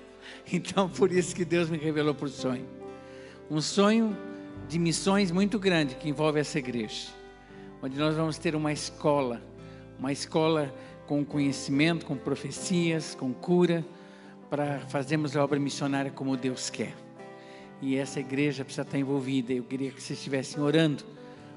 Então 0.52 0.88
por 0.88 1.10
isso 1.12 1.34
que 1.34 1.44
Deus 1.44 1.70
me 1.70 1.78
revelou 1.78 2.14
por 2.14 2.28
sonho. 2.28 2.66
Um 3.51 3.60
sonho 3.60 4.16
de 4.68 4.78
missões 4.78 5.30
muito 5.30 5.59
grande 5.59 5.94
que 5.94 6.09
envolve 6.09 6.40
essa 6.40 6.59
igreja, 6.59 7.09
onde 7.82 7.98
nós 7.98 8.14
vamos 8.14 8.38
ter 8.38 8.55
uma 8.55 8.72
escola, 8.72 9.42
uma 9.98 10.12
escola 10.12 10.74
com 11.06 11.24
conhecimento, 11.24 12.06
com 12.06 12.16
profecias, 12.16 13.14
com 13.14 13.32
cura, 13.32 13.84
para 14.48 14.80
fazermos 14.88 15.36
a 15.36 15.44
obra 15.44 15.59
missionária 15.59 16.10
como 16.10 16.36
Deus 16.36 16.70
quer. 16.70 16.94
E 17.82 17.96
essa 17.96 18.20
igreja 18.20 18.64
precisa 18.64 18.82
estar 18.82 18.98
envolvida. 18.98 19.52
Eu 19.52 19.64
queria 19.64 19.90
que 19.90 20.01
vocês 20.02 20.18
estivessem 20.18 20.62
orando, 20.62 21.05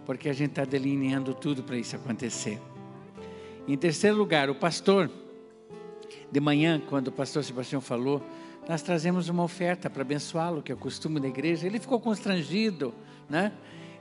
porque 0.06 0.28
a 0.28 0.34
gente 0.34 0.50
está 0.50 0.66
delineando 0.66 1.34
tudo 1.34 1.64
para 1.64 1.78
isso 1.78 1.96
acontecer. 1.96 2.60
Em 3.68 3.76
terceiro 3.76 4.16
lugar, 4.16 4.50
o 4.50 4.56
pastor, 4.56 5.12
de 6.32 6.40
manhã, 6.40 6.82
quando 6.88 7.10
o 7.10 7.12
pastor 7.12 7.44
Sebastião 7.44 7.82
falou, 7.82 8.24
nós 8.68 8.82
trazemos 8.82 9.28
uma 9.28 9.44
oferta 9.44 9.90
para 9.90 10.04
abençoá-lo, 10.04 10.62
que 10.62 10.72
é 10.72 10.76
o 10.76 10.78
costume 10.78 11.20
da 11.20 11.28
igreja. 11.28 11.68
Ele 11.68 11.78
ficou 11.78 12.00
constrangido, 12.00 12.94
né? 13.30 13.52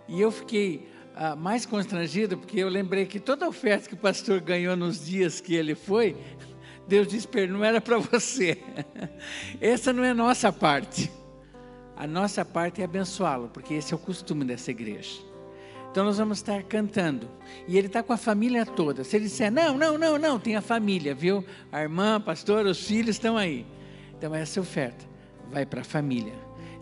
E 0.06 0.20
eu 0.20 0.30
fiquei 0.30 0.88
ah, 1.16 1.34
mais 1.34 1.66
constrangido, 1.66 2.38
porque 2.38 2.60
eu 2.60 2.68
lembrei 2.68 3.06
que 3.06 3.18
toda 3.18 3.48
oferta 3.48 3.88
que 3.88 3.94
o 3.94 3.98
pastor 3.98 4.40
ganhou 4.40 4.76
nos 4.76 5.05
dias 5.05 5.40
que 5.40 5.55
ele 5.56 5.74
foi, 5.74 6.16
Deus 6.86 7.09
disse 7.09 7.26
para 7.26 7.44
não 7.48 7.64
era 7.64 7.80
para 7.80 7.98
você. 7.98 8.59
Essa 9.60 9.93
não 9.93 10.05
é 10.05 10.14
nossa 10.14 10.52
parte. 10.52 11.10
A 11.97 12.06
nossa 12.06 12.44
parte 12.44 12.82
é 12.82 12.84
abençoá-lo, 12.84 13.48
porque 13.48 13.74
esse 13.74 13.93
é 13.93 13.97
o 13.97 13.98
costume 13.98 14.44
dessa 14.44 14.70
igreja. 14.70 15.26
Então 15.97 16.05
nós 16.05 16.18
vamos 16.18 16.36
estar 16.36 16.62
cantando. 16.64 17.27
E 17.66 17.78
ele 17.78 17.86
está 17.86 18.02
com 18.02 18.12
a 18.12 18.18
família 18.18 18.66
toda. 18.66 19.02
Se 19.02 19.16
ele 19.16 19.24
disser, 19.24 19.51
não, 19.51 19.78
não, 19.78 19.97
não, 19.97 20.18
não, 20.18 20.39
tem 20.39 20.55
a 20.55 20.60
família, 20.60 21.14
viu? 21.14 21.43
A 21.73 21.81
irmã, 21.81 22.16
a 22.16 22.20
pastora, 22.20 22.68
os 22.68 22.86
filhos 22.86 23.16
estão 23.16 23.35
aí. 23.35 23.64
Então, 24.18 24.35
essa 24.35 24.60
oferta 24.60 25.06
vai 25.51 25.64
para 25.64 25.81
a 25.81 25.85
família. 25.85 26.35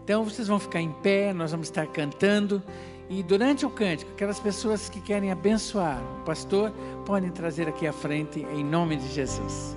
Então, 0.02 0.24
vocês 0.24 0.48
vão 0.48 0.58
ficar 0.58 0.80
em 0.80 0.90
pé, 0.90 1.32
nós 1.32 1.52
vamos 1.52 1.68
estar 1.68 1.86
cantando. 1.86 2.60
E 3.08 3.22
durante 3.22 3.64
o 3.64 3.70
cântico, 3.70 4.10
aquelas 4.10 4.40
pessoas 4.40 4.88
que 4.88 5.00
querem 5.00 5.30
abençoar 5.30 6.02
o 6.20 6.24
pastor, 6.24 6.72
podem 7.06 7.30
trazer 7.30 7.68
aqui 7.68 7.86
à 7.86 7.92
frente, 7.92 8.40
em 8.40 8.64
nome 8.64 8.96
de 8.96 9.06
Jesus. 9.12 9.76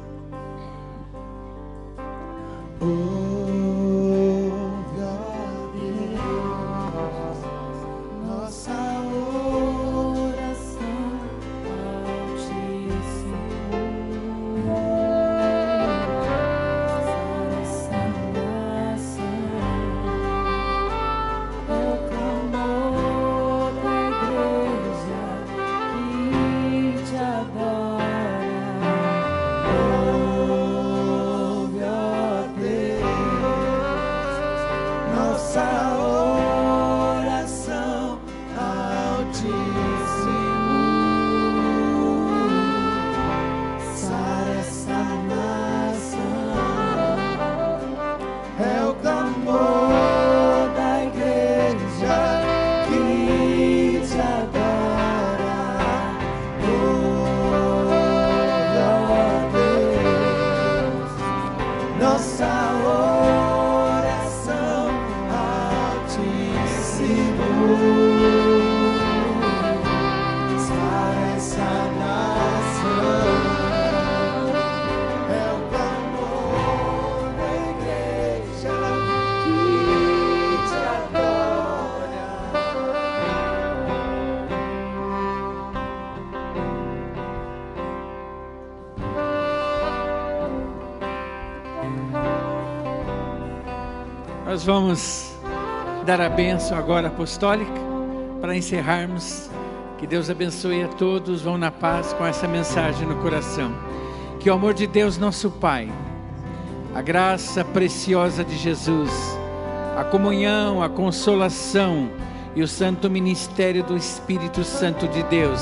Nós 2.81 3.26
vamos 94.67 95.31
dar 96.05 96.19
a 96.19 96.27
bênção 96.27 96.77
agora 96.77 97.07
apostólica 97.07 97.71
para 98.41 98.53
encerrarmos. 98.53 99.49
Que 99.97 100.05
Deus 100.05 100.29
abençoe 100.29 100.83
a 100.83 100.89
todos. 100.89 101.43
Vão 101.43 101.57
na 101.57 101.71
paz 101.71 102.11
com 102.11 102.25
essa 102.25 102.49
mensagem 102.49 103.07
no 103.07 103.15
coração. 103.21 103.71
Que 104.41 104.49
o 104.49 104.53
amor 104.53 104.73
de 104.73 104.85
Deus, 104.85 105.17
nosso 105.17 105.49
Pai, 105.49 105.89
a 106.93 107.01
graça 107.01 107.63
preciosa 107.63 108.43
de 108.43 108.57
Jesus, 108.57 109.09
a 109.95 110.03
comunhão, 110.03 110.83
a 110.83 110.89
consolação 110.89 112.09
e 112.53 112.61
o 112.61 112.67
santo 112.67 113.09
ministério 113.09 113.85
do 113.85 113.95
Espírito 113.95 114.65
Santo 114.65 115.07
de 115.07 115.23
Deus 115.23 115.61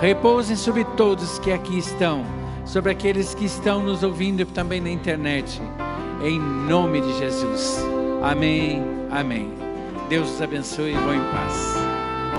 repousem 0.00 0.56
sobre 0.56 0.84
todos 0.96 1.38
que 1.40 1.52
aqui 1.52 1.76
estão, 1.76 2.24
sobre 2.64 2.90
aqueles 2.90 3.34
que 3.34 3.44
estão 3.44 3.82
nos 3.82 4.02
ouvindo 4.02 4.46
também 4.46 4.80
na 4.80 4.88
internet. 4.88 5.60
Em 6.24 6.38
nome 6.38 7.02
de 7.02 7.18
Jesus. 7.18 7.99
Amém, 8.22 8.82
amém. 9.10 9.50
Deus 10.08 10.30
os 10.30 10.42
abençoe 10.42 10.92
e 10.92 10.94
vão 10.94 11.14
em 11.14 11.24
paz. 11.30 11.89